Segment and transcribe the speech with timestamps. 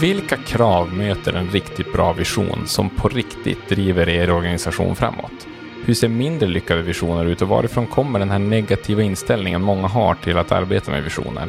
[0.00, 5.46] Vilka krav möter en riktigt bra vision som på riktigt driver er organisation framåt?
[5.84, 10.14] Hur ser mindre lyckade visioner ut och varifrån kommer den här negativa inställningen många har
[10.14, 11.48] till att arbeta med visioner?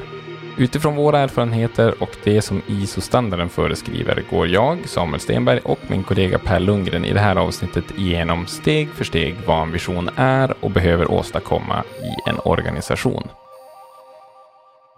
[0.58, 6.40] Utifrån våra erfarenheter och det som ISO-standarden föreskriver går jag, Samuel Stenberg och min kollega
[6.40, 10.72] Per Lundgren i det här avsnittet igenom steg för steg vad en vision är och
[10.72, 13.28] behöver åstadkomma i en organisation.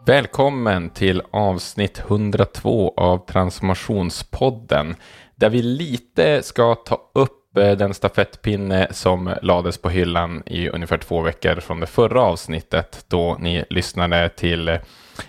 [0.10, 4.96] Välkommen till avsnitt 102 av Transformationspodden
[5.36, 10.98] där vi lite ska ta upp eh, den stafettpinne som lades på hyllan i ungefär
[10.98, 14.80] två veckor från det förra avsnittet då ni lyssnade till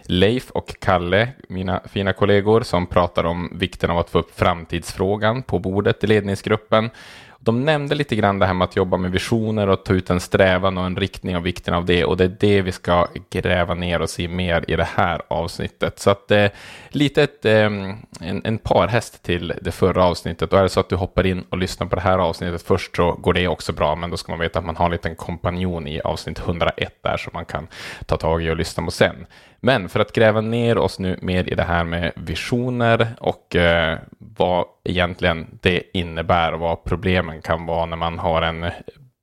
[0.02, 5.42] Leif och Kalle, mina fina kollegor, som pratar om vikten av att få upp framtidsfrågan
[5.42, 6.90] på bordet i ledningsgruppen.
[7.42, 10.20] De nämnde lite grann det här med att jobba med visioner och ta ut en
[10.20, 12.04] strävan och en riktning och vikten av det.
[12.04, 15.98] Och det är det vi ska gräva ner oss i mer i det här avsnittet.
[15.98, 16.46] Så att eh,
[16.88, 17.52] lite ett, eh,
[18.20, 20.52] en, en parhäst till det förra avsnittet.
[20.52, 22.96] Och är det så att du hoppar in och lyssnar på det här avsnittet först
[22.96, 23.94] så går det också bra.
[23.94, 27.16] Men då ska man veta att man har en liten kompanjon i avsnitt 101 där
[27.16, 27.66] som man kan
[28.06, 29.26] ta tag i och lyssna på sen.
[29.60, 33.98] Men för att gräva ner oss nu mer i det här med visioner och eh,
[34.18, 38.70] vad egentligen det innebär och vad problemen kan vara när man har en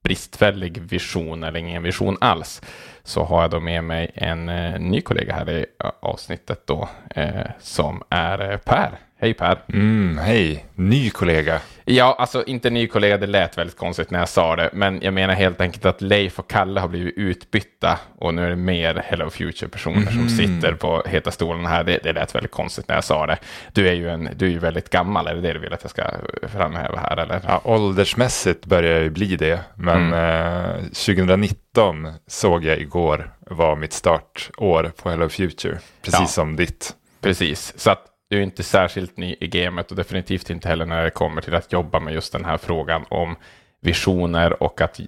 [0.04, 2.62] bristfällig vision eller ingen vision alls
[3.04, 6.90] så har jag då med mig en eh, ny kollega här i eh, avsnittet då
[7.16, 9.00] eh, som är eh, Per.
[9.20, 9.64] Hej Per!
[9.73, 10.66] Mm, hej!
[10.76, 11.62] Ny kollega.
[11.86, 15.14] Ja, alltså inte ny kollega, det lät väldigt konstigt när jag sa det, men jag
[15.14, 18.95] menar helt enkelt att Leif och Kalle har blivit utbytta och nu är det mer
[19.06, 20.14] Hello Future-personer mm.
[20.14, 21.84] som sitter på heta stolen här.
[21.84, 23.38] Det, det lät väldigt konstigt när jag sa det.
[23.73, 25.84] Du är ju, en, du är ju väldigt gammal, är det det du vill att
[25.84, 26.04] jag ska
[26.48, 27.42] framhäva här eller?
[27.48, 30.76] Ja, åldersmässigt börjar jag ju bli det, men mm.
[30.76, 36.28] eh, 2019 såg jag igår var mitt startår på Hello Future, precis ja.
[36.28, 36.94] som ditt.
[37.22, 41.04] Precis, så att du är inte särskilt ny i gamet och definitivt inte heller när
[41.04, 43.36] det kommer till att jobba med just den här frågan om
[43.82, 44.99] visioner och att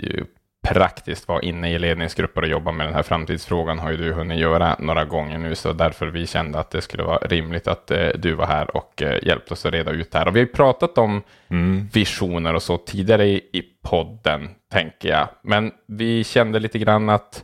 [0.62, 4.40] praktiskt vara inne i ledningsgrupper och jobba med den här framtidsfrågan har ju du hunnit
[4.40, 8.08] göra några gånger nu, så därför vi kände att det skulle vara rimligt att eh,
[8.16, 10.28] du var här och eh, hjälpte oss att reda ut det här.
[10.28, 11.90] Och vi har ju pratat om mm.
[11.94, 17.44] visioner och så tidigare i, i podden, tänker jag, men vi kände lite grann att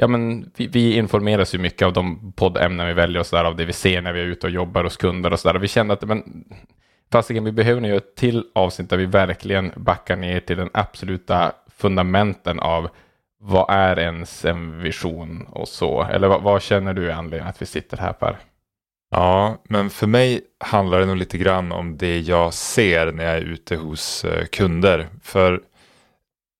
[0.00, 3.44] ja, men vi, vi informeras ju mycket av de poddämnen vi väljer och så där,
[3.44, 5.58] av det vi ser när vi är ute och jobbar hos kunder och så där.
[5.58, 6.44] vi kände att men,
[7.12, 11.52] fasiken, vi behöver nu ett till avsnitt där vi verkligen backar ner till den absoluta
[11.76, 12.88] fundamenten av
[13.40, 16.02] vad är ens en vision och så?
[16.02, 18.38] Eller vad, vad känner du är anledningen att vi sitter här Per?
[19.10, 23.36] Ja, men för mig handlar det nog lite grann om det jag ser när jag
[23.36, 25.08] är ute hos eh, kunder.
[25.22, 25.60] För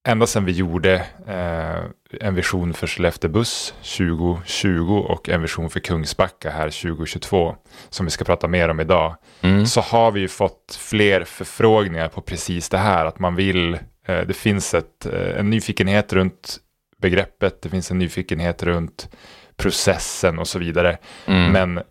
[0.08, 0.94] ända sedan vi gjorde
[1.26, 1.84] eh,
[2.20, 7.56] en vision för Skellefteå buss 2020 och en vision för Kungsbacka här 2022
[7.88, 9.66] som vi ska prata mer om idag mm.
[9.66, 13.74] så har vi ju fått fler förfrågningar på precis det här att man vill
[14.06, 16.56] eh, det finns ett, eh, en nyfikenhet runt
[17.02, 19.08] begreppet det finns en nyfikenhet runt
[19.56, 21.52] processen och så vidare mm.
[21.52, 21.82] men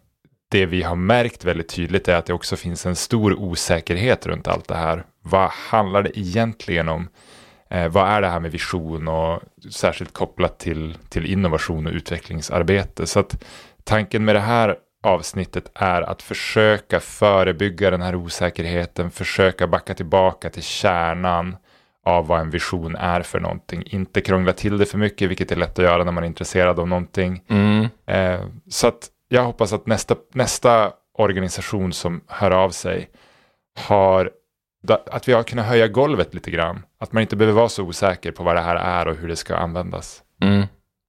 [0.50, 4.48] det vi har märkt väldigt tydligt är att det också finns en stor osäkerhet runt
[4.48, 5.04] allt det här.
[5.22, 7.10] Vad handlar det egentligen om?
[7.70, 9.42] Eh, vad är det här med vision och
[9.72, 13.08] särskilt kopplat till, till innovation och utvecklingsarbete.
[13.08, 13.44] Så att
[13.84, 20.50] tanken med det här avsnittet är att försöka förebygga den här osäkerheten, försöka backa tillbaka
[20.50, 21.56] till kärnan
[22.06, 23.84] av vad en vision är för någonting.
[23.86, 26.80] Inte krångla till det för mycket, vilket är lätt att göra när man är intresserad
[26.80, 27.44] av någonting.
[27.48, 27.88] Mm.
[28.06, 33.10] Eh, så att jag hoppas att nästa, nästa organisation som hör av sig
[33.80, 34.32] har
[34.88, 36.84] att vi har kunnat höja golvet lite grann.
[37.00, 39.36] Att man inte behöver vara så osäker på vad det här är och hur det
[39.36, 40.22] ska användas.
[40.44, 40.68] Mm.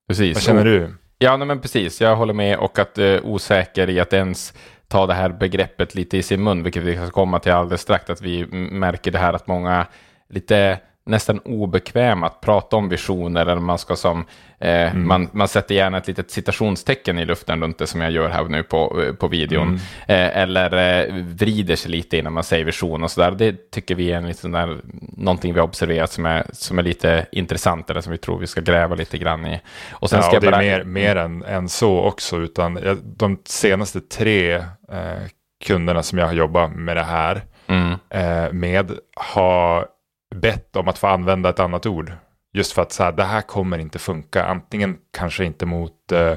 [0.08, 0.36] Precis.
[0.36, 0.94] Vad känner du?
[1.18, 2.00] Ja, men precis.
[2.00, 4.54] Jag håller med och att uh, osäker i att ens
[4.88, 8.10] ta det här begreppet lite i sin mun, vilket vi ska komma till alldeles strax,
[8.10, 9.86] att vi märker det här att många
[10.28, 13.40] lite nästan obekväm att prata om visioner.
[13.40, 14.24] Eller man, ska som,
[14.58, 15.08] eh, mm.
[15.08, 18.44] man, man sätter gärna ett litet citationstecken i luften runt det som jag gör här
[18.44, 19.68] nu på, eh, på videon.
[19.68, 19.78] Mm.
[20.08, 23.30] Eh, eller eh, vrider sig lite innan man säger vision och sådär.
[23.30, 24.80] Det tycker vi är en liten där,
[25.16, 28.46] någonting vi har observerat som är, som är lite intressant eller som vi tror vi
[28.46, 29.60] ska gräva lite grann i.
[29.90, 30.64] Och sen ja, ska och det bara...
[30.64, 32.36] är mer, mer än, än så också.
[32.36, 32.78] Utan
[33.16, 34.54] de senaste tre
[34.92, 35.28] eh,
[35.64, 37.92] kunderna som jag har jobbat med det här mm.
[38.10, 39.86] eh, med har
[40.34, 42.12] bett om att få använda ett annat ord.
[42.52, 44.44] Just för att så här, det här kommer inte funka.
[44.44, 46.34] Antingen kanske inte mot eh,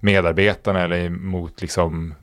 [0.00, 2.14] medarbetarna eller mot liksom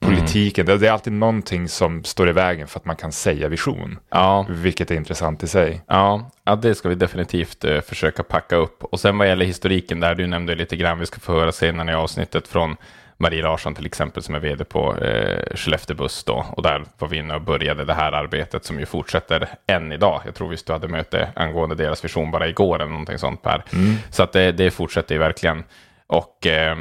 [0.00, 0.66] politiken.
[0.66, 0.80] Mm.
[0.80, 3.98] Det är alltid någonting som står i vägen för att man kan säga vision.
[4.10, 4.46] Ja.
[4.48, 5.82] Vilket är intressant i sig.
[5.86, 8.84] Ja, ja det ska vi definitivt uh, försöka packa upp.
[8.84, 11.90] Och sen vad gäller historiken där, du nämnde lite grann, vi ska få höra senare
[11.90, 12.76] i avsnittet från
[13.24, 16.46] Marie Larsson till exempel som är vd på eh, Skellefteå Buss då.
[16.52, 20.22] Och där var vi inne och började det här arbetet som ju fortsätter än idag.
[20.24, 23.64] Jag tror visst du hade möte angående deras vision bara igår eller någonting sånt Per.
[23.72, 23.94] Mm.
[24.10, 25.64] Så att det, det fortsätter ju verkligen.
[26.06, 26.76] Och, eh,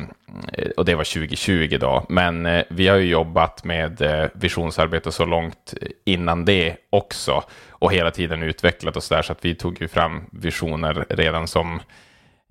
[0.77, 2.05] och det var 2020 då.
[2.09, 5.73] Men eh, vi har ju jobbat med eh, visionsarbete så långt
[6.05, 7.43] innan det också.
[7.69, 9.21] Och hela tiden utvecklat oss där.
[9.21, 11.81] Så att vi tog ju fram visioner redan som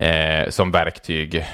[0.03, 1.47] eh, som verktyg.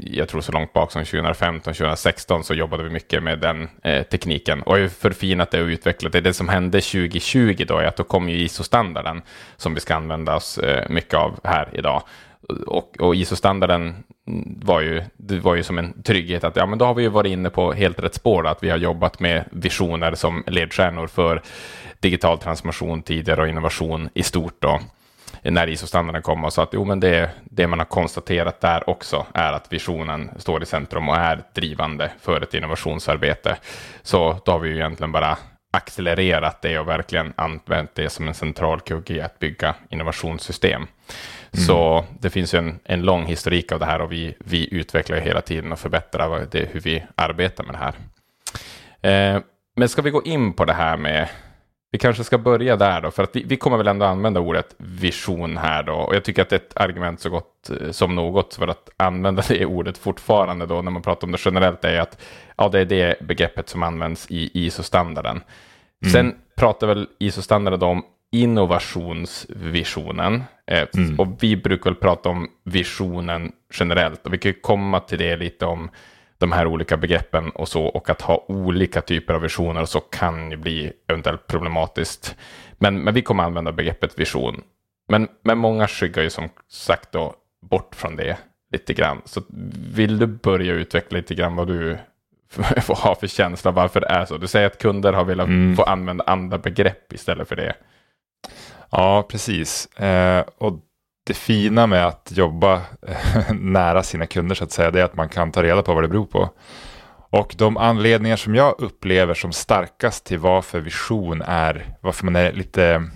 [0.00, 4.02] Jag tror så långt bak som 2015, 2016 så jobbade vi mycket med den eh,
[4.02, 6.20] tekniken och har förfinat det och utvecklat det.
[6.20, 9.22] Det som hände 2020 då är att då kom ju ISO-standarden
[9.56, 12.02] som vi ska använda oss eh, mycket av här idag.
[12.66, 14.04] Och, och ISO-standarden
[14.56, 17.08] var ju, det var ju som en trygghet att ja, men då har vi ju
[17.08, 21.42] varit inne på helt rätt spår, att vi har jobbat med visioner som ledstjärnor för
[22.00, 24.56] digital transformation tidigare och innovation i stort.
[24.58, 24.80] Då
[25.50, 29.26] när ISO-standarden kom och sa att jo, men det, det man har konstaterat där också
[29.34, 33.56] är att visionen står i centrum och är drivande för ett innovationsarbete.
[34.02, 35.38] Så då har vi ju egentligen bara
[35.70, 40.82] accelererat det och verkligen använt det som en central kugg i att bygga innovationssystem.
[40.82, 41.66] Mm.
[41.66, 45.16] Så det finns ju en, en lång historik av det här och vi, vi utvecklar
[45.16, 47.94] hela tiden och förbättrar det, hur vi arbetar med det här.
[49.02, 49.42] Eh,
[49.76, 51.28] men ska vi gå in på det här med
[51.90, 54.74] vi kanske ska börja där då, för att vi, vi, kommer väl ändå använda ordet
[54.78, 55.92] vision här då.
[55.92, 58.90] Och jag tycker att det är ett argument så gott eh, som något för att
[58.96, 62.18] använda det ordet fortfarande då när man pratar om det generellt är att
[62.56, 65.40] ja, det är det begreppet som används i ISO-standarden.
[66.02, 66.12] Mm.
[66.12, 68.02] Sen pratar väl ISO-standarden om
[68.32, 70.42] innovationsvisionen.
[70.66, 71.20] Eh, mm.
[71.20, 74.26] Och vi brukar väl prata om visionen generellt.
[74.26, 75.90] Och vi kan komma till det lite om
[76.38, 80.50] de här olika begreppen och så och att ha olika typer av visioner så kan
[80.50, 82.36] ju bli eventuellt problematiskt.
[82.78, 84.62] Men, men vi kommer använda begreppet vision.
[85.08, 88.38] Men, men många skyggar ju som sagt då bort från det
[88.72, 89.22] lite grann.
[89.24, 89.42] Så
[89.94, 91.98] vill du börja utveckla lite grann vad du
[92.82, 94.36] får ha för känsla varför det är så?
[94.36, 95.76] Du säger att kunder har velat mm.
[95.76, 97.74] få använda andra begrepp istället för det.
[98.90, 99.86] Ja, precis.
[99.86, 100.80] Eh, och
[101.28, 102.82] det fina med att jobba
[103.52, 106.04] nära sina kunder så att säga, det är att man kan ta reda på vad
[106.04, 106.50] det beror på.
[107.30, 112.52] Och de anledningar som jag upplever som starkast till varför vision är, varför man är
[112.52, 113.10] lite,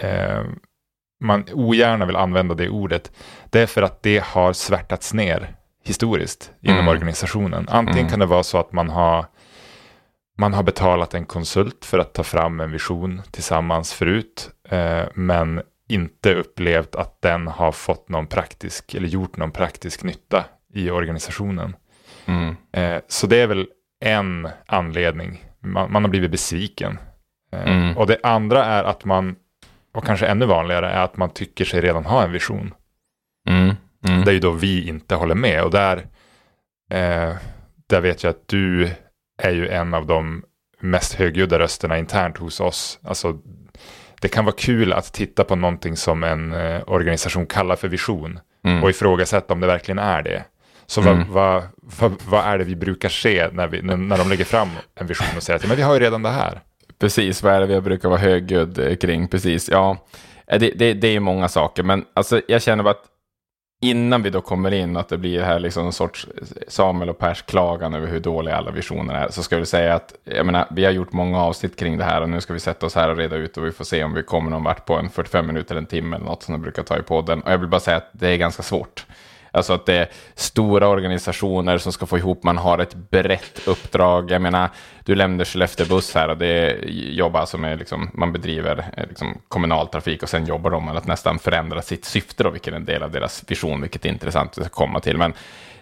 [0.00, 0.44] eh,
[1.20, 3.12] man ogärna vill använda det ordet,
[3.50, 6.88] det är för att det har svärtats ner historiskt inom mm.
[6.88, 7.66] organisationen.
[7.68, 8.10] Antingen mm.
[8.10, 9.26] kan det vara så att man har
[10.38, 15.62] man har betalat en konsult för att ta fram en vision tillsammans förut, eh, men
[15.88, 21.76] inte upplevt att den har fått någon praktisk eller gjort någon praktisk nytta i organisationen.
[22.24, 22.56] Mm.
[22.72, 23.66] Eh, så det är väl
[24.00, 25.44] en anledning.
[25.60, 26.98] Man, man har blivit besviken.
[27.52, 27.96] Eh, mm.
[27.96, 29.36] Och det andra är att man,
[29.94, 32.74] och kanske ännu vanligare, är att man tycker sig redan ha en vision.
[33.48, 33.74] Mm.
[34.08, 34.24] mm.
[34.24, 35.62] Det är ju då vi inte håller med.
[35.62, 35.96] Och där,
[36.90, 37.34] eh,
[37.86, 38.90] där vet jag att du
[39.42, 40.44] är ju en av de
[40.80, 42.98] mest högljudda rösterna internt hos oss.
[43.02, 43.38] Alltså
[44.20, 48.38] det kan vara kul att titta på någonting som en eh, organisation kallar för vision
[48.64, 48.82] mm.
[48.82, 50.44] och ifrågasätta om det verkligen är det.
[50.86, 51.16] Så mm.
[51.16, 51.62] vad, vad,
[52.00, 55.36] vad, vad, är det vi brukar se när, vi, när, de lägger fram en vision
[55.36, 56.60] och säger att men vi har ju redan det här.
[56.98, 59.28] Precis, vad är det vi brukar vara högljudd eh, kring?
[59.28, 59.96] Precis, ja.
[60.46, 63.02] Eh, det, det, det är många saker, men alltså, jag känner att
[63.80, 66.26] innan vi då kommer in att det blir här liksom en sorts
[66.68, 70.14] Samuel och Pers klagan över hur dåliga alla visioner är, så ska vi säga att
[70.24, 72.86] jag menar, vi har gjort många avsnitt kring det här och nu ska vi sätta
[72.86, 74.94] oss här och reda ut och vi får se om vi kommer någon vart på
[74.94, 77.42] en 45 minuter, en timme eller något som de brukar ta i podden.
[77.42, 79.06] Och jag vill bara säga att det är ganska svårt.
[79.56, 84.30] Alltså att det är stora organisationer som ska få ihop, man har ett brett uppdrag.
[84.30, 84.70] Jag menar,
[85.04, 89.38] du lämnar Skellefteå buss här och det jobbar som är liksom, man bedriver eh, liksom
[89.48, 92.84] kommunaltrafik och sen jobbar de med att nästan förändra sitt syfte då, vilket är en
[92.84, 95.18] del av deras vision, vilket är intressant att komma till.
[95.18, 95.32] Men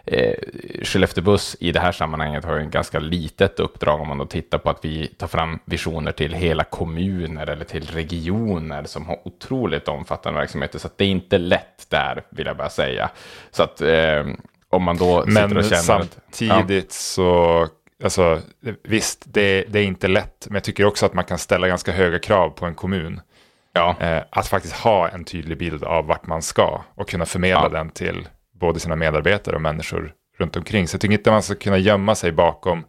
[0.07, 0.35] eh,
[0.83, 4.59] Skellefteå Buss i det här sammanhanget har en ganska litet uppdrag om man då tittar
[4.59, 9.89] på att vi tar fram visioner till hela kommuner eller till regioner som har otroligt
[9.89, 10.79] omfattande verksamheter.
[10.79, 13.11] Så det är inte lätt där, vill jag bara säga.
[13.51, 14.25] Så att eh,
[14.69, 15.83] om man då Men och känner...
[15.83, 16.91] samtidigt ja.
[16.91, 17.69] så,
[18.05, 18.41] alltså
[18.83, 20.47] visst, det, det, är inte lätt.
[20.47, 23.21] Men jag tycker också att man kan ställa ganska höga krav på en kommun.
[23.73, 23.97] Ja.
[24.01, 27.69] Eh, att faktiskt ha en tydlig bild av vart man ska och kunna förmedla ja.
[27.69, 28.29] den till
[28.65, 30.89] både sina medarbetare och människor runt omkring.
[30.89, 32.85] Så jag tycker inte man ska kunna gömma sig bakom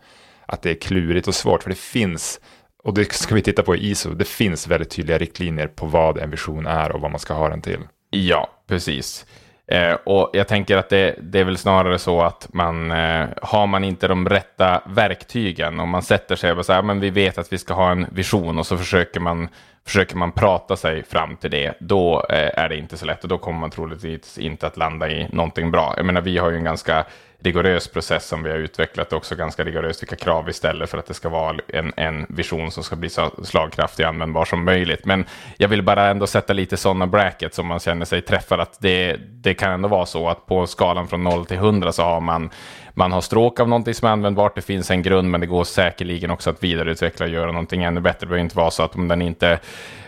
[0.45, 2.39] att det är klurigt och svårt, för det finns,
[2.83, 6.17] och det ska vi titta på i ISO, det finns väldigt tydliga riktlinjer på vad
[6.17, 7.79] en vision är och vad man ska ha den till.
[8.09, 9.25] Ja, precis.
[9.67, 13.67] Eh, och jag tänker att det, det, är väl snarare så att man eh, har
[13.67, 17.53] man inte de rätta verktygen om man sätter sig och säger men vi vet att
[17.53, 19.49] vi ska ha en vision och så försöker man
[19.85, 23.29] Försöker man prata sig fram till det, då eh, är det inte så lätt och
[23.29, 25.93] då kommer man troligtvis inte att landa i någonting bra.
[25.97, 27.05] Jag menar, vi har ju en ganska
[27.45, 31.05] rigorös process som vi har utvecklat också ganska rigoröst vilka krav vi ställer för att
[31.05, 35.05] det ska vara en, en vision som ska bli så slagkraftig och användbar som möjligt.
[35.05, 35.25] Men
[35.57, 38.59] jag vill bara ändå sätta lite sådana brackets som man känner sig träffad.
[38.59, 42.03] Att det, det kan ändå vara så att på skalan från 0 till 100 så
[42.03, 42.49] har man
[42.97, 45.63] man har stråk av någonting som är användbart, det finns en grund, men det går
[45.63, 48.19] säkerligen också att vidareutveckla och göra någonting ännu bättre.
[48.19, 49.59] Det behöver inte vara så att om den inte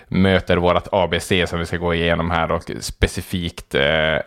[0.07, 3.81] möter vårt ABC som vi ska gå igenom här och specifikt eh,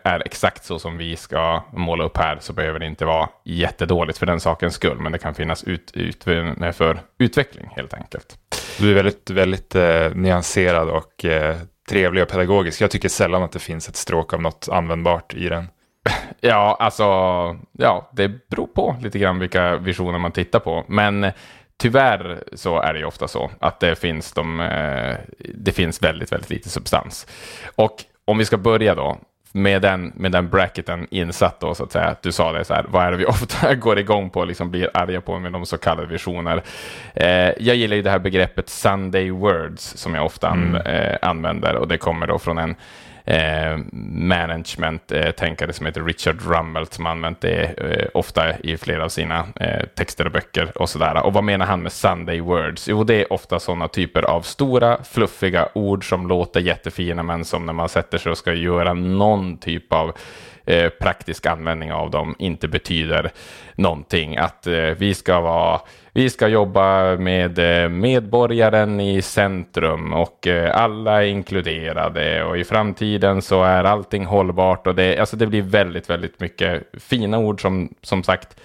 [0.05, 4.19] är exakt så som vi ska måla upp här så behöver det inte vara jättedåligt
[4.19, 8.39] för den sakens skull, men det kan finnas ut, ut för utveckling helt enkelt.
[8.79, 11.57] Du är väldigt, väldigt eh, nyanserad och eh,
[11.89, 12.81] trevlig och pedagogisk.
[12.81, 15.69] Jag tycker sällan att det finns ett stråk av något användbart i den.
[16.43, 17.05] Ja, alltså,
[17.73, 20.85] ja, det beror på lite grann vilka visioner man tittar på.
[20.89, 21.33] Men
[21.81, 25.17] tyvärr så är det ju ofta så att det finns, de, eh,
[25.55, 27.27] det finns väldigt, väldigt lite substans.
[27.75, 29.19] Och om vi ska börja då
[29.53, 32.17] med den, med den bracketen insatt då så att säga.
[32.23, 34.71] Du sa det så här, vad är det vi ofta går igång på och liksom
[34.71, 36.63] blir arga på med de så kallade visioner.
[37.15, 40.75] Eh, jag gillar ju det här begreppet Sunday words som jag ofta mm.
[40.75, 42.75] an, eh, använder och det kommer då från en
[43.25, 43.79] eh,
[44.13, 49.47] management-tänkare eh, som heter Richard Rummelt som använt det eh, ofta i flera av sina
[49.61, 51.27] eh, texter och böcker och sådär.
[51.27, 52.89] Och vad menar han med Sunday words?
[52.89, 57.67] Jo, det är ofta sådana typer av stora, fluffiga ord som låter jättefina, men som
[57.67, 60.13] när man sätter sig och ska göra någon typ av
[60.65, 63.31] eh, praktisk användning av dem inte betyder
[63.75, 64.37] någonting.
[64.37, 65.81] Att eh, vi ska vara
[66.13, 72.65] vi ska jobba med eh, medborgaren i centrum och eh, alla är inkluderade och i
[72.65, 77.61] framtiden så är allting hållbart och det, alltså det blir väldigt, väldigt mycket fina ord
[77.61, 78.61] som, som sagt,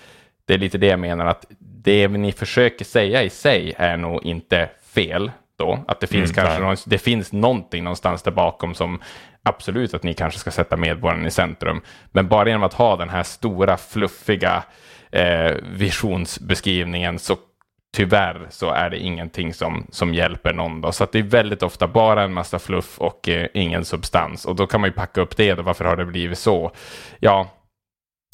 [0.46, 4.25] det är lite det jag menar att det ni försöker säga i sig är nog
[4.25, 8.74] inte fel då, att det finns mm, kanske någon, det finns någonting någonstans där bakom
[8.74, 9.02] som
[9.46, 11.82] absolut att ni kanske ska sätta medborgaren i centrum.
[12.12, 14.64] Men bara genom att ha den här stora fluffiga
[15.12, 17.38] eh, visionsbeskrivningen så
[17.96, 20.82] tyvärr så är det ingenting som, som hjälper någon.
[20.82, 20.92] Då.
[20.92, 24.46] Så att det är väldigt ofta bara en massa fluff och eh, ingen substans.
[24.46, 25.54] Och då kan man ju packa upp det.
[25.54, 25.62] Då.
[25.62, 26.72] Varför har det blivit så?
[27.20, 27.55] Ja,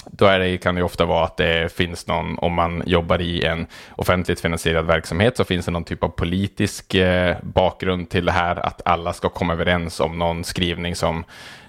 [0.05, 3.45] då är det, kan det ofta vara att det finns någon, om man jobbar i
[3.45, 8.31] en offentligt finansierad verksamhet, så finns det någon typ av politisk eh, bakgrund till det
[8.31, 11.23] här, att alla ska komma överens om någon skrivning som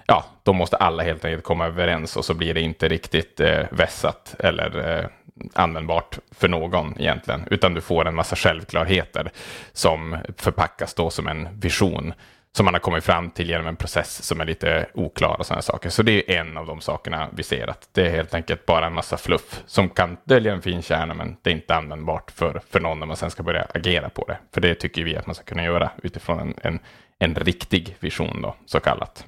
[0.06, 3.64] ja, då måste alla helt enkelt komma överens och så blir det inte riktigt eh,
[3.70, 5.06] vässat eller eh,
[5.54, 9.30] användbart för någon egentligen, utan du får en massa självklarheter
[9.72, 12.14] som förpackas då som en vision
[12.56, 15.62] som man har kommit fram till genom en process som är lite oklar och sådana
[15.62, 15.90] saker.
[15.90, 18.86] Så det är en av de sakerna vi ser, att det är helt enkelt bara
[18.86, 22.60] en massa fluff som kan dölja en fin kärna, men det är inte användbart för,
[22.70, 24.38] för någon när man sen ska börja agera på det.
[24.54, 26.78] För det tycker vi att man ska kunna göra utifrån en, en,
[27.18, 29.26] en riktig vision då, så kallat.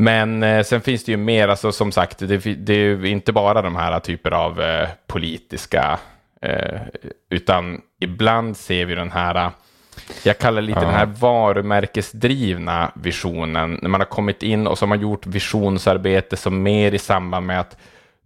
[0.00, 3.32] Men eh, sen finns det ju mer, alltså som sagt, det, det är ju inte
[3.32, 5.98] bara de här typer av eh, politiska,
[6.42, 6.80] eh,
[7.30, 9.50] utan ibland ser vi den här,
[10.22, 10.84] jag kallar lite ja.
[10.84, 16.36] den här varumärkesdrivna visionen, när man har kommit in och så har man gjort visionsarbete
[16.36, 17.76] som mer i samband med att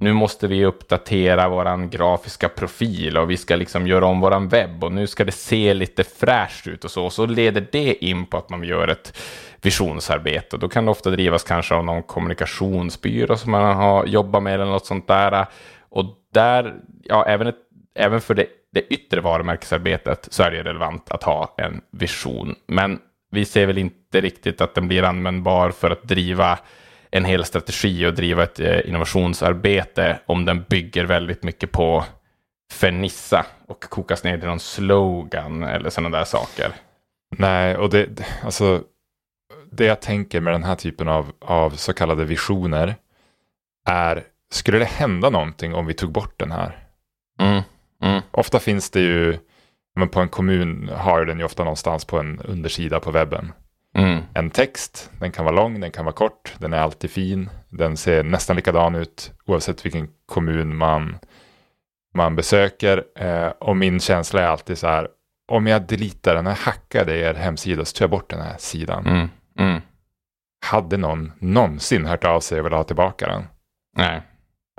[0.03, 4.85] nu måste vi uppdatera våran grafiska profil och vi ska liksom göra om våran webb
[4.85, 7.05] och nu ska det se lite fräscht ut och så.
[7.05, 9.19] Och så leder det in på att man gör ett
[9.63, 10.57] visionsarbete.
[10.57, 14.65] Då kan det ofta drivas kanske av någon kommunikationsbyrå som man har jobbat med eller
[14.65, 15.47] något sånt där.
[15.89, 17.59] Och där, ja, även, ett,
[17.95, 22.55] även för det, det yttre varumärkesarbetet så är det relevant att ha en vision.
[22.67, 22.99] Men
[23.31, 26.59] vi ser väl inte riktigt att den blir användbar för att driva
[27.11, 32.05] en hel strategi och driva ett eh, innovationsarbete om den bygger väldigt mycket på
[32.73, 36.73] fernissa och kokas ner till någon slogan eller sådana där saker.
[37.37, 38.09] Nej, och det,
[38.45, 38.83] alltså,
[39.71, 42.95] det jag tänker med den här typen av, av så kallade visioner
[43.89, 46.79] är, skulle det hända någonting om vi tog bort den här?
[47.41, 47.63] Mm,
[48.03, 48.23] mm.
[48.31, 49.39] Ofta finns det ju,
[49.97, 53.53] men på en kommun har den ju ofta någonstans på en undersida på webben.
[53.95, 54.23] Mm.
[54.35, 57.97] En text, den kan vara lång, den kan vara kort, den är alltid fin, den
[57.97, 61.17] ser nästan likadan ut oavsett vilken kommun man,
[62.15, 63.05] man besöker.
[63.19, 65.09] Eh, och min känsla är alltid så här,
[65.49, 69.07] om jag deletar den här hackade er hemsida så tar jag bort den här sidan.
[69.07, 69.29] Mm.
[69.59, 69.81] Mm.
[70.65, 73.45] Hade någon någonsin hört av sig och velat ha tillbaka den?
[73.97, 74.23] Nej.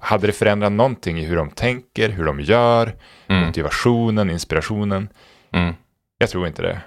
[0.02, 2.96] Hade det förändrat någonting i hur de tänker, hur de gör,
[3.28, 3.46] mm.
[3.46, 5.10] motivationen, inspirationen?
[5.52, 5.74] Mm.
[6.18, 6.82] Jag tror inte det.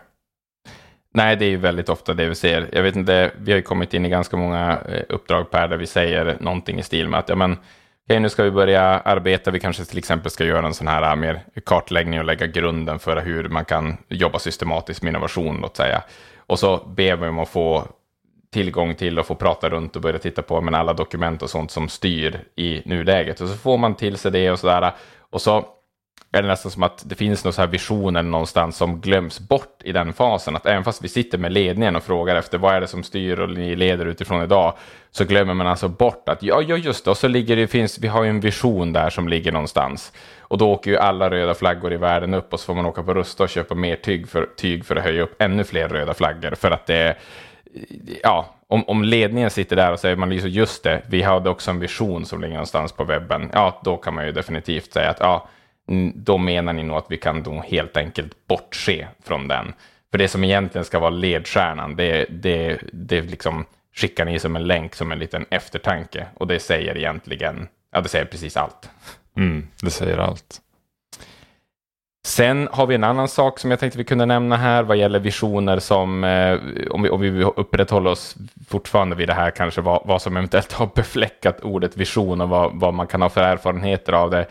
[1.16, 2.68] Nej, det är ju väldigt ofta det vi ser.
[2.72, 5.76] Jag vet inte, vi har ju kommit in i ganska många eh, uppdrag Per där
[5.76, 7.52] vi säger någonting i stil med att ja, men,
[8.04, 9.50] okay, nu ska vi börja arbeta.
[9.50, 12.98] Vi kanske till exempel ska göra en sån här eh, mer kartläggning och lägga grunden
[12.98, 16.02] för hur man kan jobba systematiskt med innovation, låt säga.
[16.36, 17.88] Och så ber vi om att få
[18.50, 21.70] tillgång till och få prata runt och börja titta på men alla dokument och sånt
[21.70, 23.40] som styr i nuläget.
[23.40, 24.92] Och så får man till sig det och sådär.
[25.30, 25.64] Och så
[26.32, 29.80] är det nästan som att det finns någon så här visioner någonstans som glöms bort
[29.84, 30.56] i den fasen.
[30.56, 33.38] Att även fast vi sitter med ledningen och frågar efter vad är det som styr
[33.38, 34.74] och ni leder utifrån idag,
[35.10, 37.98] så glömmer man alltså bort att ja, ja just det, och så ligger det, finns,
[37.98, 40.12] vi har ju en vision där som ligger någonstans.
[40.40, 43.02] Och då åker ju alla röda flaggor i världen upp och så får man åka
[43.02, 46.14] på Rusta och köpa mer tyg för, tyg för att höja upp ännu fler röda
[46.14, 46.54] flaggor.
[46.54, 47.16] För att det,
[48.22, 51.70] ja, om, om ledningen sitter där och säger man liksom just det, vi hade också
[51.70, 55.20] en vision som ligger någonstans på webben, ja, då kan man ju definitivt säga att
[55.20, 55.48] ja,
[56.14, 59.74] då menar ni nog att vi kan då helt enkelt bortse från den.
[60.10, 63.64] För det som egentligen ska vara ledstjärnan, det, det, det liksom
[63.94, 66.26] skickar ni som en länk, som en liten eftertanke.
[66.34, 68.90] Och det säger egentligen, ja det säger precis allt.
[69.36, 70.60] Mm, det säger allt.
[72.26, 75.18] Sen har vi en annan sak som jag tänkte vi kunde nämna här vad gäller
[75.18, 76.58] visioner som, eh,
[76.90, 78.36] om, vi, om vi upprätthåller oss
[78.68, 82.80] fortfarande vid det här kanske vad, vad som eventuellt har befläckat ordet vision och vad,
[82.80, 84.46] vad man kan ha för erfarenheter av det.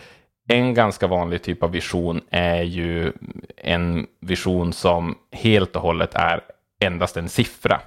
[0.47, 3.11] En ganska vanlig typ av vision är ju
[3.57, 6.41] en vision som helt och hållet är
[6.81, 7.81] endast en siffra.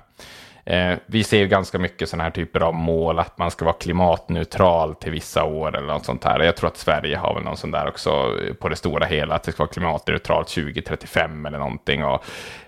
[0.68, 3.74] Eh, vi ser ju ganska mycket sådana här typer av mål, att man ska vara
[3.74, 6.40] klimatneutral till vissa år eller något sånt här.
[6.40, 9.42] Jag tror att Sverige har väl någon sån där också på det stora hela, att
[9.42, 12.04] det ska vara klimatneutralt 2035 eller någonting.
[12.04, 12.24] Och,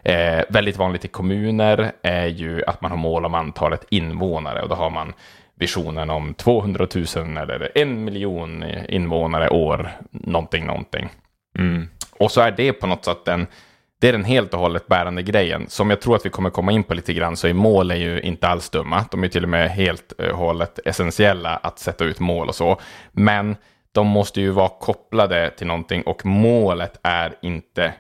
[0.08, 4.68] eh, väldigt vanligt i kommuner är ju att man har mål om antalet invånare och
[4.68, 5.12] då har man
[5.54, 11.08] visionen om 200 000 eller en miljon invånare år, någonting, någonting.
[11.58, 11.88] Mm.
[12.12, 13.46] Och så är det på något sätt den,
[14.00, 15.68] det är den helt och hållet bärande grejen.
[15.68, 17.96] Som jag tror att vi kommer komma in på lite grann, så är mål är
[17.96, 19.04] ju inte alls dumma.
[19.10, 22.80] De är till och med helt och hållet essentiella att sätta ut mål och så.
[23.12, 23.56] Men
[23.92, 27.92] de måste ju vara kopplade till någonting och målet är inte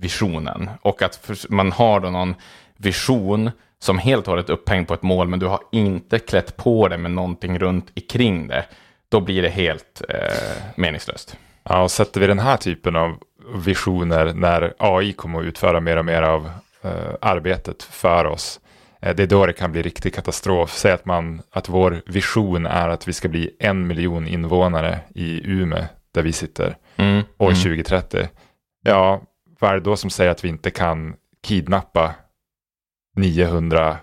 [0.00, 0.70] visionen.
[0.82, 2.34] Och att man har då någon
[2.76, 6.88] vision som helt och hållet upphängd på ett mål, men du har inte klätt på
[6.88, 8.64] det med någonting runt omkring det,
[9.08, 11.36] då blir det helt eh, meningslöst.
[11.64, 13.18] Ja, och sätter vi den här typen av
[13.54, 16.50] visioner när AI kommer att utföra mer och mer av
[16.82, 18.60] eh, arbetet för oss,
[19.00, 20.72] eh, det är då det kan bli riktig katastrof.
[20.72, 25.50] Säg att, man, att vår vision är att vi ska bli en miljon invånare i
[25.50, 27.22] Umeå, där vi sitter, mm.
[27.38, 27.62] år mm.
[27.62, 28.28] 2030.
[28.82, 29.22] Ja,
[29.58, 32.14] vad är det då som säger att vi inte kan kidnappa
[33.16, 33.98] 920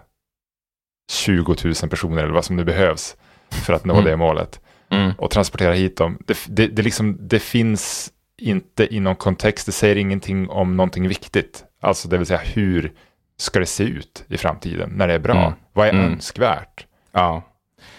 [1.27, 1.55] 000
[1.89, 3.15] personer eller vad som nu behövs
[3.49, 4.05] för att nå mm.
[4.05, 4.61] det målet.
[4.89, 5.11] Mm.
[5.17, 6.17] Och transportera hit dem.
[6.27, 11.07] Det, det, det, liksom, det finns inte i någon kontext, det säger ingenting om någonting
[11.07, 11.63] viktigt.
[11.81, 12.93] Alltså det vill säga hur
[13.37, 15.37] ska det se ut i framtiden när det är bra?
[15.37, 15.53] Mm.
[15.73, 16.05] Vad är mm.
[16.05, 16.85] önskvärt?
[17.11, 17.43] Ja,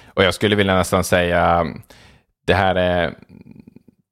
[0.07, 1.67] och jag skulle vilja nästan säga
[2.45, 3.15] det här är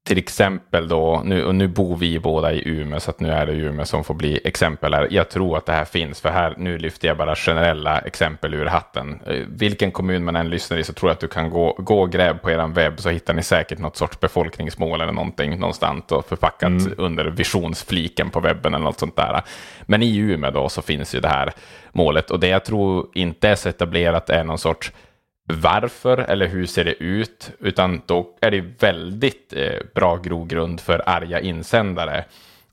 [0.09, 3.47] till exempel då, nu, och nu bor vi båda i Umeå, så att nu är
[3.47, 5.09] det Umeå som får bli exempel här.
[5.11, 8.67] Jag tror att det här finns, för här, nu lyfter jag bara generella exempel ur
[8.67, 9.21] hatten.
[9.27, 12.01] Eh, vilken kommun man än lyssnar i så tror jag att du kan gå, gå
[12.01, 16.05] och gräv på er webb, så hittar ni säkert något sorts befolkningsmål eller någonting någonstans
[16.09, 16.95] och förpackat mm.
[16.99, 19.43] under visionsfliken på webben eller något sånt där.
[19.87, 21.53] Men i Umeå då så finns ju det här
[21.93, 24.93] målet, och det jag tror inte är så etablerat är någon sorts
[25.49, 31.03] varför eller hur ser det ut, utan då är det väldigt eh, bra grogrund för
[31.07, 32.25] arga insändare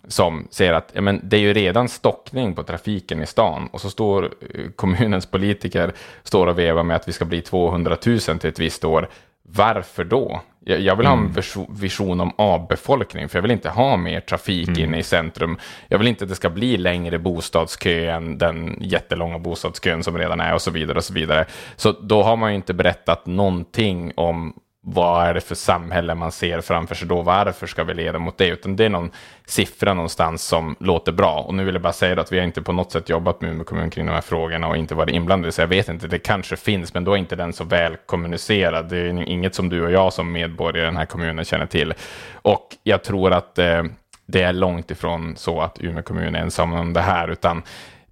[0.08, 3.82] som säger att ja, men det är ju redan stockning på trafiken i stan och
[3.82, 8.20] så står eh, kommunens politiker står och vevar med att vi ska bli 200 000
[8.20, 9.10] till ett visst år.
[9.48, 10.42] Varför då?
[10.66, 11.66] Jag vill ha en mm.
[11.70, 14.84] vision om avbefolkning, för jag vill inte ha mer trafik mm.
[14.84, 15.58] inne i centrum.
[15.88, 20.40] Jag vill inte att det ska bli längre bostadskö än den jättelånga bostadskön som redan
[20.40, 20.98] är och så vidare.
[20.98, 21.46] och Så vidare.
[21.76, 24.54] Så då har man ju inte berättat någonting om
[24.88, 27.22] vad är det för samhälle man ser framför sig då?
[27.22, 28.48] Varför ska vi leda mot det?
[28.48, 29.12] Utan det är någon
[29.46, 31.40] siffra någonstans som låter bra.
[31.40, 33.52] Och nu vill jag bara säga att vi har inte på något sätt jobbat med
[33.52, 35.52] Umeå kommun kring de här frågorna och inte varit inblandade.
[35.52, 38.90] Så jag vet inte, det kanske finns, men då är inte den så väl kommunicerad.
[38.90, 41.94] Det är inget som du och jag som medborgare i den här kommunen känner till.
[42.34, 43.84] Och jag tror att eh,
[44.26, 47.64] det är långt ifrån så att Umeå kommun är ensam om det här, utan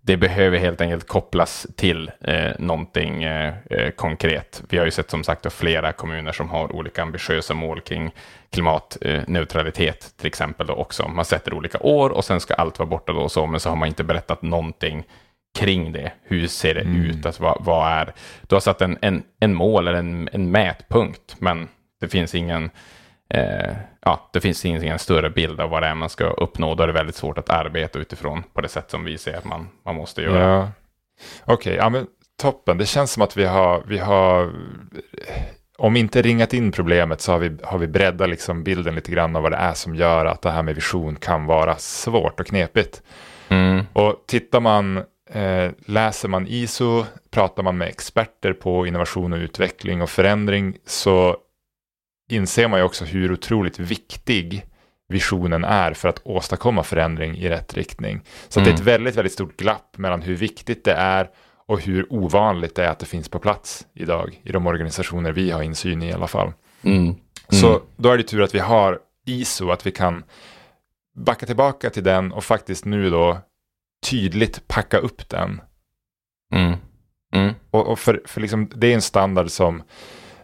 [0.05, 4.63] det behöver helt enkelt kopplas till eh, någonting eh, eh, konkret.
[4.69, 8.11] Vi har ju sett som sagt flera kommuner som har olika ambitiösa mål kring
[8.49, 11.07] klimatneutralitet eh, till exempel då också.
[11.07, 13.69] Man sätter olika år och sen ska allt vara borta då och så, men så
[13.69, 15.03] har man inte berättat någonting
[15.59, 16.11] kring det.
[16.23, 17.01] Hur ser det mm.
[17.01, 17.25] ut?
[17.25, 18.13] Alltså, vad, vad, är...
[18.41, 21.67] Du har satt en, en, en mål eller en, en mätpunkt, men
[21.99, 22.69] det finns ingen
[23.29, 23.73] eh,
[24.05, 26.75] ja, det finns ingen större bild av vad det är man ska uppnå.
[26.75, 29.45] Då är det väldigt svårt att arbeta utifrån på det sätt som vi ser att
[29.45, 30.39] man, man måste göra.
[30.39, 30.71] Ja.
[31.43, 32.07] Okej, okay, ja, men
[32.41, 32.77] toppen.
[32.77, 34.51] Det känns som att vi har, vi har
[35.77, 39.35] om inte ringat in problemet så har vi, har vi breddat liksom bilden lite grann
[39.35, 42.47] av vad det är som gör att det här med vision kan vara svårt och
[42.47, 43.01] knepigt.
[43.49, 43.85] Mm.
[43.93, 44.97] Och tittar man
[45.29, 51.37] eh, läser man ISO, pratar man med experter på innovation och utveckling och förändring så
[52.35, 54.65] inser man ju också hur otroligt viktig
[55.09, 58.21] visionen är för att åstadkomma förändring i rätt riktning.
[58.49, 58.65] Så mm.
[58.65, 58.93] det är ett mm.
[58.93, 61.29] väldigt, väldigt stort glapp mellan hur viktigt det är
[61.65, 65.51] och hur ovanligt det är att det finns på plats idag i de organisationer vi
[65.51, 66.53] har insyn i i alla fall.
[66.81, 66.97] Mm.
[66.99, 67.15] Mm.
[67.49, 70.23] Så då är det tur att vi har ISO, att vi kan
[71.15, 73.37] backa tillbaka till den och faktiskt nu då
[74.09, 75.61] tydligt packa upp den.
[76.53, 76.73] Mm.
[77.35, 77.53] Mm.
[77.71, 79.83] Och, och, för, för liksom, det är en standard som,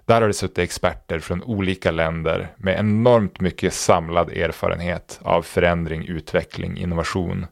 [0.09, 6.05] där har det suttit experter från olika länder med enormt mycket samlad erfarenhet av förändring,
[6.05, 7.45] utveckling, innovation.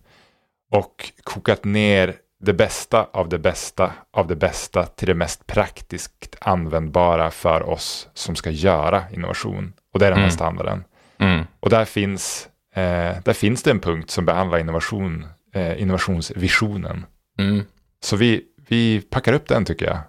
[0.72, 6.36] Och kokat ner det bästa av det bästa av det bästa till det mest praktiskt
[6.41, 9.74] användbara för oss som ska göra innovation.
[9.93, 10.36] Och det är den här mm.
[10.36, 10.84] standarden.
[11.17, 11.46] Mm.
[11.60, 17.06] Och där finns, eh, där finns det en punkt som behandlar innovation, eh, innovationsvisionen.
[17.39, 17.63] Mm.
[18.04, 20.00] Så vi, vi packar upp den tycker jag.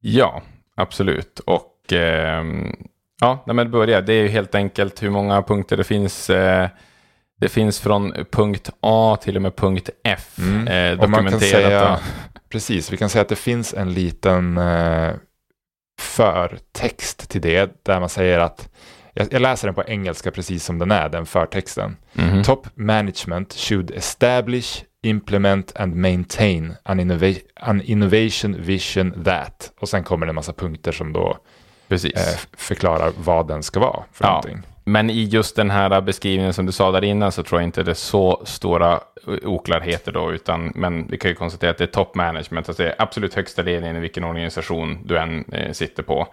[0.00, 0.42] Ja,
[0.80, 1.38] absolut.
[1.38, 2.44] Och eh,
[3.20, 6.30] ja, när man börjar, det är ju helt enkelt hur många punkter det finns.
[6.30, 6.68] Eh,
[7.40, 10.68] det finns från punkt A till och med punkt F mm.
[10.68, 11.42] eh, dokumenterat.
[11.42, 12.00] Säga,
[12.48, 15.12] precis, vi kan säga att det finns en liten eh,
[16.00, 18.68] förtext till det där man säger att
[19.14, 21.96] jag, läser den på engelska precis som den är, den förtexten.
[22.14, 22.42] Mm.
[22.42, 29.72] Top management should establish, implement and maintain an, innova an innovation vision that.
[29.80, 31.38] Och sen kommer det en massa punkter som då
[31.88, 31.98] eh,
[32.56, 34.30] förklarar vad den ska vara för ja.
[34.30, 34.62] någonting.
[34.84, 37.82] Men i just den här beskrivningen som du sa där innan så tror jag inte
[37.82, 39.00] det är så stora
[39.42, 42.88] oklarheter då, utan men vi kan ju konstatera att det är top management, alltså det
[42.88, 46.28] är absolut högsta ledningen i vilken organisation du än eh, sitter på.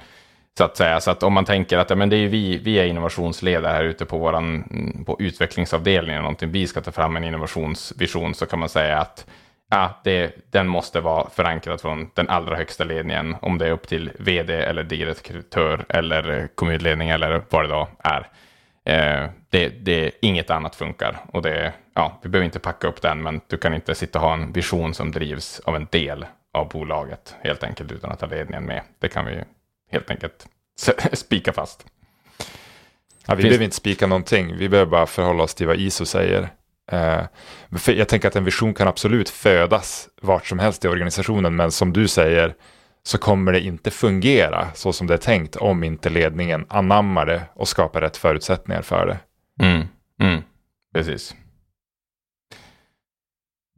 [0.57, 2.79] Så att säga, så att om man tänker att ja, men det är vi, vi
[2.79, 4.33] är innovationsledare här ute på vår
[5.03, 9.25] på utvecklingsavdelning, någonting vi ska ta fram en innovationsvision, så kan man säga att
[9.69, 13.87] ja, det, den måste vara förankrad från den allra högsta ledningen, om det är upp
[13.87, 18.27] till vd eller direktör eller kommunledning eller vad det då är.
[18.85, 23.23] Eh, det, det, inget annat funkar och det, ja, vi behöver inte packa upp den,
[23.23, 26.69] men du kan inte sitta och ha en vision som drivs av en del av
[26.69, 28.81] bolaget helt enkelt utan att ha ledningen med.
[28.99, 29.43] Det kan vi
[29.91, 30.47] helt enkelt
[31.13, 31.85] spika fast.
[33.25, 33.49] Ja, vi Finns...
[33.49, 36.49] behöver inte spika någonting, vi behöver bara förhålla oss till vad ISO säger.
[36.91, 37.23] Eh,
[37.85, 41.93] jag tänker att en vision kan absolut födas vart som helst i organisationen, men som
[41.93, 42.55] du säger
[43.03, 47.41] så kommer det inte fungera så som det är tänkt om inte ledningen anammar det
[47.53, 49.17] och skapar rätt förutsättningar för det.
[49.65, 49.87] Mm,
[50.21, 50.41] mm,
[50.93, 51.35] precis.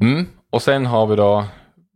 [0.02, 1.46] Mm, och sen har vi då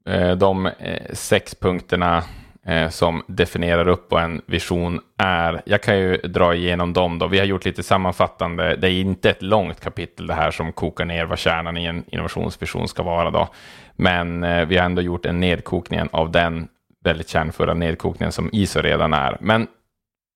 [0.10, 2.24] eh, de eh, sex punkterna
[2.68, 5.62] eh, som definierar upp vad en vision är.
[5.66, 7.28] Jag kan ju dra igenom dem då.
[7.28, 8.76] Vi har gjort lite sammanfattande.
[8.76, 12.04] Det är inte ett långt kapitel det här som kokar ner vad kärnan i en
[12.08, 13.50] innovationsvision ska vara då.
[13.96, 16.68] Men eh, vi har ändå gjort en nedkokning av den
[17.04, 19.38] väldigt kärnfulla nedkokningen som ISO redan är.
[19.40, 19.68] Men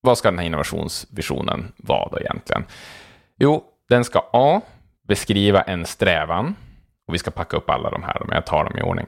[0.02, 2.66] vad ska den här innovationsvisionen vara då egentligen?
[3.40, 4.62] Jo, den ska A.
[5.08, 6.56] Beskriva en strävan.
[7.08, 9.06] Och vi ska packa upp alla de här, men jag tar dem i ordning.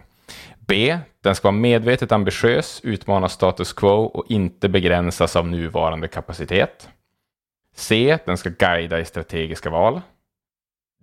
[0.70, 0.98] B.
[1.24, 6.90] Den ska vara medvetet ambitiös, utmana status quo och inte begränsas av nuvarande kapacitet.
[7.76, 8.18] C.
[8.26, 10.02] Den ska guida i strategiska val.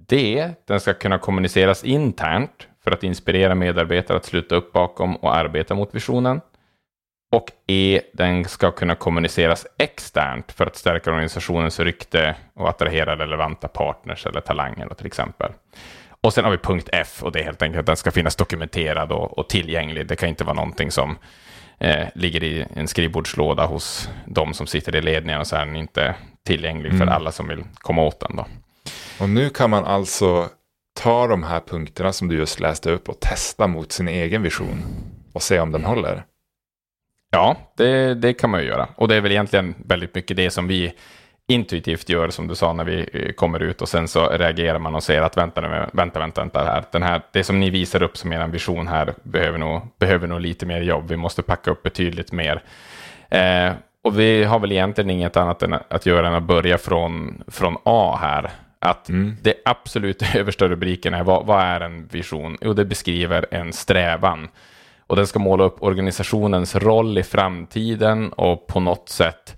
[0.09, 0.48] D.
[0.64, 5.74] Den ska kunna kommuniceras internt för att inspirera medarbetare att sluta upp bakom och arbeta
[5.74, 6.40] mot visionen.
[7.33, 8.00] Och E.
[8.12, 14.40] Den ska kunna kommuniceras externt för att stärka organisationens rykte och attrahera relevanta partners eller
[14.40, 15.52] talanger till exempel.
[16.20, 18.37] Och sen har vi punkt F och det är helt enkelt att den ska finnas
[18.37, 20.07] dokumenterad och, och tillgänglig.
[20.07, 21.18] Det kan inte vara någonting som
[21.79, 25.76] eh, ligger i en skrivbordslåda hos de som sitter i ledningen och så är den
[25.76, 26.14] inte
[26.46, 26.98] tillgänglig mm.
[26.98, 28.37] för alla som vill komma åt den.
[28.37, 28.46] Då.
[29.20, 30.48] Och nu kan man alltså
[31.00, 34.83] ta de här punkterna som du just läste upp och testa mot sin egen vision
[35.33, 36.24] och se om den håller.
[37.31, 38.88] Ja, det, det kan man ju göra.
[38.96, 40.92] Och det är väl egentligen väldigt mycket det som vi
[41.49, 44.95] intuitivt gör som du sa när vi eh, kommer ut och sen så reagerar man
[44.95, 45.61] och säger att vänta,
[45.93, 46.85] vänta, vänta, vänta här.
[46.91, 47.23] Den här.
[47.33, 50.81] Det som ni visar upp som er vision här behöver nog, behöver nog lite mer
[50.81, 51.09] jobb.
[51.09, 52.63] Vi måste packa upp betydligt mer.
[53.29, 57.43] Eh, och vi har väl egentligen inget annat än att göra än att börja från,
[57.47, 58.51] från A här.
[58.79, 59.37] Att mm.
[59.43, 62.59] det absolut översta rubriken är vad, vad är en vision?
[62.61, 64.49] Jo, det beskriver en strävan.
[65.07, 69.56] Och den ska måla upp organisationens roll i framtiden och på något sätt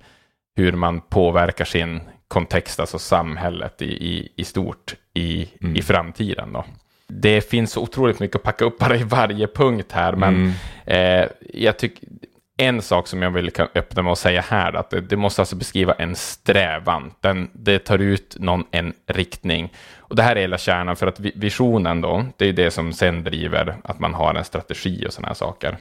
[0.59, 5.77] hur man påverkar sin kontext, alltså samhället i, i, i stort i, mm.
[5.77, 6.53] i framtiden.
[6.53, 6.65] Då.
[7.09, 11.23] Det finns otroligt mycket att packa upp bara i varje punkt här, men mm.
[11.23, 12.09] eh, jag tycker
[12.57, 15.57] en sak som jag vill öppna med att säga här, att det, det måste alltså
[15.57, 17.11] beskriva en strävan.
[17.21, 19.73] Den, det tar ut någon en riktning.
[19.99, 23.25] Och det här är hela kärnan, för att visionen då, det är det som sen
[23.25, 25.77] driver att man har en strategi och sådana här saker.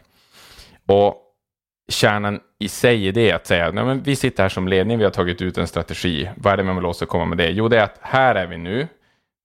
[0.85, 1.26] Och
[1.87, 5.03] kärnan i sig i det att säga, nej men vi sitter här som ledning, vi
[5.03, 6.29] har tagit ut en strategi.
[6.35, 7.49] Vad är det man vill åstadkomma med det?
[7.49, 8.87] Jo, det är att här är vi nu,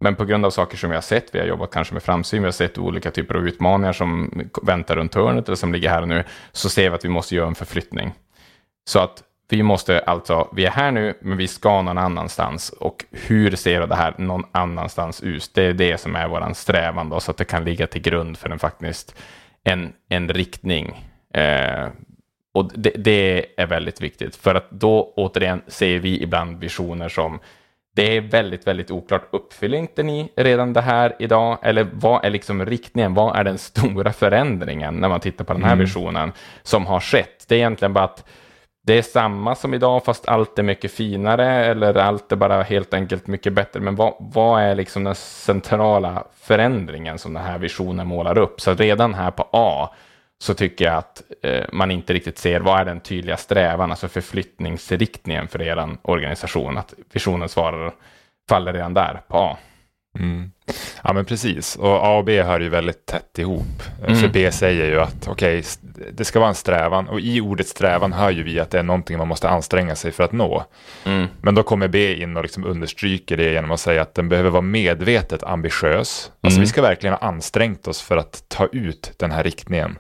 [0.01, 2.43] men på grund av saker som vi har sett, vi har jobbat kanske med framsyn,
[2.43, 6.03] vi har sett olika typer av utmaningar som väntar runt hörnet eller som ligger här
[6.03, 8.13] och nu, så ser vi att vi måste göra en förflyttning.
[8.85, 12.71] Så att vi måste alltså, vi är här nu, men vi ska någon annanstans.
[12.71, 15.51] Och hur ser det här någon annanstans ut?
[15.55, 18.39] Det är det som är vår strävan då, så att det kan ligga till grund
[18.39, 19.19] för en faktiskt
[19.65, 21.09] en, en riktning.
[21.35, 21.87] Eh,
[22.55, 27.41] och det, det, är väldigt viktigt, för att då återigen ser vi ibland visioner som
[27.95, 29.29] det är väldigt, väldigt oklart.
[29.31, 31.59] Uppfyller inte ni redan det här idag?
[31.63, 33.15] Eller vad är liksom riktningen?
[33.15, 35.85] Vad är den stora förändringen när man tittar på den här mm.
[35.85, 37.45] visionen som har skett?
[37.49, 38.25] Det är egentligen bara att
[38.87, 42.95] det är samma som idag fast allt är mycket finare eller allt är bara helt
[42.95, 43.81] enkelt mycket bättre.
[43.81, 48.61] Men vad, vad är liksom den centrala förändringen som den här visionen målar upp?
[48.61, 49.95] Så redan här på A
[50.43, 54.09] så tycker jag att eh, man inte riktigt ser vad är den tydliga strävan, alltså
[54.09, 56.79] förflyttningsriktningen för er organisation.
[56.79, 57.93] Att visionen svarar,
[58.49, 59.57] faller redan där på A.
[60.19, 60.53] Mm.
[61.03, 63.83] Ja men precis, och A och B hör ju väldigt tätt ihop.
[64.07, 64.17] Mm.
[64.17, 67.69] För B säger ju att okej, okay, det ska vara en strävan och i ordet
[67.69, 70.65] strävan hör ju vi att det är någonting man måste anstränga sig för att nå.
[71.05, 71.27] Mm.
[71.41, 74.51] Men då kommer B in och liksom understryker det genom att säga att den behöver
[74.51, 76.33] vara medvetet ambitiös.
[76.41, 76.67] Alltså vi mm.
[76.67, 79.99] ska verkligen ha ansträngt oss för att ta ut den här riktningen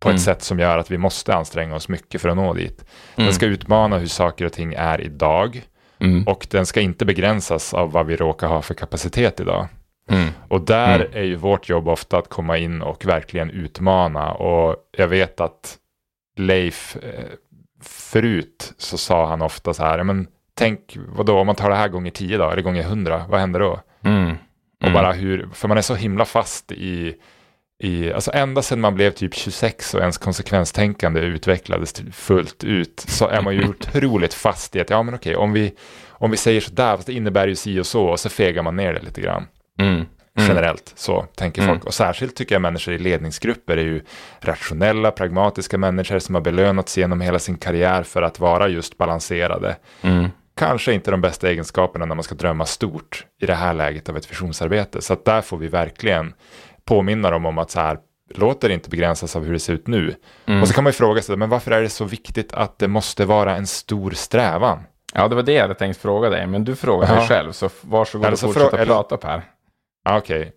[0.00, 0.18] på ett mm.
[0.18, 2.84] sätt som gör att vi måste anstränga oss mycket för att nå dit.
[3.14, 3.32] Den mm.
[3.32, 5.62] ska utmana hur saker och ting är idag
[5.98, 6.24] mm.
[6.24, 9.68] och den ska inte begränsas av vad vi råkar ha för kapacitet idag.
[10.10, 10.28] Mm.
[10.48, 11.12] Och där mm.
[11.12, 15.78] är ju vårt jobb ofta att komma in och verkligen utmana och jag vet att
[16.36, 17.24] Leif eh,
[17.82, 21.88] förut så sa han ofta så här, men tänk vadå om man tar det här
[21.88, 23.80] gånger tio då, eller gånger hundra, vad händer då?
[24.04, 24.36] Mm.
[24.84, 27.14] Och bara hur, för man är så himla fast i
[27.80, 33.28] i, alltså ända sedan man blev typ 26 och ens konsekvenstänkande utvecklades fullt ut så
[33.28, 35.74] är man ju otroligt fast i att ja men okej om vi,
[36.08, 38.76] om vi säger sådär fast det innebär ju si och så och så fegar man
[38.76, 39.46] ner det lite grann.
[39.80, 40.04] Mm.
[40.38, 40.48] Mm.
[40.48, 41.76] Generellt så tänker folk.
[41.76, 41.86] Mm.
[41.86, 44.02] Och särskilt tycker jag människor i ledningsgrupper är ju
[44.40, 49.76] rationella, pragmatiska människor som har belönats genom hela sin karriär för att vara just balanserade.
[50.02, 50.28] Mm.
[50.56, 54.16] Kanske inte de bästa egenskaperna när man ska drömma stort i det här läget av
[54.16, 55.02] ett visionsarbete.
[55.02, 56.34] Så att där får vi verkligen
[56.88, 57.98] påminna dem om att så här,
[58.34, 60.14] låt det inte begränsas av hur det ser ut nu.
[60.46, 60.62] Mm.
[60.62, 62.88] Och så kan man ju fråga sig, men varför är det så viktigt att det
[62.88, 64.78] måste vara en stor strävan?
[65.14, 67.68] Ja, det var det jag hade tänkt fråga dig, men du frågar dig själv, så
[67.80, 69.42] varsågod och fortsätt att prata Per.
[70.04, 70.52] Ja, Okej, okay.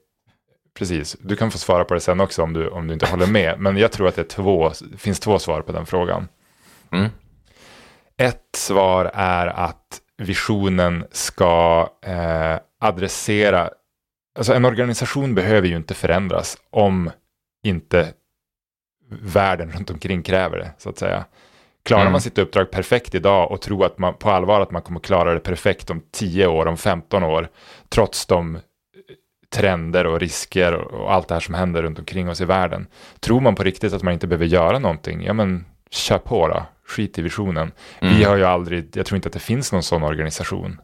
[0.77, 1.17] precis.
[1.19, 3.55] Du kan få svara på det sen också om du, om du inte håller med,
[3.59, 6.27] men jag tror att det två, finns två svar på den frågan.
[6.91, 7.09] Mm.
[8.17, 13.69] Ett svar är att visionen ska eh, adressera
[14.37, 17.11] alltså en organisation behöver ju inte förändras om
[17.63, 18.13] inte
[19.21, 21.25] världen runt omkring kräver det, så att säga.
[21.83, 22.11] Klarar mm.
[22.11, 25.33] man sitt uppdrag perfekt idag och tror att man på allvar att man kommer klara
[25.33, 27.49] det perfekt om 10 år, om 15 år,
[27.89, 28.59] trots de
[29.55, 32.87] trender och risker och allt det här som händer runt omkring oss i världen.
[33.19, 36.65] Tror man på riktigt att man inte behöver göra någonting, ja men kör på då,
[36.87, 37.71] skit i visionen.
[37.99, 38.17] Mm.
[38.17, 40.77] Vi har ju aldrig, jag tror inte att det finns någon sån organisation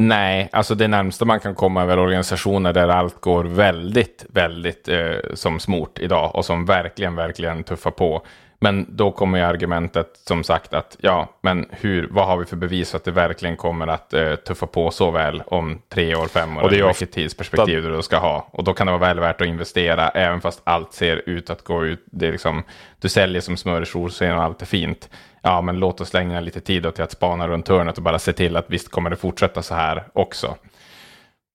[0.00, 4.88] Nej, alltså det närmsta man kan komma är väl organisationer där allt går väldigt, väldigt
[4.88, 8.22] eh, som smort idag och som verkligen, verkligen tuffar på.
[8.62, 12.56] Men då kommer ju argumentet som sagt att ja, men hur, vad har vi för
[12.56, 16.56] bevis att det verkligen kommer att eh, tuffa på så väl om tre år, fem
[16.56, 18.48] år, och det är vilket tidsperspektiv du ska ha.
[18.50, 21.64] Och då kan det vara väl värt att investera, även fast allt ser ut att
[21.64, 22.04] gå ut.
[22.06, 22.62] Det är liksom,
[22.98, 25.08] du säljer som smör i solsken och allt är fint
[25.42, 28.32] ja, men låt oss lägga lite tid till att spana runt hörnet och bara se
[28.32, 30.56] till att visst kommer det fortsätta så här också.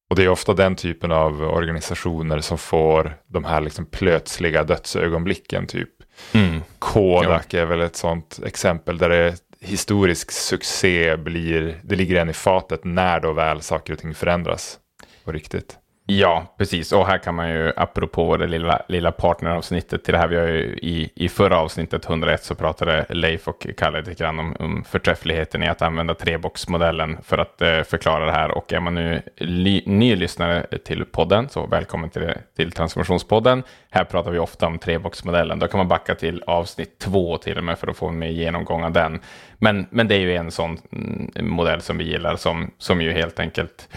[0.09, 5.67] Och det är ofta den typen av organisationer som får de här liksom plötsliga dödsögonblicken.
[5.67, 5.89] Typ.
[6.33, 6.61] Mm.
[6.79, 7.59] Kodak ja.
[7.59, 12.83] är väl ett sånt exempel där det historisk succé blir, det ligger en i fatet
[12.83, 14.79] när då väl saker och ting förändras
[15.23, 15.77] på riktigt.
[16.07, 16.91] Ja, precis.
[16.91, 20.47] Och här kan man ju, apropå det lilla, lilla partneravsnittet till det här, vi har
[20.47, 24.83] ju i, i förra avsnittet 101 så pratade Leif och Kalle lite grann om, om
[24.83, 28.51] förträffligheten i att använda treboxmodellen för att eh, förklara det här.
[28.51, 33.63] Och är man nu li, ny lyssnare till podden, så välkommen till, till Transformationspodden.
[33.89, 35.59] Här pratar vi ofta om treboxmodellen.
[35.59, 38.29] Då kan man backa till avsnitt två till och med för att få en mer
[38.29, 39.19] genomgång av den.
[39.57, 43.11] Men, men det är ju en sån mm, modell som vi gillar som, som ju
[43.11, 43.87] helt enkelt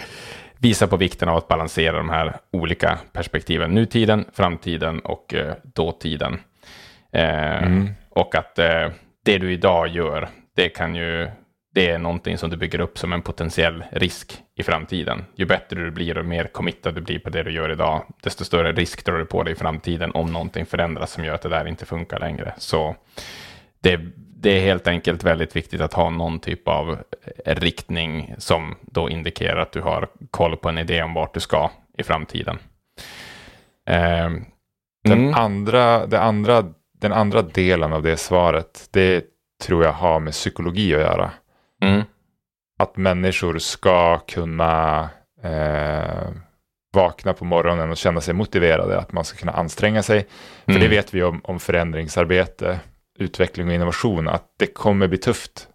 [0.61, 3.71] visar på vikten av att balansera de här olika perspektiven.
[3.71, 6.41] Nutiden, framtiden och eh, dåtiden.
[7.13, 7.89] Eh, mm.
[8.11, 8.89] Och att eh,
[9.25, 11.29] det du idag gör, det kan ju
[11.75, 15.25] det är någonting som du bygger upp som en potentiell risk i framtiden.
[15.35, 18.45] Ju bättre du blir och mer committad du blir på det du gör idag, desto
[18.45, 21.49] större risk drar du på dig i framtiden om någonting förändras som gör att det
[21.49, 22.55] där inte funkar längre.
[22.57, 22.97] Så
[23.81, 26.99] det, det är helt enkelt väldigt viktigt att ha någon typ av
[27.45, 31.71] riktning som då indikerar att du har koll på en idé om vart du ska
[31.99, 32.59] i framtiden.
[33.89, 34.45] Mm.
[35.05, 36.65] Den, andra, det andra,
[37.01, 39.25] den andra delen av det svaret, det
[39.63, 41.31] tror jag har med psykologi att göra.
[41.83, 42.03] Mm.
[42.79, 45.09] Att människor ska kunna
[45.43, 46.29] eh,
[46.93, 50.27] vakna på morgonen och känna sig motiverade, att man ska kunna anstränga sig.
[50.65, 50.83] För mm.
[50.83, 52.81] det vet vi om, om förändringsarbete,
[53.19, 55.69] utveckling och innovation, att det kommer bli tufft.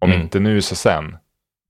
[0.00, 0.22] Om mm.
[0.22, 1.16] inte nu så sen.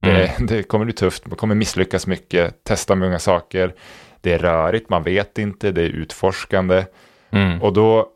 [0.01, 0.47] Det, mm.
[0.47, 3.75] det, kommer bli tufft, man kommer misslyckas mycket, testa många saker.
[4.21, 6.85] Det är rörigt, man vet inte, det är utforskande.
[7.31, 7.61] Mm.
[7.61, 8.09] Och då,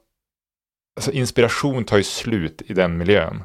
[0.95, 3.43] alltså inspiration tar ju slut i den miljön.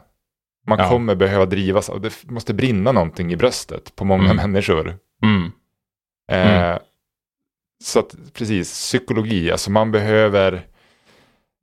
[0.66, 0.88] Man ja.
[0.88, 4.37] kommer behöva drivas av, det måste brinna någonting i bröstet på många mm.
[4.37, 4.96] människor.
[5.22, 5.53] Mm.
[6.31, 6.79] Eh, mm.
[7.85, 10.66] så att precis, psykologi, alltså man behöver,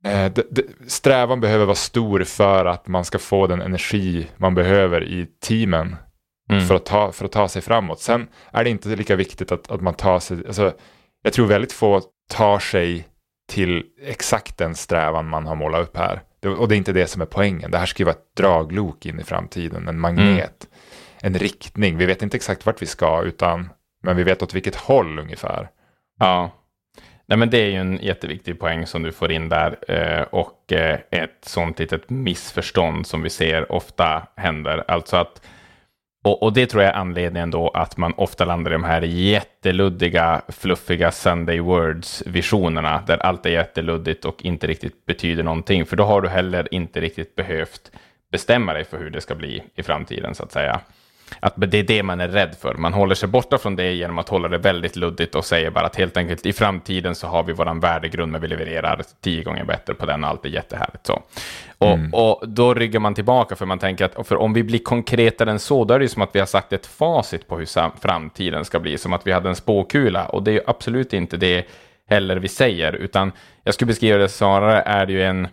[0.04, 4.54] eh, det, det, strävan behöver vara stor för att man ska få den energi man
[4.54, 5.96] behöver i teamen.
[6.50, 6.66] Mm.
[6.66, 8.00] För, att ta, för att ta sig framåt.
[8.00, 10.72] Sen är det inte lika viktigt att, att man tar sig, alltså,
[11.22, 13.08] jag tror väldigt få tar sig
[13.50, 16.22] till exakt den strävan man har målat upp här.
[16.58, 17.70] Och det är inte det som är poängen.
[17.70, 20.66] Det här ska ju vara ett draglok in i framtiden, en magnet,
[21.20, 21.34] mm.
[21.34, 21.96] en riktning.
[21.96, 23.68] Vi vet inte exakt vart vi ska, utan,
[24.02, 25.70] men vi vet åt vilket håll ungefär.
[26.18, 26.50] Ja,
[27.30, 29.76] Nej, men det är ju en jätteviktig poäng som du får in där.
[29.88, 34.84] Eh, och eh, ett sånt litet missförstånd som vi ser ofta händer.
[34.88, 35.42] Alltså att
[36.24, 40.42] och, det tror jag är anledningen då att man ofta landar i de här jätteluddiga,
[40.48, 45.86] fluffiga Sunday Words-visionerna, där allt är jätteluddigt och inte riktigt betyder någonting.
[45.86, 47.90] För då har du heller inte riktigt behövt
[48.32, 50.80] bestämma dig för hur det ska bli i framtiden, så att säga
[51.40, 52.74] att det är det man är rädd för.
[52.74, 55.86] Man håller sig borta från det genom att hålla det väldigt luddigt och säger bara
[55.86, 59.64] att helt enkelt i framtiden så har vi våran värdegrund men vi levererar tio gånger
[59.64, 61.22] bättre på den och allt är jättehärligt så.
[61.78, 62.14] Och, mm.
[62.14, 65.58] och då ryggar man tillbaka för man tänker att för om vi blir konkretare än
[65.58, 68.64] så då är det ju som att vi har sagt ett facit på hur framtiden
[68.64, 71.66] ska bli, som att vi hade en spåkula och det är ju absolut inte det
[72.08, 73.32] heller vi säger, utan
[73.64, 75.48] jag skulle beskriva det snarare är det ju en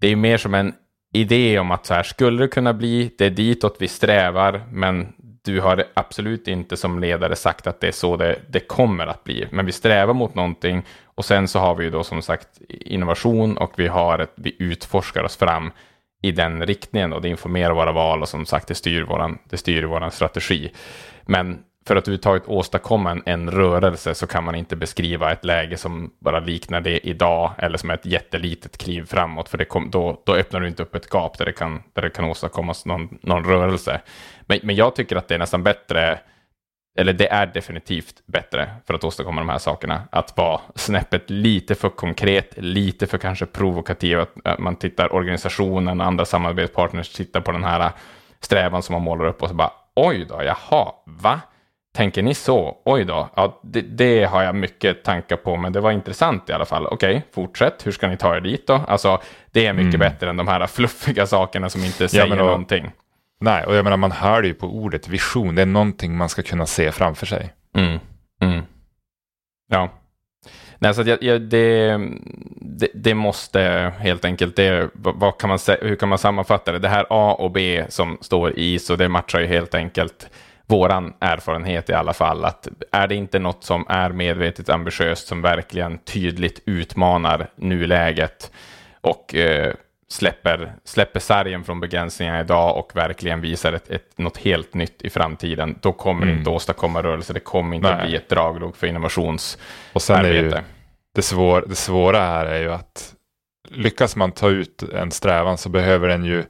[0.00, 0.74] det är mer som en
[1.12, 5.12] idé om att så här skulle det kunna bli, det är ditåt vi strävar, men
[5.44, 9.24] du har absolut inte som ledare sagt att det är så det, det kommer att
[9.24, 9.48] bli.
[9.50, 13.58] Men vi strävar mot någonting och sen så har vi ju då som sagt innovation
[13.58, 15.70] och vi har ett, vi utforskar oss fram
[16.22, 19.56] i den riktningen och det informerar våra val och som sagt det styr våran, det
[19.56, 20.72] styr våran strategi.
[21.26, 25.76] Men för att överhuvudtaget åstadkomma en, en rörelse så kan man inte beskriva ett läge
[25.76, 29.48] som bara liknar det idag eller som är ett jättelitet kliv framåt.
[29.48, 32.02] För det kom, då, då öppnar du inte upp ett gap där det kan, där
[32.02, 34.00] det kan åstadkommas någon, någon rörelse.
[34.46, 36.18] Men, men jag tycker att det är nästan bättre,
[36.98, 40.02] eller det är definitivt bättre för att åstadkomma de här sakerna.
[40.12, 44.20] Att vara snäppet lite för konkret, lite för kanske provokativ.
[44.20, 47.92] Att man tittar organisationen och andra samarbetspartners tittar på den här äh,
[48.40, 51.40] strävan som man målar upp och så bara oj då, jaha, va?
[51.94, 52.76] Tänker ni så?
[52.84, 56.52] Oj då, ja, det, det, har jag mycket tankar på, men det var intressant i
[56.52, 56.86] alla fall.
[56.86, 57.86] Okej, okay, fortsätt.
[57.86, 58.80] Hur ska ni ta er dit då?
[58.88, 59.20] Alltså,
[59.52, 59.98] det är mycket mm.
[59.98, 62.90] bättre än de här fluffiga sakerna som inte säger ja, då, någonting.
[63.40, 65.54] Nej, och jag menar, man hör ju på ordet vision.
[65.54, 67.52] Det är någonting man ska kunna se framför sig.
[67.76, 67.98] Mm.
[68.42, 68.62] Mm.
[69.70, 69.88] Ja.
[70.78, 71.98] Nej, så jag, jag, det,
[72.60, 76.78] det, det, måste helt enkelt, det, vad kan man, hur kan man sammanfatta det?
[76.78, 80.30] Det här A och B som står i, så det matchar ju helt enkelt
[80.70, 85.42] våran erfarenhet i alla fall, att är det inte något som är medvetet ambitiöst, som
[85.42, 88.50] verkligen tydligt utmanar nuläget
[89.00, 89.74] och eh,
[90.08, 95.10] släpper, släpper sargen från begränsningar idag och verkligen visar ett, ett, något helt nytt i
[95.10, 96.34] framtiden, då kommer mm.
[96.34, 98.06] det inte åstadkomma rörelse, det kommer inte Nej.
[98.06, 100.64] bli ett draglok för innovationsarbete.
[101.14, 103.14] Det, svår, det svåra här är ju att
[103.68, 106.44] lyckas man ta ut en strävan så behöver den ju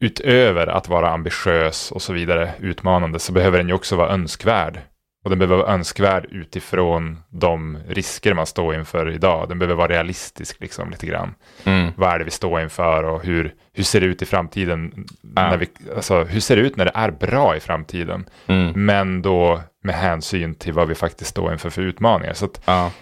[0.00, 4.80] utöver att vara ambitiös och så vidare, utmanande, så behöver den ju också vara önskvärd.
[5.24, 9.48] Och den behöver vara önskvärd utifrån de risker man står inför idag.
[9.48, 11.34] Den behöver vara realistisk liksom lite grann.
[11.64, 11.92] Mm.
[11.96, 15.06] Vad är det vi står inför och hur, hur ser det ut i framtiden?
[15.22, 15.50] Ja.
[15.50, 18.28] När vi, alltså, hur ser det ut när det är bra i framtiden?
[18.46, 18.86] Mm.
[18.86, 22.32] Men då med hänsyn till vad vi faktiskt står inför för utmaningar.
[22.32, 22.92] Så ja.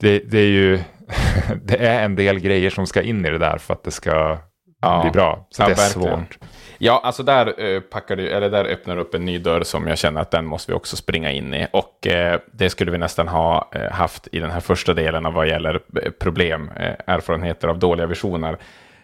[0.00, 0.78] det, det, är ju
[1.64, 4.38] det är en del grejer som ska in i det där för att det ska
[4.82, 5.02] ja.
[5.02, 5.46] bli bra.
[5.50, 6.18] Så ja, det är verkligen.
[6.18, 6.38] svårt.
[6.78, 9.86] Ja, alltså där, uh, packar du, eller där öppnar du upp en ny dörr som
[9.86, 11.66] jag känner att den måste vi också springa in i.
[11.72, 15.32] Och uh, det skulle vi nästan ha uh, haft i den här första delen av
[15.32, 15.80] vad gäller
[16.18, 16.70] problem,
[17.06, 18.56] erfarenheter av dåliga visioner.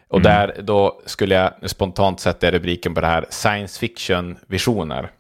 [0.09, 0.33] Och mm.
[0.33, 5.11] där då skulle jag spontant sätta rubriken på det här science fiction-visioner.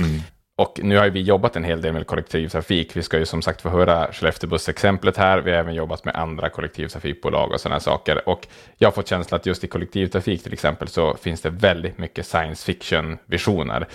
[0.00, 0.20] Mm.
[0.58, 2.96] Och nu har vi jobbat en hel del med kollektivtrafik.
[2.96, 5.38] Vi ska ju som sagt få höra Skellefteåbuss-exemplet här.
[5.38, 8.28] Vi har även jobbat med andra kollektivtrafikbolag och sådana saker.
[8.28, 8.46] Och
[8.78, 12.26] jag har fått känslan att just i kollektivtrafik till exempel så finns det väldigt mycket
[12.26, 13.86] science fiction-visioner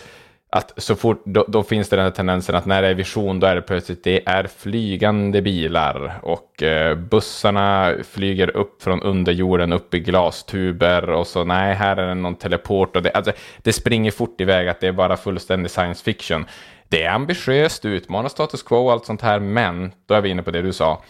[0.56, 3.40] att så fort, då, då, finns det den här tendensen att när det är vision
[3.40, 9.74] då är det plötsligt det är flygande bilar och eh, bussarna flyger upp från underjorden
[9.74, 13.32] upp i glastuber och så nej, här är det någon teleport och det, alltså,
[13.62, 16.46] det springer fort iväg att det är bara fullständig science fiction.
[16.88, 20.44] Det är ambitiöst, utmanar status quo och allt sånt här, men då är vi inne
[20.44, 21.04] på det du sa.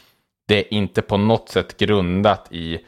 [0.47, 2.79] Det är inte på något sätt grundat i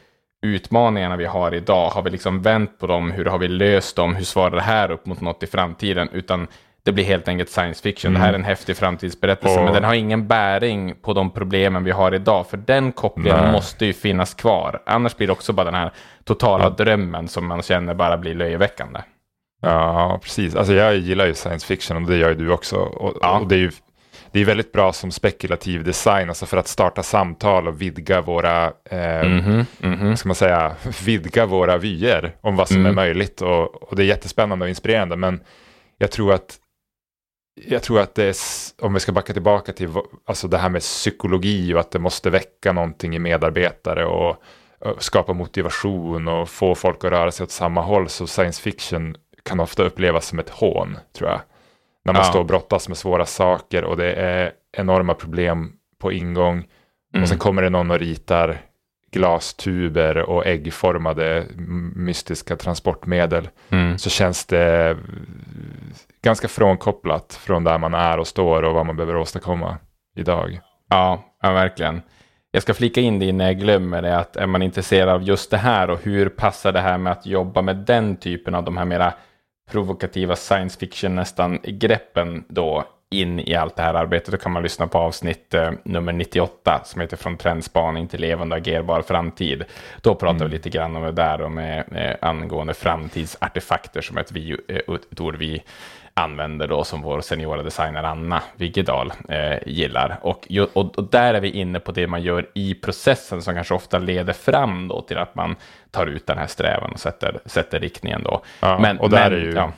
[0.46, 4.16] utmaningarna vi har idag, har vi liksom vänt på dem, hur har vi löst dem,
[4.16, 6.48] hur svarar det här upp mot något i framtiden, utan
[6.84, 8.10] det blir helt enkelt science fiction.
[8.10, 8.20] Mm.
[8.20, 9.66] Det här är en häftig framtidsberättelse, och...
[9.66, 13.52] men den har ingen bäring på de problemen vi har idag, för den kopplingen Nej.
[13.52, 14.82] måste ju finnas kvar.
[14.86, 15.92] Annars blir det också bara den här
[16.24, 16.70] totala ja.
[16.70, 19.00] drömmen som man känner bara blir löjeväckande.
[19.62, 20.56] Ja, precis.
[20.56, 22.76] Alltså jag gillar ju science fiction och det gör ju du också.
[22.76, 23.40] Och, ja.
[23.40, 23.72] och det är ju
[24.36, 28.66] det är väldigt bra som spekulativ design, alltså för att starta samtal och vidga våra,
[28.66, 30.16] eh, mm -hmm, mm -hmm.
[30.16, 30.76] ska man säga,
[31.06, 32.86] vidga våra vyer om vad som mm.
[32.86, 33.42] är möjligt.
[33.42, 35.40] Och, och, det är jättespännande och inspirerande, men
[35.98, 36.58] jag tror att
[37.66, 38.36] jag tror att det är,
[38.86, 39.90] om vi ska backa tillbaka till
[40.26, 44.44] alltså det här med psykologi och att det måste väcka någonting i medarbetare och,
[44.80, 49.16] och skapa motivation och få folk att röra sig åt samma håll, så science fiction
[49.44, 51.40] kan ofta upplevas som ett hån, tror jag.
[52.06, 52.24] När man ja.
[52.24, 56.68] står och brottas med svåra saker och det är enorma problem på ingång.
[57.14, 57.24] Mm.
[57.24, 58.58] Och sen kommer det någon och ritar
[59.12, 61.46] glastuber och äggformade
[61.96, 63.50] mystiska transportmedel.
[63.70, 63.98] Mm.
[63.98, 64.98] Så känns det
[66.22, 69.78] ganska frånkopplat från där man är och står och vad man behöver åstadkomma
[70.16, 70.60] idag.
[70.90, 72.02] Ja, ja verkligen.
[72.52, 75.52] Jag ska flika in det innan jag glömmer det, att är man intresserad av just
[75.52, 78.78] det här och hur passar det här med att jobba med den typen av de
[78.78, 79.14] här mera
[79.72, 84.32] provokativa science fiction nästan greppen då in i allt det här arbetet.
[84.32, 88.56] Då kan man lyssna på avsnitt eh, nummer 98 som heter Från trendspaning till levande
[88.56, 89.64] agerbar framtid.
[90.02, 90.48] Då pratar mm.
[90.48, 94.96] vi lite grann om det där och med, eh, angående framtidsartefakter som ett, vi, eh,
[95.12, 95.64] ett ord vi
[96.16, 100.20] använder då som vår seniora designer Anna Viggedal eh, gillar.
[100.22, 103.74] Och, och, och, där är vi inne på det man gör i processen som kanske
[103.74, 105.56] ofta leder fram då till att man
[105.92, 108.42] tar ut den här strävan och sätter, sätter riktningen då.
[108.60, 109.72] Ja, men, och där men, är ju, ja.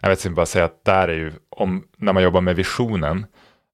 [0.00, 3.26] jag vet inte bara säga att där är ju, om, när man jobbar med visionen,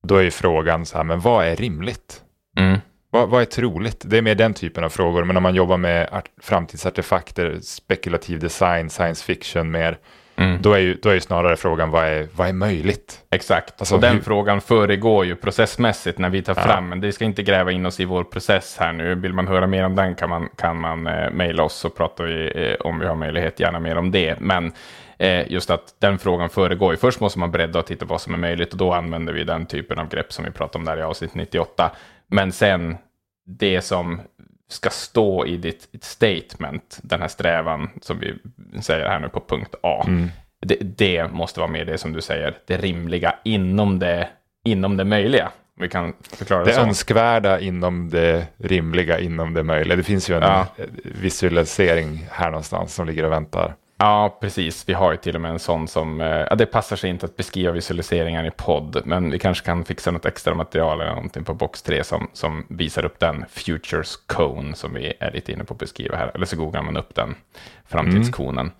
[0.03, 2.23] då är ju frågan så här, men vad är rimligt?
[2.59, 2.79] Mm.
[3.11, 4.03] Vad, vad, är troligt?
[4.07, 8.91] Det är mer den typen av frågor, men när man jobbar med framtidsartefakter, spekulativ design,
[8.91, 9.99] science fiction, mer
[10.37, 10.63] Mm.
[10.63, 13.21] Då, är ju, då är ju snarare frågan vad är, vad är möjligt?
[13.31, 14.23] Exakt, alltså, och den hur...
[14.23, 16.63] frågan föregår ju processmässigt när vi tar ja.
[16.63, 19.15] fram, men det ska inte gräva in oss i vår process här nu.
[19.15, 22.25] Vill man höra mer om den kan man, kan man eh, mejla oss så pratar
[22.25, 24.41] vi eh, om vi har möjlighet gärna mer om det.
[24.41, 24.73] Men
[25.19, 26.97] eh, just att den frågan föregår ju.
[26.97, 29.45] Först måste man bredda och titta på vad som är möjligt och då använder vi
[29.45, 31.91] den typen av grepp som vi pratade om där i avsnitt 98.
[32.27, 32.97] Men sen
[33.47, 34.21] det som
[34.69, 38.35] ska stå i ditt, ditt statement, den här strävan som vi
[38.83, 40.05] säger här nu på punkt A.
[40.07, 40.29] Mm.
[40.61, 44.29] Det, det, måste vara med det som du säger, det rimliga inom det,
[44.65, 45.51] inom det möjliga.
[45.77, 49.97] Vi kan förklara det, det önskvärda inom det rimliga inom det möjliga.
[49.97, 50.67] Det finns ju en ja.
[51.05, 53.75] visualisering här någonstans som ligger och väntar.
[54.05, 54.89] Ja, precis.
[54.89, 57.27] Vi har ju till och med en sån som, eh, ja, det passar sig inte
[57.27, 61.45] att beskriva visualiseringar i podd, men vi kanske kan fixa något extra material eller någonting
[61.45, 65.65] på box 3 som, som visar upp den Futures Cone som vi är lite inne
[65.65, 67.35] på att beskriva här, eller så googlar man upp den
[67.85, 68.71] framtidskonen.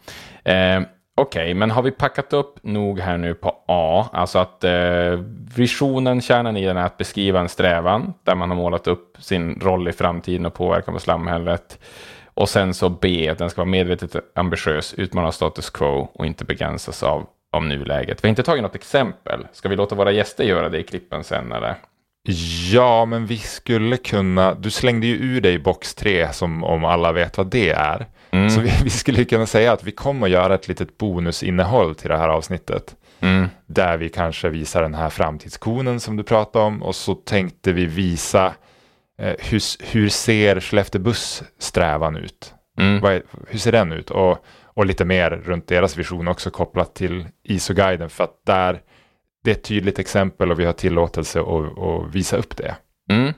[0.45, 0.83] Mm.
[0.83, 4.65] Eh, Okej, okay, men har vi packat upp nog här nu på A, alltså att
[4.65, 5.21] eh,
[5.57, 9.61] visionen, kärnan i den är att beskriva en strävan där man har målat upp sin
[9.61, 11.79] roll i framtiden och påverkan på samhället.
[12.35, 17.03] Och sen så B, den ska vara medvetet ambitiös, utmana status quo och inte begränsas
[17.03, 18.25] av, av nuläget.
[18.25, 19.47] Vi har inte tagit något exempel.
[19.53, 21.77] Ska vi låta våra gäster göra det i klippen sen eller?
[22.73, 24.55] Ja, men vi skulle kunna.
[24.55, 28.07] Du slängde ju ur dig box 3 som om alla vet vad det är.
[28.31, 28.51] Mm.
[28.51, 32.09] Så vi, vi, skulle kunna säga att vi kommer att göra ett litet bonusinnehåll till
[32.09, 32.97] det här avsnittet.
[33.21, 33.49] Mm.
[33.67, 37.87] Där vi kanske visar den här framtidskonen som du pratade om och så tänkte vi
[37.87, 38.55] visa
[39.19, 42.55] hur, hur ser Skellefteåbuss strävan ut?
[42.79, 43.05] Mm.
[43.05, 44.11] Är, hur ser den ut?
[44.11, 48.81] Och, och lite mer runt deras vision också kopplat till ISO-guiden för att där
[49.45, 52.77] det är ett tydligt exempel och vi har tillåtelse att, att visa upp det.
[53.11, 53.33] Mm.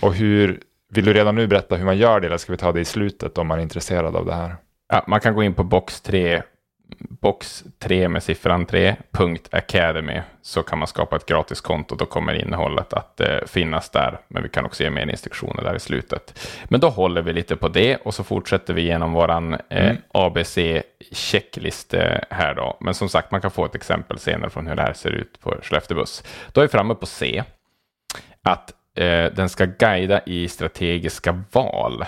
[0.00, 0.60] Och hur,
[0.90, 2.84] vill du redan nu berätta hur man gör det eller ska vi ta det i
[2.84, 4.56] slutet om man är intresserad av det här?
[4.88, 6.42] Ja, man kan gå in på box 3,
[6.98, 8.96] box 3 med siffran 3,
[9.50, 11.94] .academy, så kan man skapa ett gratiskonto.
[11.94, 15.74] Då kommer innehållet att eh, finnas där, men vi kan också ge mer instruktioner där
[15.74, 16.48] i slutet.
[16.64, 19.96] Men då håller vi lite på det och så fortsätter vi genom våran eh, mm.
[20.14, 21.94] ABC-checklist
[22.30, 22.76] här då.
[22.80, 25.40] Men som sagt, man kan få ett exempel senare från hur det här ser ut
[25.40, 26.24] på Skellefteå buss.
[26.52, 27.44] Då är vi framme på C,
[28.42, 32.04] att eh, den ska guida i strategiska val.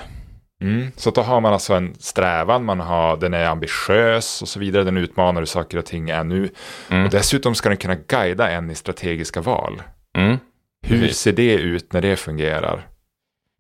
[0.65, 0.91] Mm.
[0.97, 4.85] Så då har man alltså en strävan, man har, den är ambitiös och så vidare,
[4.85, 6.51] den utmanar hur saker och ting är nu.
[6.91, 7.05] Mm.
[7.05, 9.83] Och dessutom ska den kunna guida en i strategiska val.
[10.19, 10.39] Mm.
[10.87, 12.87] Hur ser det ut när det fungerar,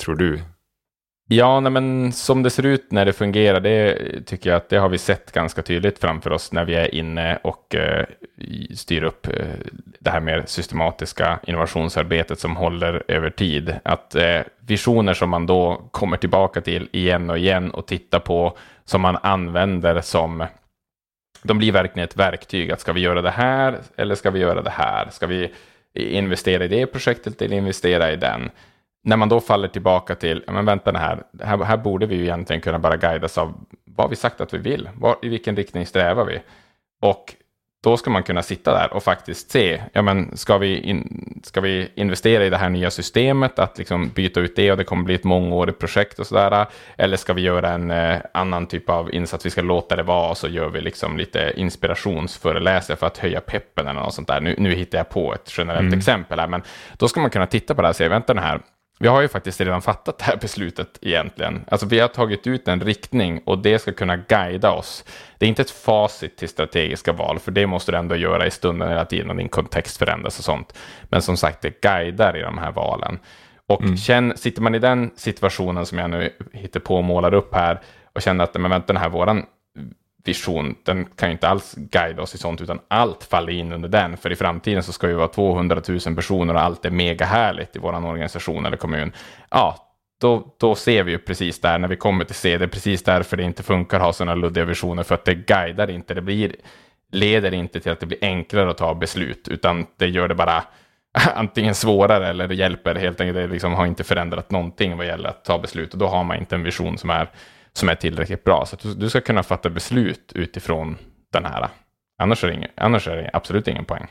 [0.02, 0.40] tror du?
[1.26, 3.96] Ja, nej, men som det ser ut när det fungerar, det
[4.26, 7.38] tycker jag att det har vi sett ganska tydligt framför oss när vi är inne
[7.42, 8.06] och eh,
[8.74, 9.46] styr upp eh,
[9.98, 13.74] det här mer systematiska innovationsarbetet som håller över tid.
[13.82, 18.58] Att eh, visioner som man då kommer tillbaka till igen och igen och tittar på,
[18.84, 20.46] som man använder som
[21.42, 22.70] de blir verkligen ett verktyg.
[22.70, 25.08] Att ska vi göra det här eller ska vi göra det här?
[25.10, 25.52] Ska vi
[25.94, 28.50] investera i det projektet eller investera i den?
[29.04, 32.62] När man då faller tillbaka till, men vänta här, här, här borde vi ju egentligen
[32.62, 36.24] kunna bara guidas av vad vi sagt att vi vill, var, i vilken riktning strävar
[36.24, 36.42] vi?
[37.02, 37.34] Och
[37.84, 41.60] då ska man kunna sitta där och faktiskt se, ja men ska vi, in, ska
[41.60, 45.04] vi investera i det här nya systemet, att liksom byta ut det och det kommer
[45.04, 49.14] bli ett mångårigt projekt och sådär, eller ska vi göra en eh, annan typ av
[49.14, 53.18] insats, vi ska låta det vara och så gör vi liksom lite inspirationsföreläsare för att
[53.18, 54.40] höja peppen eller något sånt där.
[54.40, 55.98] Nu, nu hittar jag på ett generellt mm.
[55.98, 56.62] exempel här, men
[56.98, 58.60] då ska man kunna titta på det här och säga, vänta den här,
[58.98, 61.64] vi har ju faktiskt redan fattat det här beslutet egentligen.
[61.68, 65.04] Alltså vi har tagit ut en riktning och det ska kunna guida oss.
[65.38, 68.50] Det är inte ett facit till strategiska val, för det måste du ändå göra i
[68.50, 70.78] stunden hela tiden och din kontext förändras och sånt.
[71.02, 73.18] Men som sagt, det guidar i de här valen.
[73.66, 73.96] Och mm.
[73.96, 77.80] känn, sitter man i den situationen som jag nu hittar på och målar upp här
[78.12, 79.46] och känner att men vänta, den här våran
[80.24, 83.88] vision, den kan ju inte alls guida oss i sånt, utan allt faller in under
[83.88, 84.16] den.
[84.16, 87.76] För i framtiden så ska vi vara 200 000 personer och allt är mega härligt
[87.76, 89.12] i vår organisation eller kommun.
[89.50, 89.84] Ja,
[90.20, 93.02] då, då ser vi ju precis där när vi kommer till C, det är precis
[93.02, 96.22] därför det inte funkar att ha sådana luddiga visioner, för att det guidar inte, det
[96.22, 96.56] blir,
[97.12, 100.64] leder inte till att det blir enklare att ta beslut, utan det gör det bara
[101.34, 103.36] antingen svårare eller det hjälper helt enkelt.
[103.36, 106.36] Det liksom har inte förändrat någonting vad gäller att ta beslut och då har man
[106.36, 107.28] inte en vision som är
[107.74, 108.66] som är tillräckligt bra.
[108.66, 110.98] Så att du, du ska kunna fatta beslut utifrån
[111.32, 111.68] den här.
[112.18, 114.06] Annars är, det ingen, annars är det absolut ingen poäng.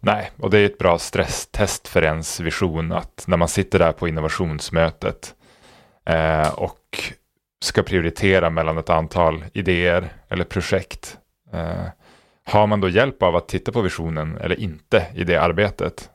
[0.00, 3.92] Nej, och det är ett bra stresstest för ens vision att när man sitter där
[3.92, 5.34] på innovationsmötet
[6.06, 7.12] eh, och
[7.64, 11.18] ska prioritera mellan ett antal idéer eller projekt.
[11.52, 11.86] Eh,
[12.44, 16.10] har man då hjälp av att titta på visionen eller inte i det arbetet?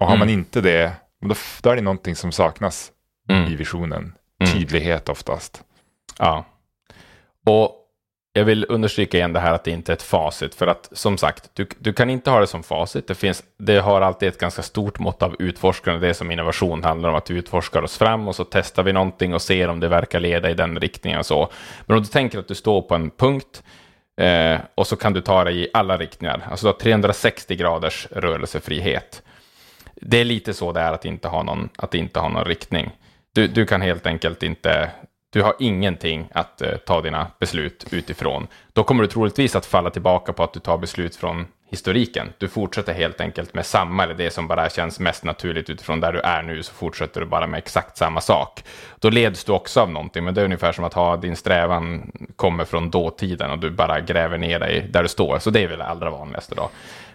[0.00, 0.18] Och har mm.
[0.18, 2.92] man inte det, då, då är det någonting som saknas
[3.28, 3.52] mm.
[3.52, 4.14] i visionen.
[4.52, 5.62] Tydlighet oftast.
[6.18, 6.44] Ja.
[7.46, 7.78] Och
[8.34, 10.54] jag vill understryka igen det här att det inte är ett facit.
[10.54, 13.06] För att som sagt, du, du kan inte ha det som facit.
[13.06, 16.06] Det, finns, det har alltid ett ganska stort mått av utforskande.
[16.06, 19.34] Det som innovation handlar om, att vi utforskar oss fram och så testar vi någonting
[19.34, 21.18] och ser om det verkar leda i den riktningen.
[21.18, 21.48] Och så.
[21.86, 23.62] Men om du tänker att du står på en punkt
[24.20, 26.46] eh, och så kan du ta dig i alla riktningar.
[26.50, 29.22] Alltså du har 360 graders rörelsefrihet.
[29.94, 32.90] Det är lite så det är att inte ha någon, att inte ha någon riktning.
[33.34, 34.90] Du, du kan helt enkelt inte,
[35.30, 38.46] du har ingenting att eh, ta dina beslut utifrån.
[38.72, 42.32] Då kommer du troligtvis att falla tillbaka på att du tar beslut från historiken.
[42.38, 46.12] Du fortsätter helt enkelt med samma, eller det som bara känns mest naturligt utifrån där
[46.12, 48.64] du är nu, så fortsätter du bara med exakt samma sak.
[48.98, 52.12] Då leds du också av någonting, men det är ungefär som att ha din strävan
[52.36, 55.38] kommer från dåtiden och du bara gräver ner dig där du står.
[55.38, 56.70] Så det är väl det allra vanligaste då.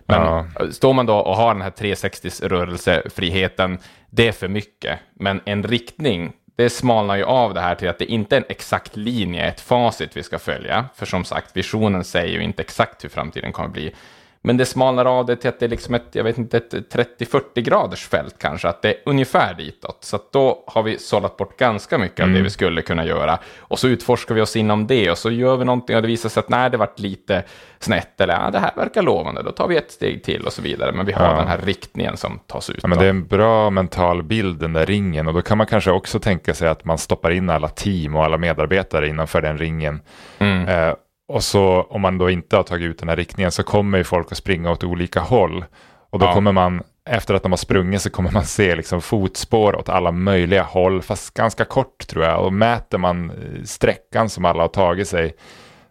[0.05, 0.72] Men ja.
[0.72, 4.99] står man då och har den här 360 rörelsefriheten, det är för mycket.
[5.13, 8.45] Men en riktning, det smalnar ju av det här till att det inte är en
[8.49, 10.85] exakt linje, ett facit vi ska följa.
[10.95, 13.93] För som sagt, visionen säger ju inte exakt hur framtiden kommer att bli.
[14.41, 16.73] Men det smalnar av det till att det är liksom ett, jag vet inte, ett
[16.73, 19.97] 30-40 graders fält kanske, att det är ungefär ditåt.
[20.01, 22.29] Så då har vi sållat bort ganska mycket mm.
[22.29, 22.43] av det mm.
[22.43, 23.39] vi skulle kunna göra.
[23.59, 26.29] Och så utforskar vi oss inom det och så gör vi någonting och det visar
[26.29, 27.43] sig att nej, det varit lite
[27.79, 30.61] snett eller ja, det här verkar lovande, då tar vi ett steg till och så
[30.61, 30.91] vidare.
[30.91, 31.38] Men vi har ja.
[31.38, 32.79] den här riktningen som tas ut.
[32.81, 35.27] Ja, men det är en bra mental bild, den där ringen.
[35.27, 38.25] Och då kan man kanske också tänka sig att man stoppar in alla team och
[38.25, 40.01] alla medarbetare innanför den ringen.
[40.39, 40.67] Mm.
[40.67, 40.95] Eh,
[41.28, 44.03] och så om man då inte har tagit ut den här riktningen så kommer ju
[44.03, 45.65] folk att springa åt olika håll.
[46.09, 46.34] Och då ja.
[46.34, 50.11] kommer man, efter att de har sprungit så kommer man se liksom fotspår åt alla
[50.11, 52.45] möjliga håll, fast ganska kort tror jag.
[52.45, 55.36] Och mäter man eh, sträckan som alla har tagit sig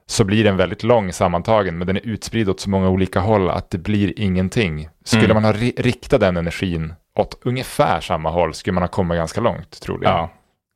[0.06, 3.50] så blir den väldigt lång sammantagen, men den är utspridd åt så många olika håll
[3.50, 4.88] att det blir ingenting.
[5.04, 5.42] Skulle mm.
[5.42, 9.80] man ha riktat den energin åt ungefär samma håll skulle man ha kommit ganska långt,
[9.80, 10.12] troligen.
[10.12, 10.30] Ja,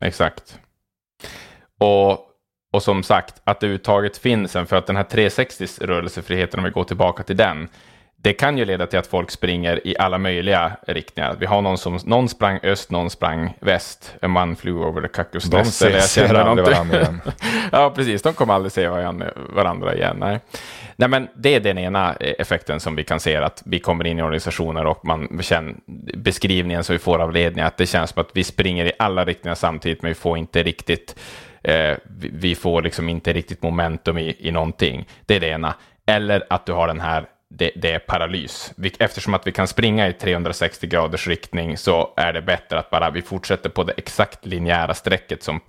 [0.04, 0.58] exakt.
[1.80, 2.29] Och
[2.70, 6.64] Och som sagt, att det överhuvudtaget finns en, för att den här 360 rörelsefriheten, om
[6.64, 7.68] vi går tillbaka till den,
[8.22, 11.36] det kan ju leda till att folk springer i alla möjliga riktningar.
[11.40, 14.14] Vi har någon som någon sprang öst, någon sprang väst.
[14.22, 15.64] En man flew over the cuckoo's De
[16.00, 17.20] ser aldrig varandra igen.
[17.72, 18.22] ja, precis.
[18.22, 18.88] De kommer aldrig se
[19.48, 20.16] varandra igen.
[20.20, 20.40] Nej.
[20.96, 24.18] Nej, men det är den ena effekten som vi kan se, att vi kommer in
[24.18, 25.74] i organisationer och man känner
[26.16, 29.24] beskrivningen som vi får av ledningen, att det känns som att vi springer i alla
[29.24, 31.20] riktningar samtidigt, men vi får inte riktigt,
[31.62, 31.96] eh,
[32.32, 35.08] vi får liksom inte riktigt momentum i, i någonting.
[35.26, 35.74] Det är det ena.
[36.06, 38.72] Eller att du har den här det, det, är paralys.
[38.98, 43.10] Eftersom att vi kan springa i 360 graders riktning så är det bättre att bara
[43.10, 45.60] vi fortsätter på det exakt linjära strecket som,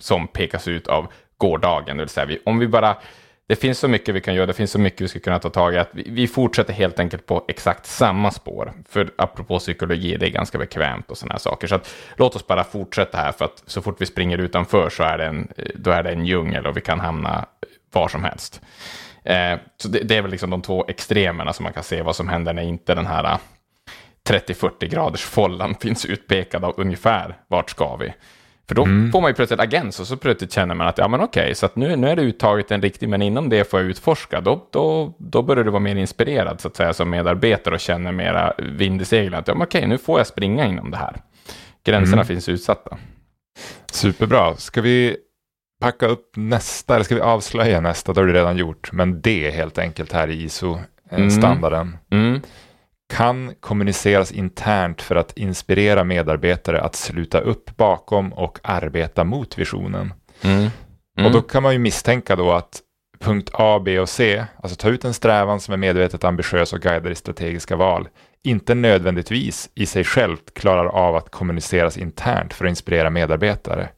[0.00, 1.96] som pekas ut av gårdagen.
[1.96, 2.96] Det vill säga, vi, om vi bara,
[3.46, 5.50] det finns så mycket vi kan göra, det finns så mycket vi ska kunna ta
[5.50, 8.72] tag i, att vi, vi fortsätter helt enkelt på exakt samma spår.
[8.88, 11.66] För apropå psykologi, det är ganska bekvämt och sådana här saker.
[11.66, 15.02] Så att, låt oss bara fortsätta här, för att så fort vi springer utanför så
[15.02, 18.24] är det en, då är det en djungel och vi kan hamna eh, var som
[18.24, 18.60] helst.
[19.24, 22.16] Eh, så det, det, är väl liksom de två extremerna som man kan se vad
[22.16, 23.38] som händer när inte den här eh,
[24.28, 28.12] 30-40 graders follan finns utpekad av ungefär vart ska vi.
[28.68, 29.12] För då mm.
[29.12, 31.66] får man ju plötsligt agens och så plötsligt känner man att ja men okej, så
[31.66, 34.40] att nu, nu är det uttaget en riktig, men inom det får jag utforska.
[34.40, 38.12] Då, då, då börjar du vara mer inspirerad så att säga som medarbetare och känner
[38.12, 39.40] mera vind i seglen.
[39.40, 41.16] Att ja men okej, nu får jag springa inom det här.
[41.84, 42.26] Gränserna mm.
[42.26, 42.98] finns utsatta.
[43.92, 44.56] Superbra.
[44.56, 45.16] Ska vi
[45.80, 48.12] packa upp nästa, eller ska vi avslöja nästa?
[48.12, 51.98] Det har du redan gjort, men det helt enkelt här i ISO-standarden.
[52.10, 52.40] Mm.
[53.12, 53.18] Mm.
[53.18, 60.12] Kan kommuniceras internt för att inspirera medarbetare att sluta upp bakom och arbeta mot visionen.
[60.42, 60.70] Mm.
[61.24, 62.80] Och då kan man ju misstänka då att
[63.18, 66.80] punkt A, B och C, alltså ta ut en strävan som är medvetet ambitiös och
[66.80, 68.08] guidar i strategiska val,
[68.42, 73.88] inte nödvändigtvis i sig självt klarar av att kommuniceras internt för att inspirera medarbetare.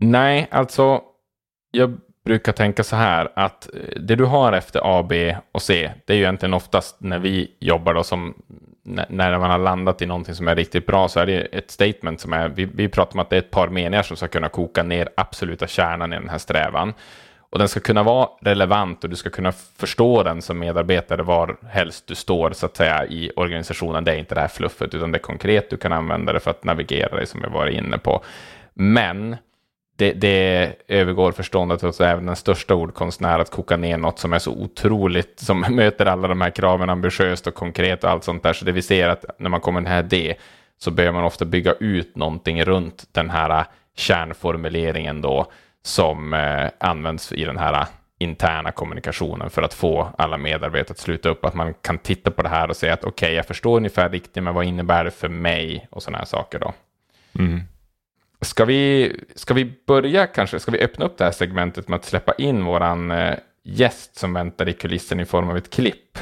[0.00, 1.02] Nej, alltså
[1.70, 5.90] jag brukar tänka så här att eh, det du har efter A, B och C,
[6.04, 8.34] det är ju egentligen oftast när vi jobbar då som
[9.08, 12.20] när man har landat i någonting som är riktigt bra så är det ett statement
[12.20, 14.48] som är, vi, vi pratar om att det är ett par meningar som ska kunna
[14.48, 16.94] koka ner absoluta kärnan i den här strävan.
[17.50, 21.56] Och den ska kunna vara relevant och du ska kunna förstå den som medarbetare var
[21.68, 24.04] helst du står så att säga i organisationen.
[24.04, 26.50] Det är inte det här fluffet utan det är konkret, du kan använda det för
[26.50, 28.24] att navigera dig som jag var inne på.
[28.74, 29.36] Men
[29.96, 34.38] det, det övergår förståndet hos även den största ordkonstnär att koka ner något som är
[34.38, 38.52] så otroligt, som möter alla de här kraven ambitiöst och konkret och allt sånt där.
[38.52, 40.34] Så det vi ser att när man kommer den här D
[40.78, 43.64] så behöver man ofta bygga ut någonting runt den här
[43.96, 45.46] kärnformuleringen då
[45.82, 47.86] som eh, används i den här
[48.18, 51.44] interna kommunikationen för att få alla medarbetare att sluta upp.
[51.44, 54.08] Att man kan titta på det här och säga att okej, okay, jag förstår ungefär
[54.10, 56.72] riktigt, men vad innebär det för mig och sådana här saker då.
[57.38, 57.60] Mm.
[58.44, 60.60] Ska vi, ska vi börja kanske?
[60.60, 63.34] Ska vi öppna upp det här segmentet med att släppa in våran eh,
[63.64, 66.18] gäst som väntar i kulissen i form av ett klipp?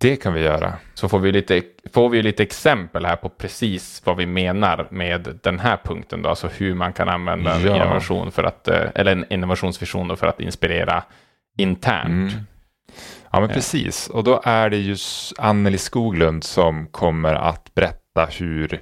[0.00, 0.74] Det kan vi göra.
[0.94, 5.38] Så får vi, lite, får vi lite exempel här på precis vad vi menar med
[5.42, 6.22] den här punkten.
[6.22, 10.26] Då, alltså hur man kan använda en innovation för att, eh, eller en innovationsvision för
[10.26, 11.02] att inspirera
[11.58, 12.32] internt.
[12.32, 12.46] Mm.
[13.30, 14.08] Ja, men precis.
[14.08, 18.80] Och då är det just Anneli Skoglund som kommer att berätta hur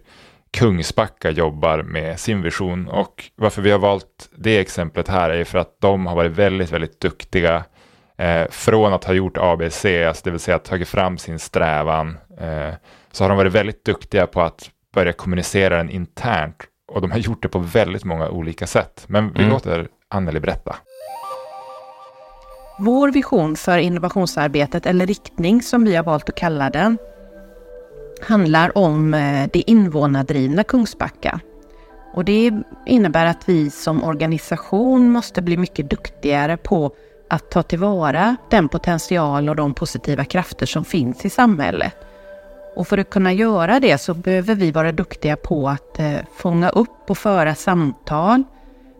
[0.50, 5.58] Kungsbacka jobbar med sin vision och varför vi har valt det exemplet här är för
[5.58, 7.64] att de har varit väldigt, väldigt duktiga
[8.16, 12.74] eh, från att ha gjort ABC, alltså det vill säga tagit fram sin strävan, eh,
[13.12, 16.56] så har de varit väldigt duktiga på att börja kommunicera den internt
[16.92, 19.04] och de har gjort det på väldigt många olika sätt.
[19.06, 19.50] Men vi mm.
[19.50, 20.76] låter Anneli berätta.
[22.78, 26.98] Vår vision för innovationsarbetet, eller riktning som vi har valt att kalla den,
[28.24, 31.40] handlar om eh, det invånardrivna Kungsbacka.
[32.14, 32.52] Och det
[32.86, 36.92] innebär att vi som organisation måste bli mycket duktigare på
[37.28, 41.94] att ta tillvara den potential och de positiva krafter som finns i samhället.
[42.76, 46.68] Och för att kunna göra det så behöver vi vara duktiga på att eh, fånga
[46.68, 48.42] upp och föra samtal,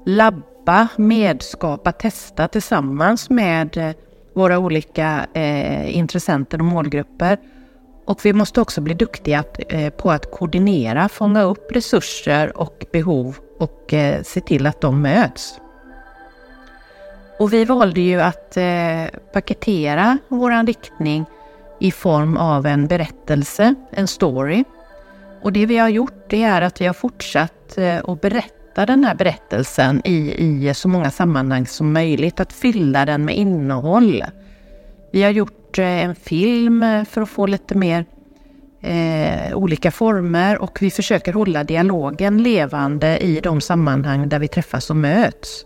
[0.06, 3.90] labba, medskapa, testa tillsammans med eh,
[4.34, 7.38] våra olika eh, intressenter och målgrupper
[8.08, 13.36] och vi måste också bli duktiga eh, på att koordinera, fånga upp resurser och behov
[13.58, 15.60] och eh, se till att de möts.
[17.38, 21.24] Och vi valde ju att eh, paketera vår riktning
[21.80, 24.64] i form av en berättelse, en story.
[25.42, 29.04] Och det vi har gjort det är att vi har fortsatt eh, att berätta den
[29.04, 34.24] här berättelsen i, i så många sammanhang som möjligt, att fylla den med innehåll.
[35.12, 38.04] Vi har gjort gjort eh, en film eh, för att få lite mer
[38.80, 44.90] eh, olika former och vi försöker hålla dialogen levande i de sammanhang där vi träffas
[44.90, 45.64] och möts.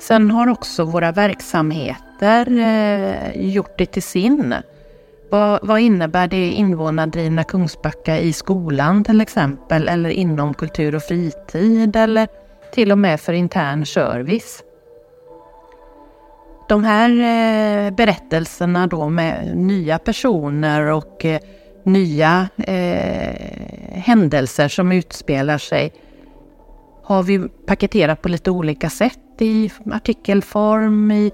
[0.00, 4.54] Sen har också våra verksamheter eh, gjort det till sin.
[5.30, 11.96] Vad, vad, innebär det invånardrivna Kungsbacka i skolan till exempel eller inom kultur och fritid
[11.96, 12.28] eller
[12.74, 14.62] till och med för intern service?
[16.72, 21.40] De här eh, berättelserna då med nya personer och eh,
[21.82, 23.34] nya eh,
[23.92, 25.92] händelser som utspelar sig
[27.02, 31.30] har vi paketerat på lite olika sätt i artikelform, i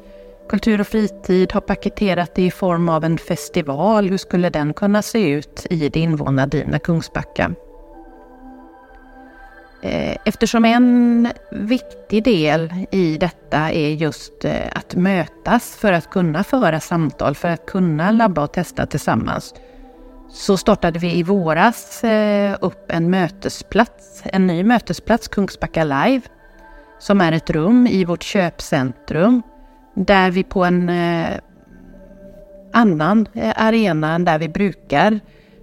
[0.49, 4.09] kultur och fritid, har paketerat det i form av en festival.
[4.09, 7.55] Hur skulle den kunna se ut i det invånardrivna Kungsbacka?
[9.83, 16.45] Eh, eftersom en viktig del i detta är just eh, att mötas för att kunna
[16.45, 19.55] föra samtal, för att kunna labba och testa tillsammans,
[20.31, 26.23] så startade vi i våras eh, upp en mötesplats, en ny mötesplats, Kungsbacka Live,
[26.99, 29.43] som är ett rum i vårt köpcentrum
[29.95, 30.91] där vi på en
[32.73, 33.27] annan
[33.57, 35.21] arena än där vi brukar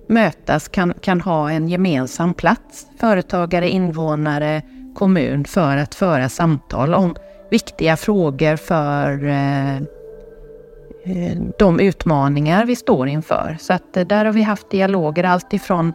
[0.08, 4.62] mötas kan, kan ha en gemensam plats, företagare, invånare,
[4.96, 7.16] kommun, för att föra samtal om
[7.52, 13.58] viktiga frågor för eh, eh de utmaningar vi står inför.
[13.60, 15.94] Så att eh, där har vi haft dialoger alltifrån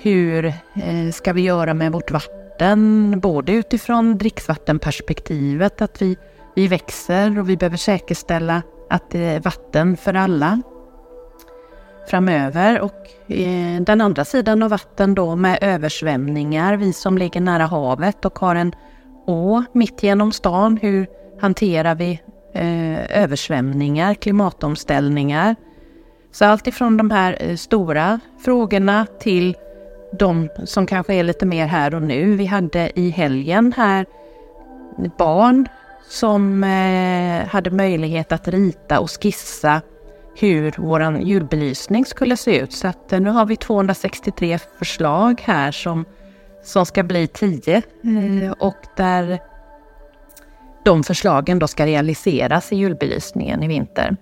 [0.00, 6.16] hur eh, ska vi göra med vårt vatten, både utifrån dricksvattenperspektivet, att vi,
[6.54, 10.62] vi växer och vi behöver säkerställa att det är vatten för alla
[12.06, 12.80] framöver.
[12.80, 18.24] Och eh, den andra sidan av vatten då med översvämningar, vi som ligger nära havet
[18.24, 18.74] och har en
[19.26, 20.78] å mitt genom stan.
[20.82, 21.06] Hur
[21.40, 22.20] hanterar vi
[22.54, 25.56] eh, översvämningar, klimatomställningar?
[26.32, 29.56] Så allt ifrån de här eh, stora frågorna till
[30.18, 32.36] de som kanske är lite mer här och nu.
[32.36, 34.06] Vi hade i helgen här
[35.18, 35.68] barn
[36.08, 39.80] som eh, hade möjlighet att rita och skissa
[40.38, 42.72] hur vår julbelysning skulle se ut.
[42.72, 46.04] Så att eh, nu har vi 263 förslag här som,
[46.64, 47.82] som ska bli 10 eh,
[48.58, 49.38] och där
[50.84, 54.16] de förslagen då ska realiseras i julbelysningen i vinter.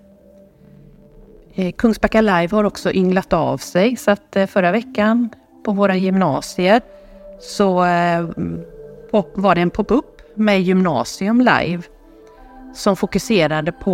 [1.55, 5.29] Eh, Kungsbacka Live har också ynglat av sig så att förra veckan
[5.65, 6.81] på våra gymnasier
[7.41, 7.75] så
[9.35, 10.05] var det en pop-up
[10.35, 11.83] med Gymnasium Live
[12.75, 13.93] som fokuserade på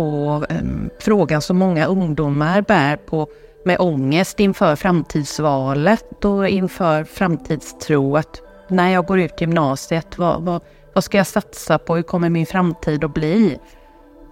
[0.49, 3.27] um, frågan som många ungdomar bär på
[3.65, 8.17] med ångest inför framtidsvalet och inför framtidstro.
[8.17, 10.61] Att när jag går ut gymnasiet, vad, vad,
[10.93, 11.95] vad ska jag satsa på?
[11.95, 13.59] Hur kommer min framtid att bli?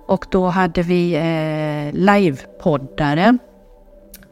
[0.07, 3.37] Och då hade vi eh, livepoddare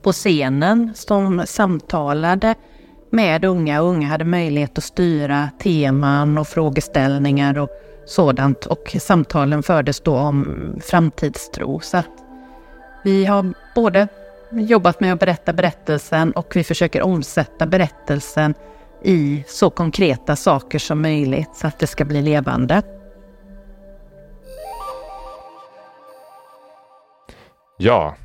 [0.01, 2.55] på scenen som samtalade
[3.09, 3.79] med unga.
[3.79, 7.69] Unga hade möjlighet att styra teman och frågeställningar och
[8.07, 11.79] sådant och samtalen fördes då om framtidstro.
[11.79, 12.01] Så
[13.03, 14.07] vi har både
[14.51, 18.53] jobbat med att berätta berättelsen och vi försöker omsätta berättelsen
[19.03, 22.81] i så konkreta saker som möjligt så att det ska bli levande.
[27.77, 28.15] Ja,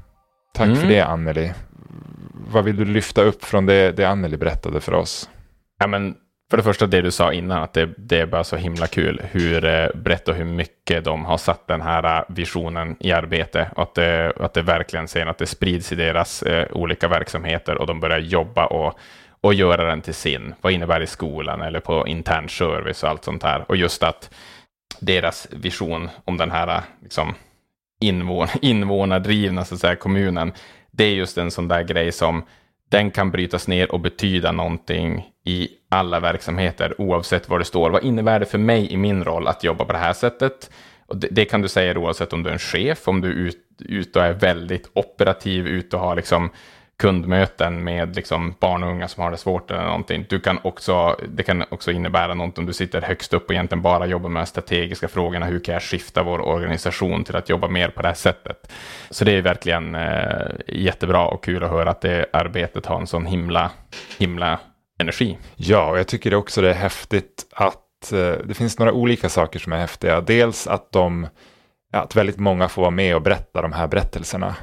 [0.54, 0.76] tack mm.
[0.76, 1.52] för det Anneli.
[2.50, 5.30] Vad vill du lyfta upp från det, det Anneli berättade för oss?
[5.78, 6.14] Ja, men
[6.52, 9.22] för det första det du sa innan, att det, det är bara så himla kul
[9.30, 13.70] hur eh, brett och hur mycket de har satt den här eh, visionen i arbete.
[13.76, 17.78] Och att det, att det verkligen ser att det sprids i deras eh, olika verksamheter
[17.78, 18.98] och de börjar jobba och,
[19.40, 20.54] och göra den till sin.
[20.60, 23.64] Vad innebär det i skolan eller på intern service och allt sånt här.
[23.68, 24.34] Och just att
[25.00, 27.34] deras vision om den här eh, liksom,
[28.00, 30.52] invån, invånardrivna så att säga, kommunen,
[30.90, 32.44] det är just en sån där grej som
[32.92, 37.90] den kan brytas ner och betyda någonting i alla verksamheter oavsett var det står.
[37.90, 40.70] Vad innebär det för mig i min roll att jobba på det här sättet?
[41.06, 43.34] Och det, det kan du säga oavsett om du är en chef, om du är
[43.34, 46.50] ute ut och är väldigt operativ, ute och har liksom
[47.02, 50.26] kundmöten med liksom barn och unga som har det svårt eller någonting.
[50.28, 53.82] Du kan också, det kan också innebära något om du sitter högst upp och egentligen
[53.82, 55.46] bara jobbar med de strategiska frågorna.
[55.46, 58.72] Hur kan jag skifta vår organisation till att jobba mer på det här sättet?
[59.10, 63.06] Så det är verkligen eh, jättebra och kul att höra att det arbetet har en
[63.06, 63.70] sån himla,
[64.18, 64.60] himla
[65.00, 65.38] energi.
[65.56, 69.58] Ja, och jag tycker också det är häftigt att eh, det finns några olika saker
[69.58, 70.20] som är häftiga.
[70.20, 71.26] Dels att de
[71.92, 74.56] att väldigt många får vara med och berätta de här berättelserna.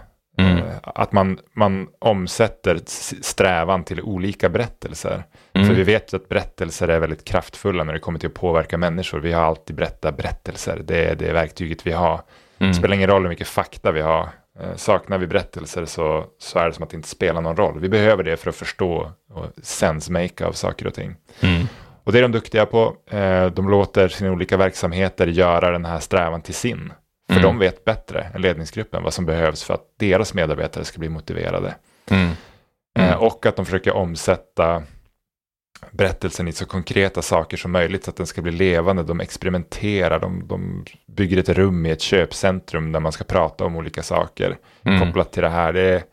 [0.61, 0.79] Mm.
[0.83, 2.79] Att man, man omsätter
[3.21, 5.23] strävan till olika berättelser.
[5.53, 5.67] Mm.
[5.67, 9.19] För vi vet att berättelser är väldigt kraftfulla när det kommer till att påverka människor.
[9.19, 10.81] Vi har alltid berättat berättelser.
[10.85, 12.21] Det är det verktyget vi har.
[12.59, 12.71] Mm.
[12.71, 14.29] Det spelar ingen roll hur mycket fakta vi har.
[14.59, 17.79] Eh, saknar vi berättelser så, så är det som att det inte spelar någon roll.
[17.79, 21.15] Vi behöver det för att förstå och sense-make av saker och ting.
[21.41, 21.67] Mm.
[22.03, 22.95] Och det är de duktiga på.
[23.11, 26.93] Eh, de låter sina olika verksamheter göra den här strävan till sin.
[27.29, 27.43] För Mm.
[27.43, 31.75] de vet bättre än ledningsgruppen vad som behövs för att deras medarbetare ska bli motiverade.
[32.11, 32.29] Mm.
[32.99, 33.19] Eh, Mm.
[33.19, 34.83] och att de försöker omsätta
[35.91, 39.03] berättelsen i så konkreta saker som möjligt så att den ska bli levande.
[39.03, 43.75] De experimenterar, de, de bygger ett rum i ett köpcentrum där man ska prata om
[43.75, 44.99] olika saker Mm.
[44.99, 45.73] kopplat till det här.
[45.73, 46.03] Det,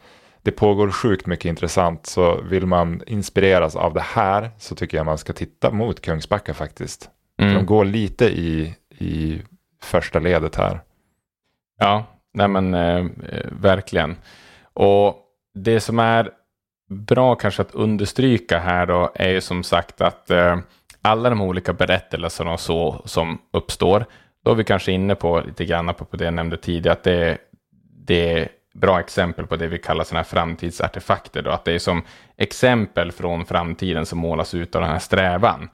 [0.43, 5.07] det pågår sjukt mycket intressant så vill man inspireras av det här så tycker jag
[5.07, 7.09] man ska titta mot Kungsbacka faktiskt.
[7.43, 7.55] Mm.
[7.55, 9.43] De går lite i, i
[9.83, 10.81] första ledet här.
[11.79, 12.05] Ja,
[12.35, 12.97] nej men eh,
[13.29, 14.17] eh, verkligen.
[14.73, 15.17] Och
[15.55, 16.31] det som är
[16.89, 20.59] bra kanske att understryka här då är ju som sagt att eh,
[21.03, 24.05] alla de olika berättelserna och så som uppstår,
[24.45, 27.03] då är vi kanske inne på lite grann på på det jag nämnde tidigare, att
[27.03, 27.39] det,
[28.07, 31.43] det är bra exempel på det vi kallar sådana här framtidsartefakter.
[31.43, 32.03] Då, att det är som
[32.37, 35.69] exempel från framtiden som målas ut av den här strävan.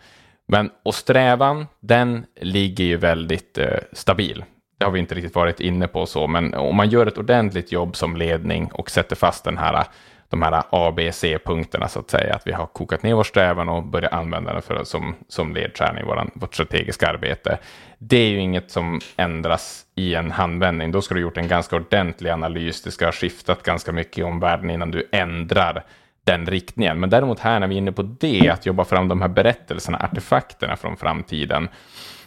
[0.48, 4.44] Men, och strävan, den ligger ju väldigt eh, stabil.
[4.82, 7.72] Det har vi inte riktigt varit inne på så, men om man gör ett ordentligt
[7.72, 9.84] jobb som ledning och sätter fast den här,
[10.28, 13.68] de här A, B, C-punkterna så att säga, att vi har kokat ner vår strävan
[13.68, 17.58] och börjat använda den för, som, som ledstjärna i våran, vårt strategiska arbete.
[17.98, 20.92] Det är ju inget som ändras i en handvändning.
[20.92, 22.82] Då ska du ha gjort en ganska ordentlig analys.
[22.82, 25.84] Det ska ha skiftat ganska mycket i omvärlden innan du ändrar
[26.24, 27.00] den riktningen.
[27.00, 29.98] Men däremot här när vi är inne på det, att jobba fram de här berättelserna,
[29.98, 31.68] artefakterna från framtiden,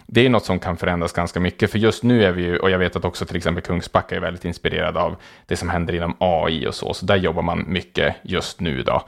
[0.07, 1.71] det är något som kan förändras ganska mycket.
[1.71, 4.19] För just nu är vi ju, och jag vet att också till exempel Kungsbacka är
[4.19, 8.15] väldigt inspirerad av det som händer inom AI och så, så där jobbar man mycket
[8.23, 9.03] just nu då.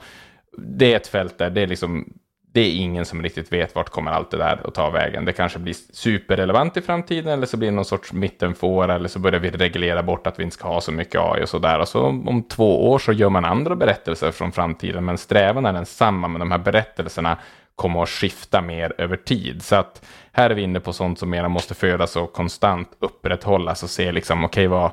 [0.58, 2.12] Det är ett fält där det är liksom,
[2.52, 5.24] det är ingen som riktigt vet vart kommer allt det där att ta vägen.
[5.24, 9.18] Det kanske blir superrelevant i framtiden eller så blir det någon sorts mittenfåra eller så
[9.18, 11.78] börjar vi reglera bort att vi inte ska ha så mycket AI och så där.
[11.78, 15.72] Och så om två år så gör man andra berättelser från framtiden, men strävan är
[15.72, 17.38] densamma, men de här berättelserna
[17.78, 19.62] kommer att skifta mer över tid.
[19.62, 23.82] Så att här är vi inne på sånt som mera måste födas och konstant upprätthållas
[23.82, 24.90] och se liksom, okej, vad,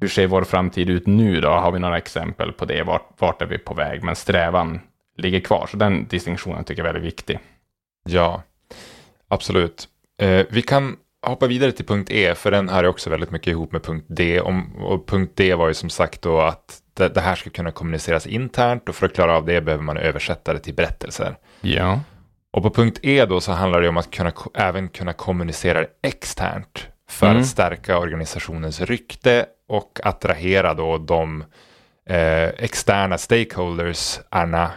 [0.00, 1.48] hur ser vår framtid ut nu då?
[1.48, 2.82] Har vi några exempel på det?
[2.82, 4.02] Vart, vart är vi på väg?
[4.02, 4.80] Men strävan
[5.16, 7.38] ligger kvar, så den distinktionen tycker jag är väldigt viktig.
[8.08, 8.42] Ja,
[9.28, 9.88] absolut.
[10.20, 10.96] Eh, vi kan
[11.26, 14.06] hoppa vidare till punkt E, för den här är också väldigt mycket ihop med punkt
[14.08, 14.40] D.
[14.40, 17.70] Om, och punkt D var ju som sagt då att det, det här ska kunna
[17.70, 21.36] kommuniceras internt och för att klara av det behöver man översätta det till berättelser.
[21.60, 22.00] Ja.
[22.54, 26.88] Och på punkt E då så handlar det om att kunna, även kunna kommunicera externt
[27.08, 27.40] för Mm.
[27.40, 31.44] att stärka organisationens rykte och attrahera då de
[32.08, 34.70] eh, externa stakeholders, Anna,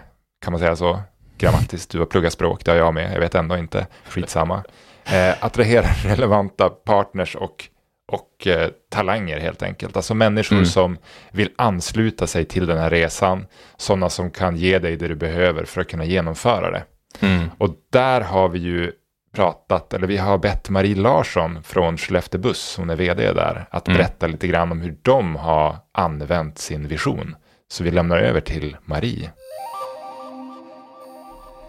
[0.44, 1.00] kan man säga så?
[1.38, 4.64] Grammatiskt, du har pluggat språk, det har jag med, jag vet ändå inte, skitsamma.
[5.06, 7.66] Eh, attrahera relevanta partners och,
[8.12, 9.96] och eh, talanger helt enkelt.
[9.96, 10.66] Alltså människor Mm.
[10.66, 10.98] som
[11.32, 13.46] vill ansluta sig till den här resan,
[13.78, 16.84] sådana som kan ge dig det du behöver för att kunna genomföra det.
[17.20, 17.50] Mm.
[17.58, 18.92] Och där har vi ju
[19.36, 23.88] pratat, eller vi har bett Marie Larsson från Skellefteå Buss, hon är vd där, att
[23.88, 23.98] Mm.
[23.98, 27.36] berätta lite grann om hur de har använt sin vision.
[27.72, 29.32] Så vi lämnar över till Marie.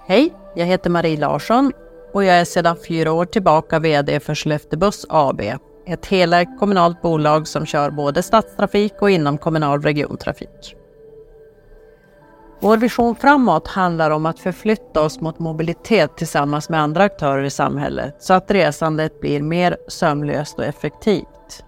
[0.06, 1.72] Hej, jag heter Marie Larsson
[2.12, 5.40] och jag är sedan fyra år tillbaka VD för Skellefteå Buss AB.
[5.86, 10.74] Ett helägt kommunalt bolag som kör både stadstrafik och inom kommunal regiontrafik.
[12.60, 17.50] Vår vision framåt handlar om att förflytta oss mot mobilitet tillsammans med andra aktörer i
[17.50, 21.64] samhället så att resandet blir mer sömlöst och effektivt.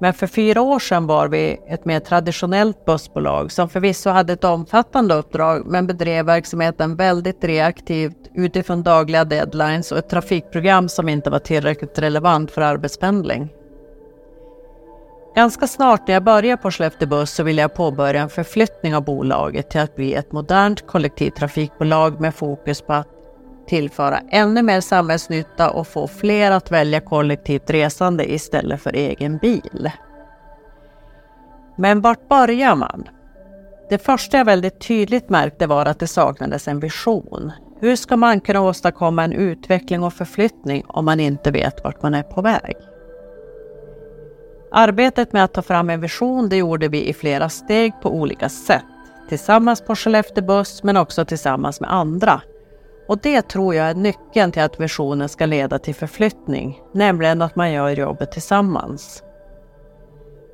[0.00, 4.44] Men för fyra år sedan var vi ett mer traditionellt bussbolag som förvisso hade ett
[4.44, 11.30] omfattande uppdrag men bedrev verksamheten väldigt reaktivt utifrån dagliga deadlines och ett trafikprogram som inte
[11.30, 13.48] var tillräckligt relevant för arbetspendling.
[15.34, 19.04] Ganska snart när jag började på Skellefteå Buss så ville jag påbörja en förflyttning av
[19.04, 23.08] bolaget till att bli ett modernt kollektivtrafikbolag med fokus på att
[23.66, 29.90] tillföra ännu mer samhällsnytta och få fler att välja kollektivt resande istället för egen bil.
[31.76, 33.08] Men vart börjar man?
[33.88, 37.52] Det första jag väldigt tydligt märkte var att det saknades en vision.
[37.80, 42.14] Hur ska man kunna åstadkomma en utveckling och förflyttning om man inte vet vart man
[42.14, 42.76] är på väg?
[44.74, 48.48] Arbetet med att ta fram en vision det gjorde vi i flera steg på olika
[48.48, 48.84] sätt.
[49.28, 52.40] Tillsammans på Skellefteå Buss men också tillsammans med andra.
[53.08, 57.56] Och det tror jag är nyckeln till att visionen ska leda till förflyttning, nämligen att
[57.56, 59.22] man gör jobbet tillsammans.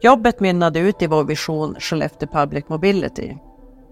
[0.00, 3.36] Jobbet mynnade ut i vår vision Skellefteå Public Mobility.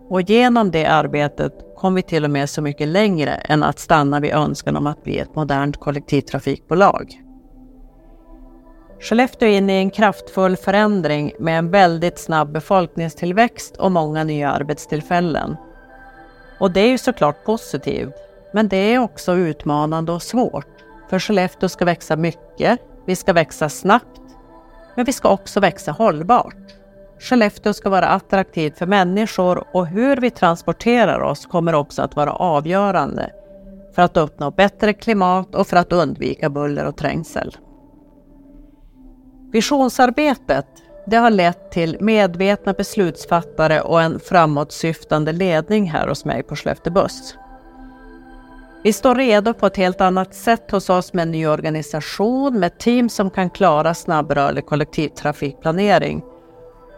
[0.09, 4.21] Och genom det arbetet kom vi till och med så mycket längre än att stanna
[4.21, 7.26] vid önskan om att bli ett modernt kollektivtrafikbolag.
[9.01, 14.51] Skellefteå är inne i en kraftfull förändring med en väldigt snabb befolkningstillväxt och många nya
[14.51, 15.57] arbetstillfällen.
[16.61, 18.15] Och det är ju såklart positivt.
[18.53, 20.67] Men det är också utmanande och svårt.
[21.11, 24.21] För Skellefteå ska växa mycket, vi ska växa snabbt,
[24.95, 26.57] men vi ska också växa hållbart.
[27.21, 32.33] Skellefteå ska vara attraktivt för människor och hur vi transporterar oss kommer också att vara
[32.33, 33.31] avgörande
[33.95, 37.57] för att uppnå bättre klimat och för att undvika buller och trängsel.
[39.53, 40.67] Visionsarbetet
[41.07, 46.93] det har lett till medvetna beslutsfattare och en framåtsyftande ledning här hos mig på Skellefteå
[46.93, 47.37] Buss.
[48.83, 52.79] Vi står redo på ett helt annat sätt hos oss med en ny organisation med
[52.79, 56.23] team som kan klara snabbrörlig kollektivtrafikplanering.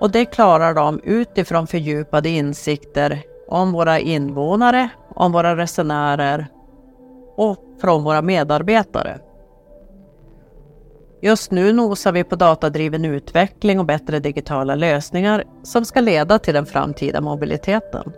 [0.00, 6.46] Och det klarar de utifrån fördjupade insikter om våra invånare, om våra resenärer
[7.36, 9.18] och från våra medarbetare.
[11.20, 16.54] Just nu nosar vi på datadriven utveckling och bättre digitala lösningar som ska leda till
[16.54, 18.12] den framtida mobiliteten.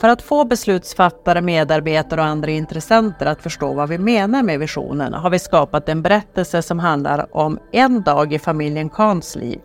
[0.00, 5.14] För att få beslutsfattare, medarbetare och andra intressenter att förstå vad vi menar med visionen
[5.14, 9.60] har vi skapat en berättelse som handlar om en dag i familjen Kahns liv.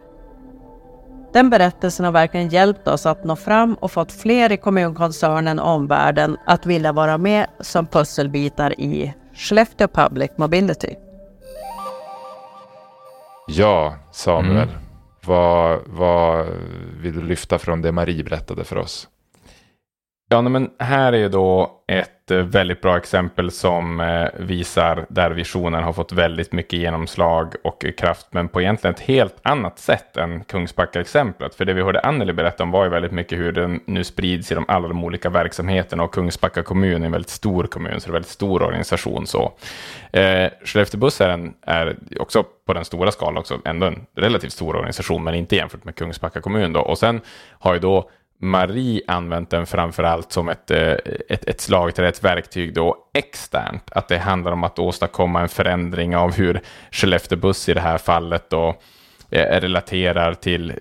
[1.34, 5.70] Den berättelsen har verkligen hjälpt oss att nå fram och fått fler i kommunkoncernen och
[5.70, 10.95] omvärlden att vilja vara med som pusselbitar i Skellefteå Public Mobility.
[13.48, 14.70] Ja, Samuel.
[14.70, 14.82] Mm.
[15.26, 16.48] Vad, vad
[17.02, 19.10] vill du lyfta från det Marie berättade för oss?
[20.30, 25.05] Ja, men här är ju då ett ett eh, väldigt bra exempel som eh, visar
[25.09, 29.80] där visionen har fått väldigt mycket genomslag och kraft, men på egentligen ett helt annat
[29.80, 31.55] sätt än Kungsbacka-exemplet.
[31.55, 34.51] För det vi hörde Anneli berätta om var ju väldigt mycket hur den nu sprids
[34.51, 38.07] i de alla de olika verksamheterna och Kungsbacka kommun är en väldigt stor kommun, så
[38.07, 39.28] det är en väldigt stor organisation.
[39.28, 39.53] Så.
[40.11, 44.76] Eh, Skelleftebuss är, en, är också på den stora skalan också ändå en relativt stor
[44.76, 46.73] organisation, men inte jämfört med Kungsbacka kommun.
[46.73, 46.80] Då.
[46.80, 47.21] Och sen
[47.51, 50.94] har ju då Marie använt den framförallt som ett, eh,
[51.30, 53.92] ett, ett slagträ, ett verktyg då externt.
[53.92, 56.62] Att det handlar om att åstadkomma en förändring av hur
[56.92, 58.76] Skellefteå Buss i det här fallet då
[59.30, 60.76] eh, relaterar till eh,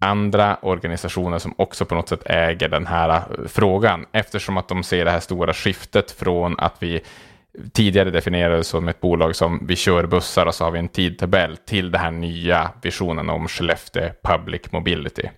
[0.00, 4.06] andra organisationer som också på något sätt äger den här frågan.
[4.12, 7.00] Eftersom att de ser det här stora skiftet från att vi
[7.72, 11.56] tidigare definierades som ett bolag som vi kör bussar och så har vi en tidtabell
[11.56, 15.28] till den här nya visionen om Skellefteå Public Mobility.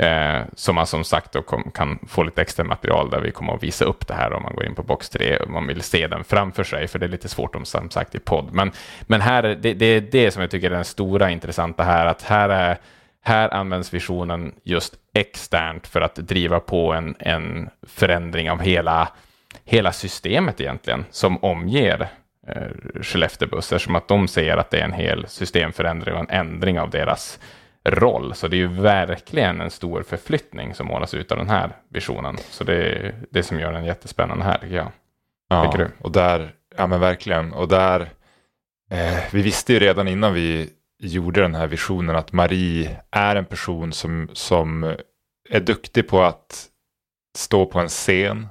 [0.00, 3.54] Eh, som man som sagt då kom, kan få lite extra material där vi kommer
[3.54, 5.82] att visa upp det här om man går in på box 3 och man vill
[5.82, 8.48] se den framför sig, för det är lite svårt om som sagt i podd.
[8.52, 8.72] Men,
[9.02, 12.22] men här, det, det är det som jag tycker är den stora intressanta här, att
[12.22, 12.78] här, är,
[13.22, 19.08] här används visionen just externt för att driva på en, en förändring av hela,
[19.64, 22.08] hela systemet egentligen, som omger
[22.48, 26.80] eh, Skellefteå som att de ser att det är en hel systemförändring och en ändring
[26.80, 27.38] av deras
[27.84, 28.34] roll.
[28.34, 32.36] Så det är ju verkligen en stor förflyttning som målas ut av den här visionen.
[32.38, 34.92] Så det är det som gör den jättespännande här tycker jag.
[35.48, 37.52] Ja, tycker och där, ja men verkligen.
[37.52, 38.00] Och där,
[38.90, 40.70] eh, vi visste ju redan innan vi
[41.02, 44.96] gjorde den här visionen att Marie är en person som, som
[45.50, 46.66] är duktig på att
[47.36, 48.48] stå på en scen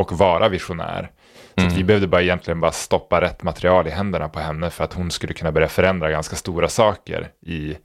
[0.00, 1.10] och vara visionär.
[1.54, 1.74] Så mm.
[1.74, 5.10] vi behövde bara egentligen bara stoppa rätt material i händerna på henne för att hon
[5.10, 7.76] skulle kunna börja förändra ganska stora saker i,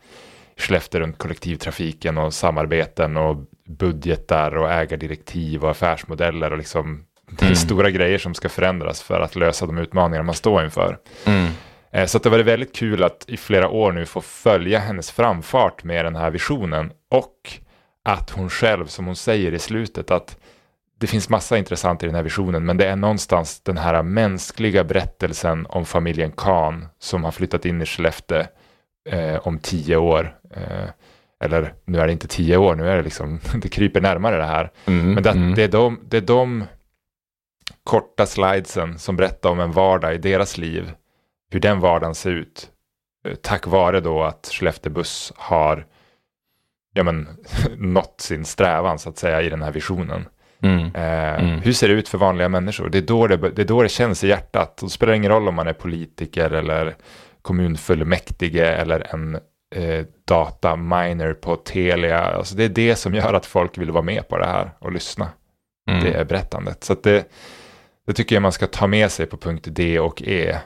[0.60, 3.38] Skellefteå runt kollektivtrafiken och samarbeten och
[3.68, 7.56] budgetar och ägardirektiv och affärsmodeller och liksom det är mm.
[7.56, 10.98] stora grejer som ska förändras för att lösa de utmaningar man står inför.
[11.26, 11.48] Mm.
[11.92, 15.84] Eh, så det var väldigt kul att i flera år nu få följa hennes framfart
[15.84, 17.60] med den här visionen och
[18.04, 20.38] att hon själv, som hon säger i slutet, att
[21.00, 24.84] det finns massa intressant i den här visionen, men det är någonstans den här mänskliga
[24.84, 28.44] berättelsen om familjen Kahn som har flyttat in i Skellefteå
[29.10, 30.38] eh, om tio år.
[30.52, 30.90] Eh,
[31.40, 34.46] eller nu är det inte tio år, nu är det liksom, det kryper närmare det
[34.46, 34.72] här.
[34.86, 35.56] Mm, Men det, mm.
[35.56, 36.64] det, är de, det är de
[37.84, 40.92] korta slidesen som berättar om en vardag i deras liv,
[41.52, 42.70] hur den vardagen ser ut.
[43.28, 45.86] Eh, tack vare då att Skellefteå Buss har
[46.94, 47.28] ja, men,
[47.78, 50.26] nått sin strävan så att säga i den här visionen.
[50.62, 50.80] Mm.
[50.96, 51.62] Eh, mm.
[51.62, 52.90] Hur ser det ut för vanliga människor?
[52.90, 54.82] Det är, då det, det är då det känns i hjärtat.
[54.82, 56.96] Och det spelar ingen roll om man är politiker eller
[57.46, 59.40] kommunfullmäktige eller en
[59.76, 62.20] eh, dataminer på Telia.
[62.20, 64.92] Alltså det är det som gör att folk vill vara med på det här och
[64.92, 65.30] lyssna.
[65.90, 66.04] Mm.
[66.04, 66.84] Det är berättandet.
[66.84, 67.32] Så det,
[68.08, 70.58] det tycker jag man ska ta med sig på punkt D och E.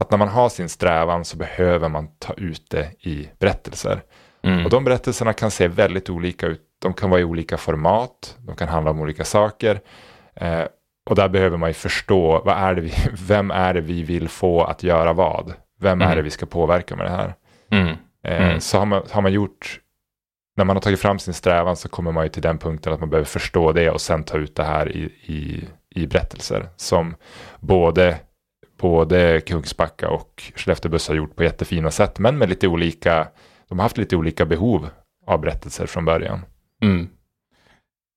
[0.00, 4.02] Att när man har sin strävan så behöver man ta ut det i berättelser.
[4.42, 4.64] Mm.
[4.64, 6.62] Och de berättelserna kan se väldigt olika ut.
[6.82, 9.80] De kan vara i olika format, de kan handla om olika saker.
[10.34, 10.64] Eh,
[11.10, 12.92] och där behöver man ju förstå, vad är det vi,
[13.26, 15.52] vem är det vi vill få att göra vad?
[15.82, 16.08] Vem mm.
[16.08, 17.34] är det vi ska påverka med det här?
[17.70, 17.96] Mm.
[18.24, 18.60] Eh, mm.
[18.60, 19.80] så har man, har man gjort,
[20.56, 23.00] när man har tagit fram sin strävan så kommer man ju till den punkten att
[23.00, 27.14] man behöver förstå det och sen ta ut det här i, i, i berättelser som
[27.60, 28.18] både,
[28.80, 33.28] både Kungsbacka och Skellefteåbuss har gjort på jättefina sätt, men med lite olika,
[33.68, 34.88] de har haft lite olika behov
[35.26, 36.40] av berättelser från början.
[36.82, 37.08] Mm.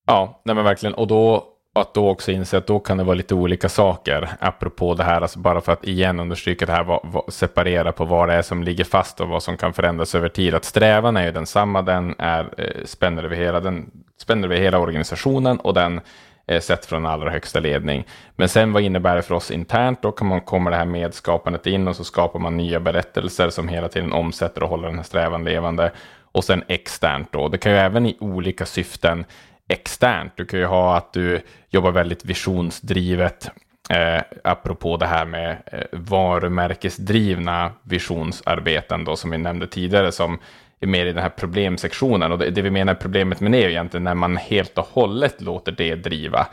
[0.07, 0.93] Ja, nej men verkligen.
[0.93, 4.29] Och då att då också inse att då kan det vara lite olika saker.
[4.39, 8.05] Apropå det här, alltså bara för att igen understryka det här, vad, vad, separera på
[8.05, 10.55] vad det är som ligger fast och vad som kan förändras över tid.
[10.55, 14.79] Att strävan är ju densamma, den är, eh, spänner, över hela, den spänner över hela
[14.79, 16.01] organisationen och den
[16.47, 18.07] är sett från allra högsta ledning.
[18.35, 20.01] Men sen vad innebär det för oss internt?
[20.01, 23.67] Då kan man komma det här medskapandet in och så skapar man nya berättelser som
[23.67, 25.91] hela tiden omsätter och håller den här strävan levande.
[26.31, 29.25] Och sen externt då, det kan ju även i olika syften
[29.67, 30.33] externt.
[30.35, 33.49] Du kan ju ha att du jobbar väldigt visionsdrivet.
[33.89, 40.39] Eh, apropå det här med eh, varumärkesdrivna visionsarbeten då, som vi nämnde tidigare, som
[40.79, 42.31] är mer i den här problemsektionen.
[42.31, 45.41] Och det, det vi menar problemet med det är egentligen när man helt och hållet
[45.41, 46.47] låter det driva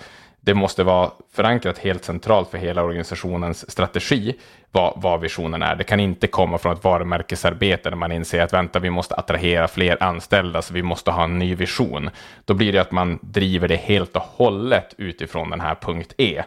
[0.44, 4.34] det måste vara förankrat helt centralt för hela organisationens strategi,
[4.70, 5.76] vad, vad, visionen är.
[5.76, 9.68] Det kan inte komma från ett varumärkesarbete där man inser att vänta, vi måste attrahera
[9.68, 12.10] fler anställda, så vi måste ha en ny vision.
[12.44, 16.42] Då blir det att man driver det helt och hållet utifrån den här punkt E.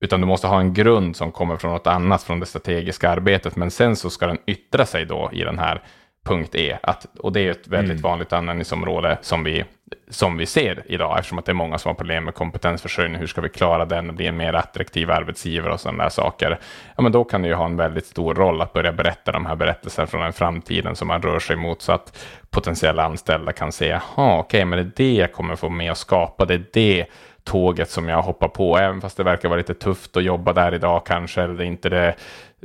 [0.00, 3.56] Utan du måste ha en grund som kommer från något annat, från det strategiska arbetet,
[3.56, 5.82] men sen så ska den yttra sig då i den här
[6.24, 6.78] punkt E.
[6.82, 8.02] Att, och det är ett väldigt mm.
[8.02, 9.64] vanligt användningsområde som vi,
[10.08, 13.20] som vi ser idag, eftersom att det är många som har problem med kompetensförsörjning.
[13.20, 16.58] Hur ska vi klara den och bli en mer attraktiv arbetsgivare och sådana där saker?
[16.96, 19.46] Ja, men då kan det ju ha en väldigt stor roll att börja berätta de
[19.46, 23.72] här berättelserna från den framtiden som man rör sig mot, så att potentiella anställda kan
[23.72, 24.00] se, jaha,
[24.38, 27.06] okej, okay, men det är det jag kommer få med att skapa, det är det
[27.44, 30.74] tåget som jag hoppar på, även fast det verkar vara lite tufft att jobba där
[30.74, 32.14] idag kanske, eller inte det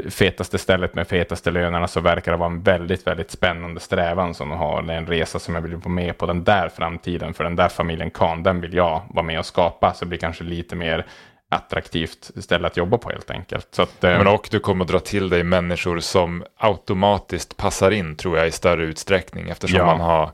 [0.10, 4.50] fetaste stället med fetaste lönerna, så verkar det vara en väldigt, väldigt spännande strävan som
[4.50, 4.82] de har.
[4.82, 7.56] Det är en resa som jag vill vara med på den där framtiden, för den
[7.56, 10.76] där familjen Kahn, den vill jag vara med och skapa, så det blir kanske lite
[10.76, 11.06] mer
[11.50, 13.68] attraktivt ställe att jobba på helt enkelt.
[13.72, 18.16] Så att, Men och du kommer att dra till dig människor som automatiskt passar in
[18.16, 19.86] tror jag i större utsträckning eftersom ja.
[19.86, 20.32] man har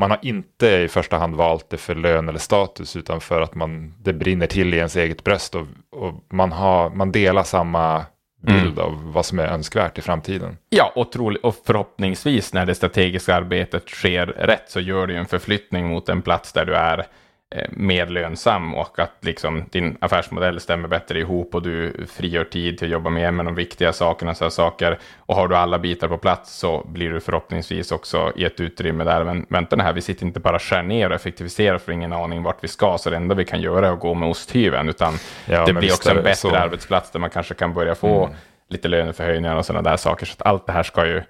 [0.00, 3.54] man har inte i första hand valt det för lön eller status utan för att
[3.54, 8.06] man, det brinner till i ens eget bröst och, och man, har, man delar samma
[8.40, 8.84] bild mm.
[8.84, 10.56] av vad som är önskvärt i framtiden.
[10.70, 15.26] Ja, och, trolig, och förhoppningsvis när det strategiska arbetet sker rätt så gör du en
[15.26, 17.06] förflyttning mot en plats där du är
[17.70, 22.88] mer lönsam och att liksom din affärsmodell stämmer bättre ihop och du frigör tid till
[22.88, 24.34] att jobba mer med de viktiga sakerna.
[24.34, 24.98] Så saker.
[25.16, 29.04] Och har du alla bitar på plats så blir du förhoppningsvis också i ett utrymme
[29.04, 29.24] där.
[29.24, 32.12] Men vänta nu här, vi sitter inte bara och skär ner och effektiviserar för ingen
[32.12, 32.98] aning vart vi ska.
[32.98, 34.88] Så det enda vi kan göra är att gå med osthyveln.
[34.88, 35.14] Utan
[35.46, 36.56] ja, det blir också en bättre så...
[36.56, 38.36] arbetsplats där man kanske kan börja få mm.
[38.68, 40.26] lite löneförhöjningar och sådana där saker.
[40.26, 41.22] Så att allt det här ska ju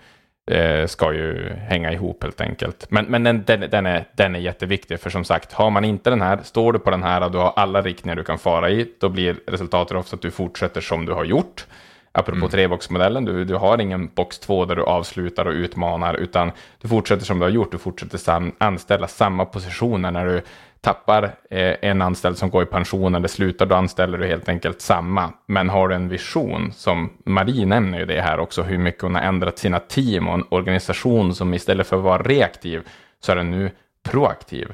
[0.51, 2.87] eh, ska ju hänga ihop helt enkelt.
[2.91, 6.11] Men, men den, den, den, är, den är jätteviktig, för som sagt, har man inte
[6.11, 8.71] den här, står du på den här och du har alla riktningar du kan fara
[8.71, 11.67] i, då blir resultatet ofta att du fortsätter som du har gjort.
[12.13, 12.51] Apropå mm.
[12.51, 17.25] treboxmodellen, du, du har ingen box två där du avslutar och utmanar, utan du fortsätter
[17.25, 20.43] som du har gjort, du fortsätter sam, anställa samma positioner när du
[20.81, 24.81] tappar eh, en anställd som går i pension eller slutar, då anställer du helt enkelt
[24.81, 25.33] samma.
[25.47, 29.15] Men har du en vision, som Marie nämner ju det här också, hur mycket hon
[29.15, 32.83] har ändrat sina team och en organisation som istället för att vara reaktiv
[33.21, 33.71] så är den nu
[34.03, 34.73] proaktiv.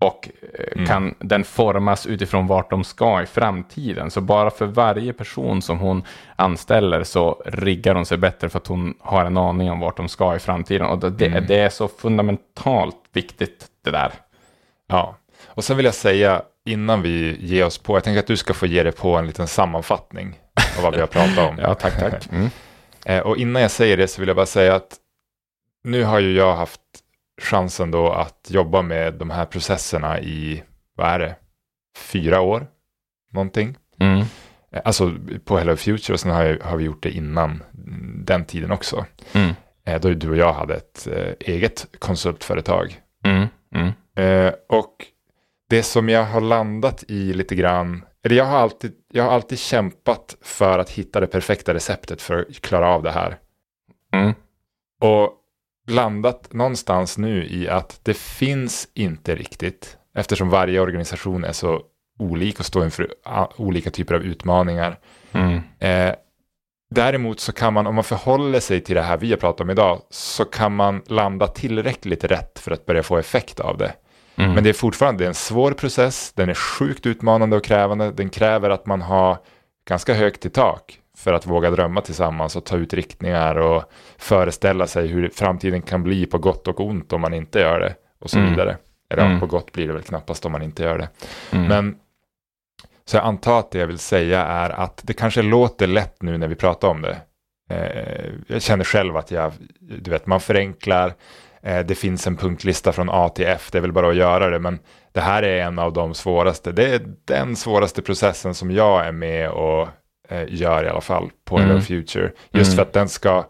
[0.00, 0.86] Och eh, mm.
[0.86, 4.10] kan den formas utifrån vart de ska i framtiden.
[4.10, 6.02] Så bara för varje person som hon
[6.36, 10.08] anställer så riggar hon sig bättre för att hon har en aning om vart de
[10.08, 10.86] ska i framtiden.
[10.86, 11.44] Och det, mm.
[11.48, 14.12] det är så fundamentalt viktigt det där.
[14.86, 15.16] Ja,
[15.58, 18.54] och sen vill jag säga innan vi ger oss på, jag tänker att du ska
[18.54, 20.40] få ge dig på en liten sammanfattning
[20.76, 21.58] av vad vi har pratat om.
[21.62, 22.28] ja, tack, tack.
[22.32, 22.50] Mm.
[23.04, 24.96] Eh, och innan jag säger det så vill jag bara säga att
[25.84, 26.80] nu har ju jag haft
[27.42, 30.62] chansen då att jobba med de här processerna i,
[30.96, 31.36] vad är det,
[31.98, 32.66] fyra år?
[33.32, 33.76] Någonting.
[34.00, 34.18] Mm.
[34.72, 35.14] Eh, alltså
[35.44, 37.62] på Hello Future och sen har, jag, har, vi gjort det innan
[38.24, 39.06] den tiden också.
[39.32, 39.54] Mm.
[39.84, 41.08] Eh, då du och jag hade ett
[41.40, 43.00] eget konsultföretag.
[43.24, 43.46] Mm.
[43.74, 44.52] mm.
[44.68, 45.06] och
[45.68, 49.58] det som jag har landat i lite grann, eller jag har alltid, jag har alltid
[49.58, 53.38] kämpat för att hitta det perfekta receptet för att klara av det här.
[54.12, 54.34] Mm.
[55.00, 55.32] Och
[55.88, 61.82] landat någonstans nu i att det finns inte riktigt, eftersom varje organisation är så
[62.18, 63.14] olik och står inför
[63.56, 64.98] olika typer av utmaningar.
[65.32, 65.60] Mm.
[65.78, 66.14] Eh,
[66.90, 69.70] däremot så kan man, om man förhåller sig till det här vi har pratat om
[69.70, 73.94] idag, så kan man landa tillräckligt rätt för att börja få effekt av det.
[74.38, 74.52] Mm.
[74.52, 78.70] Men det är fortfarande en svår process, den är sjukt utmanande och krävande, den kräver
[78.70, 79.38] att man har
[79.88, 83.84] ganska högt i tak för att våga drömma tillsammans och ta ut riktningar och
[84.18, 87.94] föreställa sig hur framtiden kan bli på gott och ont om man inte gör det
[88.20, 88.50] och så mm.
[88.50, 88.76] vidare.
[89.10, 89.40] Eller mm.
[89.40, 91.08] på gott blir det väl knappast om man inte gör det.
[91.50, 91.68] Mm.
[91.68, 91.96] Men
[93.04, 96.38] Så jag antar att det jag vill säga är att det kanske låter lätt nu
[96.38, 97.16] när vi pratar om det.
[97.70, 101.14] Eh, jag känner själv att jag, du vet, man förenklar,
[101.62, 104.58] det finns en punktlista från A till F, det är väl bara att göra det,
[104.58, 104.78] men
[105.12, 109.12] det här är en av de svåraste, det är den svåraste processen som jag är
[109.12, 109.88] med och
[110.28, 111.68] eh, gör i alla fall på mm.
[111.68, 112.32] Hello Future.
[112.50, 112.76] Just mm.
[112.76, 113.46] för att den ska,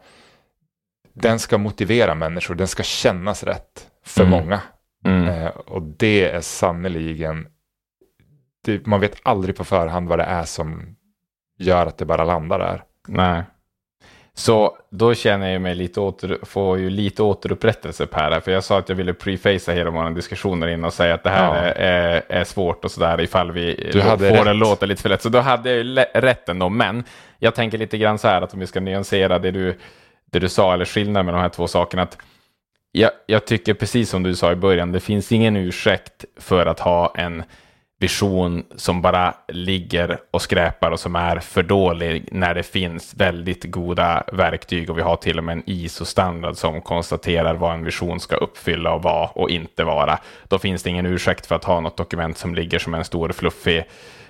[1.13, 4.31] den ska motivera människor, den ska kännas rätt för mm.
[4.31, 4.61] många.
[5.05, 5.29] Mm.
[5.29, 7.47] Eh, och det är sannoliken,
[8.65, 10.97] det, man vet aldrig på förhand vad det är som
[11.59, 12.85] gör att det bara landar där.
[13.09, 13.43] Nej.
[14.39, 18.79] Så då känner jag mig lite åter, får ju lite återupprättelse Per, för jag sa
[18.79, 21.73] att jag ville prefacea hela vår diskussion där inne och säga att det här ja.
[21.73, 24.45] är, är, svårt och sådär ifall vi du hade får rätt.
[24.45, 25.23] den låta lite för lätt.
[25.23, 27.05] Så då hade jag ju rätt ändå, men
[27.39, 29.79] jag tänker lite grann så här att om vi ska nyansera det du,
[30.31, 32.19] det du sa, eller skillnaden med de här två sakerna, att
[32.93, 36.81] jag, jag tycker precis som du sa i början, det finns ingen ursäkt för att
[36.81, 37.43] ha en
[38.01, 43.65] vision som bara ligger och skräpar och som är för dålig när det finns väldigt
[43.65, 48.21] goda verktyg och vi har till och med en ISO-standard som konstaterar vad en vision
[48.21, 50.19] ska uppfylla och vara och inte vara.
[50.49, 53.29] Då finns det ingen ursäkt för att ha något dokument som ligger som en stor
[53.29, 53.85] fluffig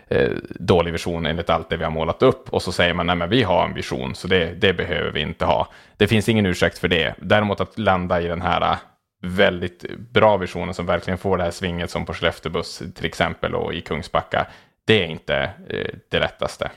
[0.09, 3.17] eh, dålig vision enligt allt det vi har målat upp och så säger man nej
[3.17, 5.69] men vi har en vision så det, det behöver vi inte ha.
[5.97, 7.15] Det finns ingen ursäkt för det.
[7.19, 8.77] Däremot att landa i den här
[9.23, 13.75] väldigt bra visioner som verkligen får det här svinget som på Skellefteåbuss till exempel och
[13.75, 14.47] i Kungsbacka.
[14.85, 16.71] Det är inte eh, det lättaste.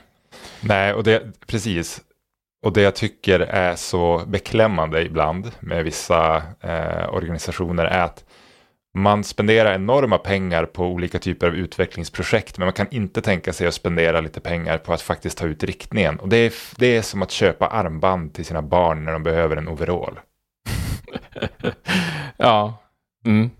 [0.60, 2.00] Nej, och det, precis.
[2.62, 8.24] Och det jag tycker är så beklämmande ibland med vissa eh, organisationer är att
[8.94, 13.66] man spenderar enorma pengar på olika typer av utvecklingsprojekt men man kan inte tänka sig
[13.66, 16.18] att spendera lite pengar på att faktiskt ta ut riktningen.
[16.18, 19.56] Och det är, det är som att köpa armband till sina barn när de behöver
[19.56, 20.20] en overall.
[22.42, 22.74] ja.
[23.24, 23.50] Mm.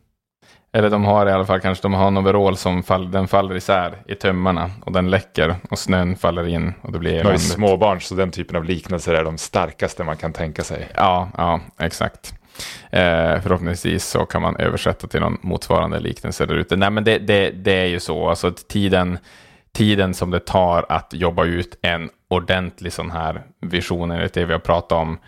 [0.74, 3.56] Eller de har i alla fall kanske de har en overall som fall, den faller
[3.56, 7.42] isär i tömmarna och den läcker och snön faller in och det blir eländigt.
[7.42, 10.88] småbarn så den typen av liknelser är de starkaste man kan tänka sig.
[10.94, 12.34] Ja, ja exakt.
[12.90, 16.76] Eh, förhoppningsvis så kan man översätta till någon motsvarande liknelse där ute.
[16.76, 19.18] Nej, men det, det, det är ju så, alltså tiden,
[19.72, 24.52] tiden som det tar att jobba ut en ordentlig sån här vision enligt det vi
[24.52, 25.18] har pratat om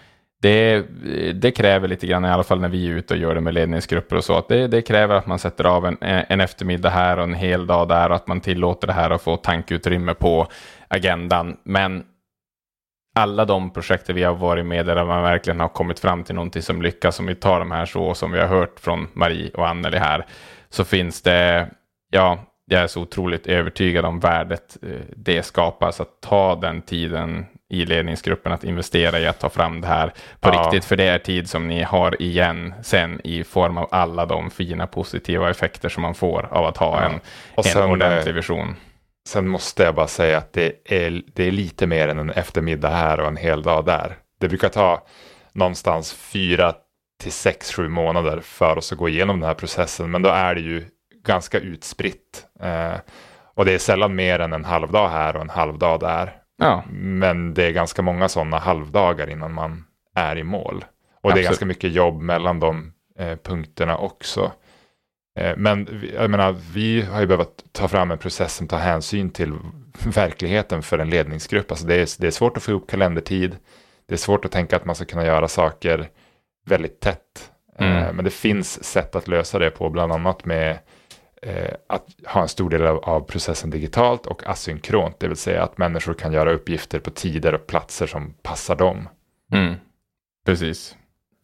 [0.45, 0.85] det,
[1.33, 3.55] det, kräver lite grann, i alla fall när vi är ute och gör det med
[3.55, 7.16] ledningsgrupper och så, att det, det, kräver att man sätter av en, en eftermiddag här
[7.16, 10.47] och en hel dag där och att man tillåter det här att få tankutrymme på
[10.89, 11.57] agendan.
[11.62, 12.05] Men
[13.15, 16.62] alla de projekt vi har varit med där man verkligen har kommit fram till någonting
[16.62, 19.69] som lyckas, om vi tar de här så som vi har hört från Marie och
[19.69, 20.27] Anneli här,
[20.69, 21.69] så finns det,
[22.11, 26.82] ja, jag är så otroligt övertygad om värdet eh, det skapar, så att ta den
[26.82, 30.62] tiden i ledningsgruppen att investera i att ta fram det här på ja.
[30.62, 30.85] riktigt.
[30.85, 34.86] För det är tid som ni har igen sen i form av alla de fina
[34.86, 37.09] positiva effekter som man får av att ha ja.
[37.09, 37.20] en,
[37.55, 38.77] och en ordentlig eh, vision.
[39.28, 42.91] Sen måste jag bara säga att det är, det är lite mer än en eftermiddag
[42.91, 44.16] här och en hel dag där.
[44.41, 45.07] Det brukar ta
[45.53, 46.74] någonstans fyra
[47.23, 50.11] till sex, sju månader för oss att gå igenom den här processen.
[50.11, 50.85] Men då är det ju
[51.24, 52.46] ganska utspritt.
[52.60, 52.94] Eh,
[53.55, 56.36] och det är sällan mer än en halvdag här och en halvdag där.
[56.56, 56.84] Ja.
[56.90, 59.84] Men det är ganska många sådana halvdagar innan man
[60.14, 60.84] är i mål.
[61.22, 61.34] Och Absolut.
[61.34, 64.52] det är ganska mycket jobb mellan de eh, punkterna också.
[65.38, 69.30] Eh, men jag menar, vi har ju behövt ta fram en process som tar hänsyn
[69.30, 69.52] till
[70.14, 71.70] verkligheten för en ledningsgrupp.
[71.70, 73.56] Alltså det, är, det är svårt att få ihop kalendertid.
[74.06, 76.09] Det är svårt att tänka att man ska kunna göra saker
[76.66, 77.51] väldigt tätt.
[77.78, 77.96] Mm.
[77.96, 80.78] Eh, men det finns sätt att lösa det på, bland annat med
[81.47, 85.62] Eh, att ha en stor del av, av, processen digitalt och asynkront, det vill säga
[85.62, 89.09] att människor kan göra uppgifter på tider och platser som passar dem.
[89.53, 89.75] Mm.
[90.47, 90.97] Precis.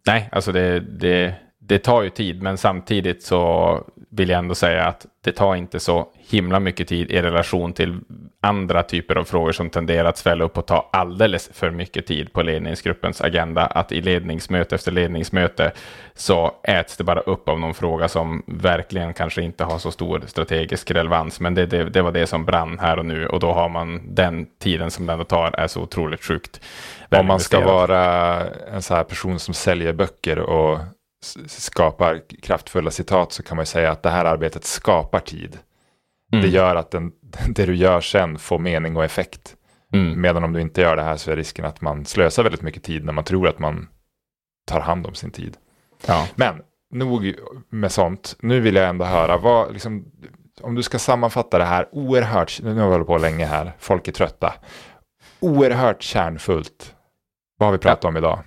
[0.07, 4.85] Nej, alltså det, det, det tar ju tid, men samtidigt så vill jag ändå säga
[4.87, 8.01] att det tar inte så himla mycket tid i relation till
[8.43, 12.33] andra typer av frågor som tenderar att svälla upp och ta alldeles för mycket tid
[12.33, 13.67] på ledningsgruppens agenda.
[13.67, 15.73] Att i ledningsmöte efter ledningsmöte
[16.15, 20.23] så äts det bara upp av någon fråga som verkligen kanske inte har så stor
[20.27, 21.41] strategisk relevans.
[21.41, 24.15] Men det, det, det var det som brann här och nu och då har man
[24.15, 26.61] den tiden som den tar är så otroligt sjukt.
[27.11, 28.43] Om man ska vara
[28.73, 30.79] en sån här person som säljer böcker och
[31.47, 35.59] skapar kraftfulla citat så kan man säga att det här arbetet skapar tid.
[36.33, 36.43] Mm.
[36.43, 37.13] Det gör att den,
[37.49, 39.57] det du gör sen får mening och effekt.
[39.93, 40.21] Mm.
[40.21, 42.83] Medan om du inte gör det här så är risken att man slösar väldigt mycket
[42.83, 43.89] tid när man tror att man
[44.67, 45.57] tar hand om sin tid.
[46.07, 46.29] Ja.
[46.35, 47.35] Men nog
[47.69, 48.37] med sånt.
[48.41, 50.05] Nu vill jag ändå höra, vad, liksom,
[50.61, 54.09] om du ska sammanfatta det här oerhört, nu har vi hållit på länge här, folk
[54.09, 54.55] är trötta,
[55.41, 56.95] oerhört kärnfullt.
[57.59, 58.09] Vad har vi pratat ja.
[58.09, 58.39] om idag?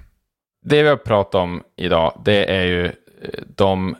[0.63, 2.91] Det vi har pratat om idag, det är ju eh,
[3.55, 3.95] de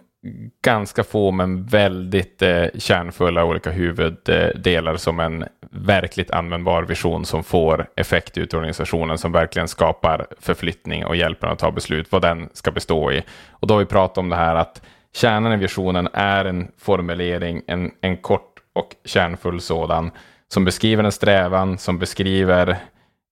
[0.64, 7.88] ganska få men väldigt eh, kärnfulla olika huvuddelar som en verkligt användbar vision som får
[7.95, 12.49] effekt ut i organisationen som verkligen skapar förflyttning och hjälper att ta beslut vad den
[12.53, 13.23] ska bestå i.
[13.49, 14.81] Och då har vi pratat om det här att
[15.14, 20.11] kärnan i visionen är en formulering, en, en kort och kärnfull sådan
[20.48, 22.77] som beskriver en strävan, som beskriver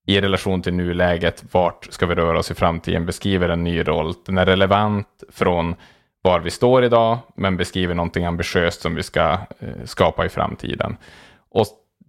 [0.07, 4.13] i relation till nuläget, vart ska vi röra oss i framtiden, beskriver en ny roll.
[4.25, 5.75] Den är relevant från
[6.21, 10.97] var vi står idag, men beskriver någonting ambitiöst som vi ska eh, skapa i framtiden.
[11.49, 11.65] Och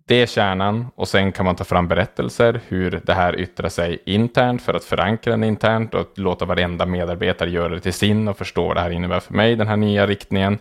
[0.06, 4.02] det är kärnan och sen kan man ta fram berättelser hur det här yttrar sig
[4.06, 8.38] internt för att förankra den internt och låta varenda medarbetare göra det till sin och
[8.38, 10.58] förstå vad det här innebär för mig, den här nya riktningen.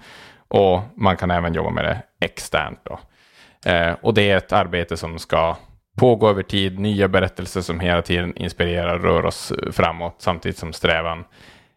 [0.47, 2.79] Och man kan även jobba med det externt.
[2.83, 2.99] Då.
[3.71, 5.55] Eh, och det är ett arbete som ska
[5.97, 10.73] pågå över tid, nya berättelser som hela tiden inspirerar och rör oss framåt samtidigt som
[10.73, 11.23] strävan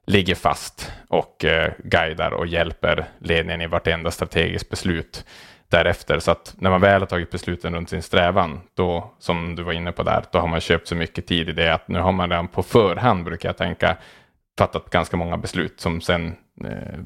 [0.07, 5.24] ligger fast och eh, guidar och hjälper ledningen i vartenda strategiskt beslut
[5.69, 6.19] därefter.
[6.19, 9.73] Så att när man väl har tagit besluten runt sin strävan, då som du var
[9.73, 12.12] inne på där, då har man köpt så mycket tid i det att nu har
[12.12, 13.97] man redan på förhand, brukar jag tänka,
[14.59, 16.99] fattat ganska många beslut som sen eh,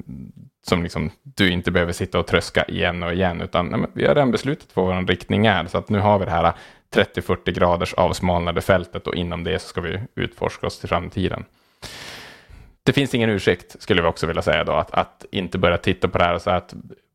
[0.67, 4.15] som liksom, du inte behöver sitta och tröska igen och igen, utan nej, vi har
[4.15, 6.53] redan beslutat vad vår riktning är, så att nu har vi det här
[6.95, 11.45] 30-40 graders avsmalnade fältet och inom det så ska vi utforska oss till framtiden.
[12.83, 16.07] Det finns ingen ursäkt, skulle vi också vilja säga då, att, att inte börja titta
[16.07, 16.73] på det här så att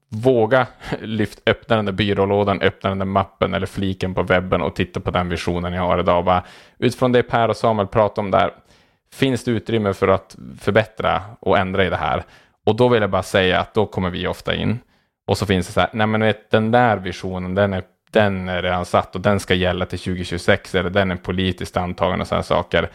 [0.09, 0.67] våga
[1.01, 5.01] lyft, öppna den där byrålådan, öppna den där mappen eller fliken på webben och titta
[5.01, 6.25] på den visionen jag har idag.
[6.25, 6.45] Bara,
[6.79, 8.51] utifrån det Per och Samuel pratade om där,
[9.13, 12.25] finns det utrymme för att förbättra och ändra i det här?
[12.67, 14.79] Och då vill jag bara säga att då kommer vi ofta in.
[15.27, 17.83] Och så finns det så här, nej men vet, den där visionen, den är,
[18.15, 22.21] den är redan satt och den ska gälla till 2026 eller den är politiskt antagen
[22.21, 22.91] och sådana saker.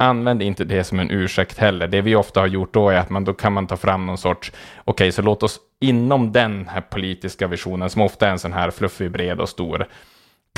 [0.00, 1.88] Använd inte det som en ursäkt heller.
[1.88, 4.18] Det vi ofta har gjort då är att man, då kan man ta fram någon
[4.18, 8.38] sorts, okej, okay, så låt oss inom den här politiska visionen, som ofta är en
[8.38, 9.86] sån här fluffig, bred och stor,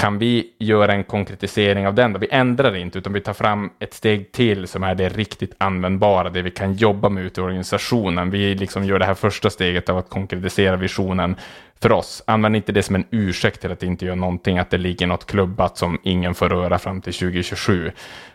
[0.00, 2.12] kan vi göra en konkretisering av den?
[2.12, 2.18] Då?
[2.18, 6.30] Vi ändrar inte, utan vi tar fram ett steg till som är det riktigt användbara,
[6.30, 8.30] det vi kan jobba med ute i organisationen.
[8.30, 11.36] Vi liksom gör det här första steget av att konkretisera visionen
[11.80, 12.22] för oss.
[12.26, 15.26] Använd inte det som en ursäkt till att inte göra någonting, att det ligger något
[15.26, 17.92] klubbat som ingen får röra fram till 2027.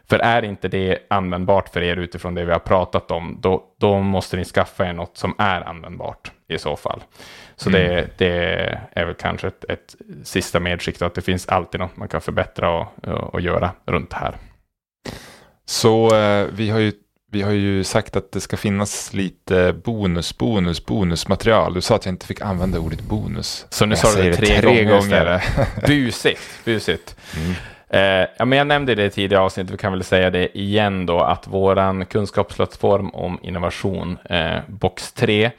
[0.10, 4.00] För är inte det användbart för er utifrån det vi har pratat om, då, då
[4.00, 7.04] måste ni skaffa er något som är användbart i så fall.
[7.56, 7.82] Så mm.
[7.82, 12.08] det, det, är väl kanske ett, ett sista medskick, att det finns alltid något man
[12.08, 12.88] kan förbättra och,
[13.34, 14.38] och göra runt det här.
[15.66, 16.92] Så eh, vi har ju
[17.32, 21.74] vi har ju sagt att det ska finnas lite bonus, bonus, bonusmaterial.
[21.74, 23.66] Du sa att jag inte fick använda ordet bonus.
[23.70, 25.00] Så nu sa du det tre, tre gånger.
[25.00, 25.42] gånger.
[25.88, 27.16] busigt, busigt.
[27.38, 27.54] Mm.
[27.90, 31.06] Eh, ja, men jag nämnde det i tidigare avsnitt, vi kan väl säga det igen
[31.06, 35.52] då, att våran kunskapsplattform om innovation, eh, Box 3,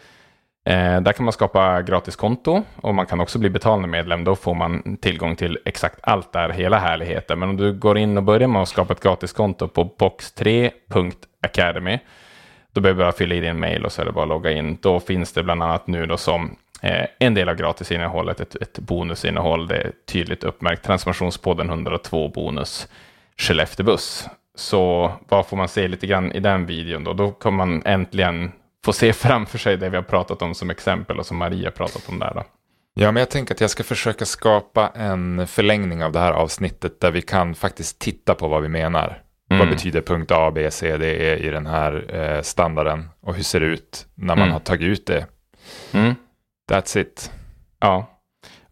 [0.64, 4.24] Eh, där kan man skapa gratiskonto och man kan också bli betalande medlem.
[4.24, 7.39] Då får man tillgång till exakt allt där, hela härligheten.
[7.39, 11.98] Men om du går in och börjar med att skapa ett gratiskonto på box3.academy,
[12.72, 14.52] då behöver du bara fylla i din mail och så är det bara att logga
[14.52, 14.78] in.
[14.80, 18.78] Då finns det bland annat nu då som eh, en del av gratisinnehållet, ett, ett
[18.78, 19.68] bonusinnehåll.
[19.68, 20.84] Det är tydligt uppmärkt.
[20.84, 22.89] Transformationspodden 102 bonus
[23.36, 24.28] Skelleftebuss.
[24.55, 27.12] Så vad får man se lite grann i den videon då?
[27.12, 28.52] Då kommer man äntligen
[28.84, 32.09] få se framför sig det vi har pratat om som exempel och som Maria pratat
[32.09, 32.34] om där.
[32.34, 32.44] Då.
[32.94, 37.00] Ja, men jag tänker att jag ska försöka skapa en förlängning av det här avsnittet
[37.00, 39.22] där vi kan faktiskt titta på vad vi menar.
[39.50, 39.59] Mm.
[39.59, 43.42] Vad betyder punkt A, B, C, D, E i den här eh, standarden och hur
[43.42, 44.52] ser det ut när man mm.
[44.52, 45.26] har tagit ut det.
[45.92, 46.14] Mm.
[46.70, 47.32] That's it.
[47.80, 48.06] Ja,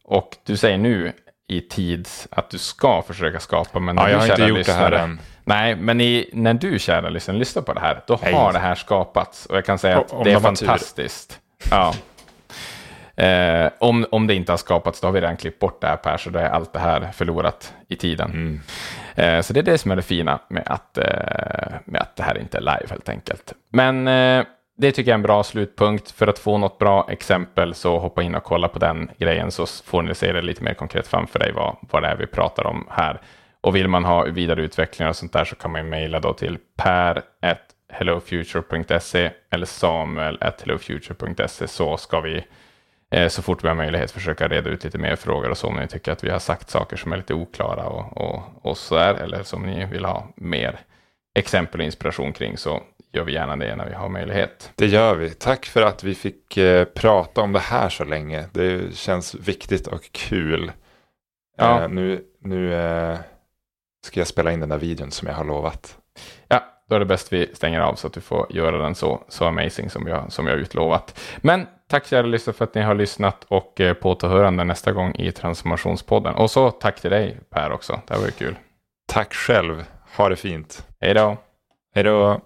[0.05, 1.13] och du säger nu
[1.49, 4.93] i tid att du ska försöka skapa, men ja, jag har inte gjort det här
[4.93, 5.21] än.
[5.45, 8.33] Nej, men i, när du kära lyssnare lyssnar på det här, då Nej.
[8.33, 9.47] har det här skapats.
[9.47, 11.41] Och jag kan säga att om det är fantastiskt.
[11.71, 11.95] Ja.
[13.17, 15.97] Eh, om, om det inte har skapats, då har vi redan klippt bort det här
[15.97, 18.31] Per, så då är allt det här förlorat i tiden.
[18.31, 18.61] Mm.
[19.15, 21.05] Eh, så det är det som är det fina med att, eh,
[21.85, 23.53] med att det här inte är live helt enkelt.
[23.73, 24.45] Men eh,
[24.79, 26.11] det tycker jag är en bra slutpunkt.
[26.11, 29.67] För att få något bra exempel så hoppa in och kolla på den grejen så
[29.67, 32.67] får ni se det lite mer konkret framför dig vad, vad det är vi pratar
[32.67, 33.21] om här.
[33.61, 39.31] Och vill man ha vidareutveckling och sånt där så kan man mejla då till per.hellofuture.se
[39.51, 42.45] eller samuel.hellofuture.se så ska vi
[43.11, 45.77] eh, så fort vi har möjlighet försöka reda ut lite mer frågor och så om
[45.77, 48.95] ni tycker att vi har sagt saker som är lite oklara och, och, och så
[48.95, 50.81] där eller som ni vill ha mer
[51.35, 52.83] exempel och inspiration kring så
[53.13, 54.73] gör vi gärna det när vi har möjlighet.
[54.75, 55.31] Det gör vi.
[55.31, 58.45] Tack för att vi fick eh, prata om det här så länge.
[58.53, 60.73] Det känns viktigt och kul.
[61.57, 61.83] Ja.
[61.83, 62.75] Eh, nu nu
[64.07, 65.97] ska jag spela in den där videon som jag har lovat.
[66.49, 69.23] Ja, då är det bäst vi stänger av så att du får göra den så,
[69.29, 71.21] så amazing som jag, som jag utlovat.
[71.37, 75.15] Men tack kära lyssnare för att ni har lyssnat och eh, på återhörande nästa gång
[75.15, 76.35] i Transformationspodden.
[76.35, 78.57] Och så tack till dig Per också, det här var ju kul.
[79.09, 79.85] Tack själv,
[80.17, 80.87] ha det fint.
[81.01, 81.37] Hej då.
[81.95, 82.41] Hej då.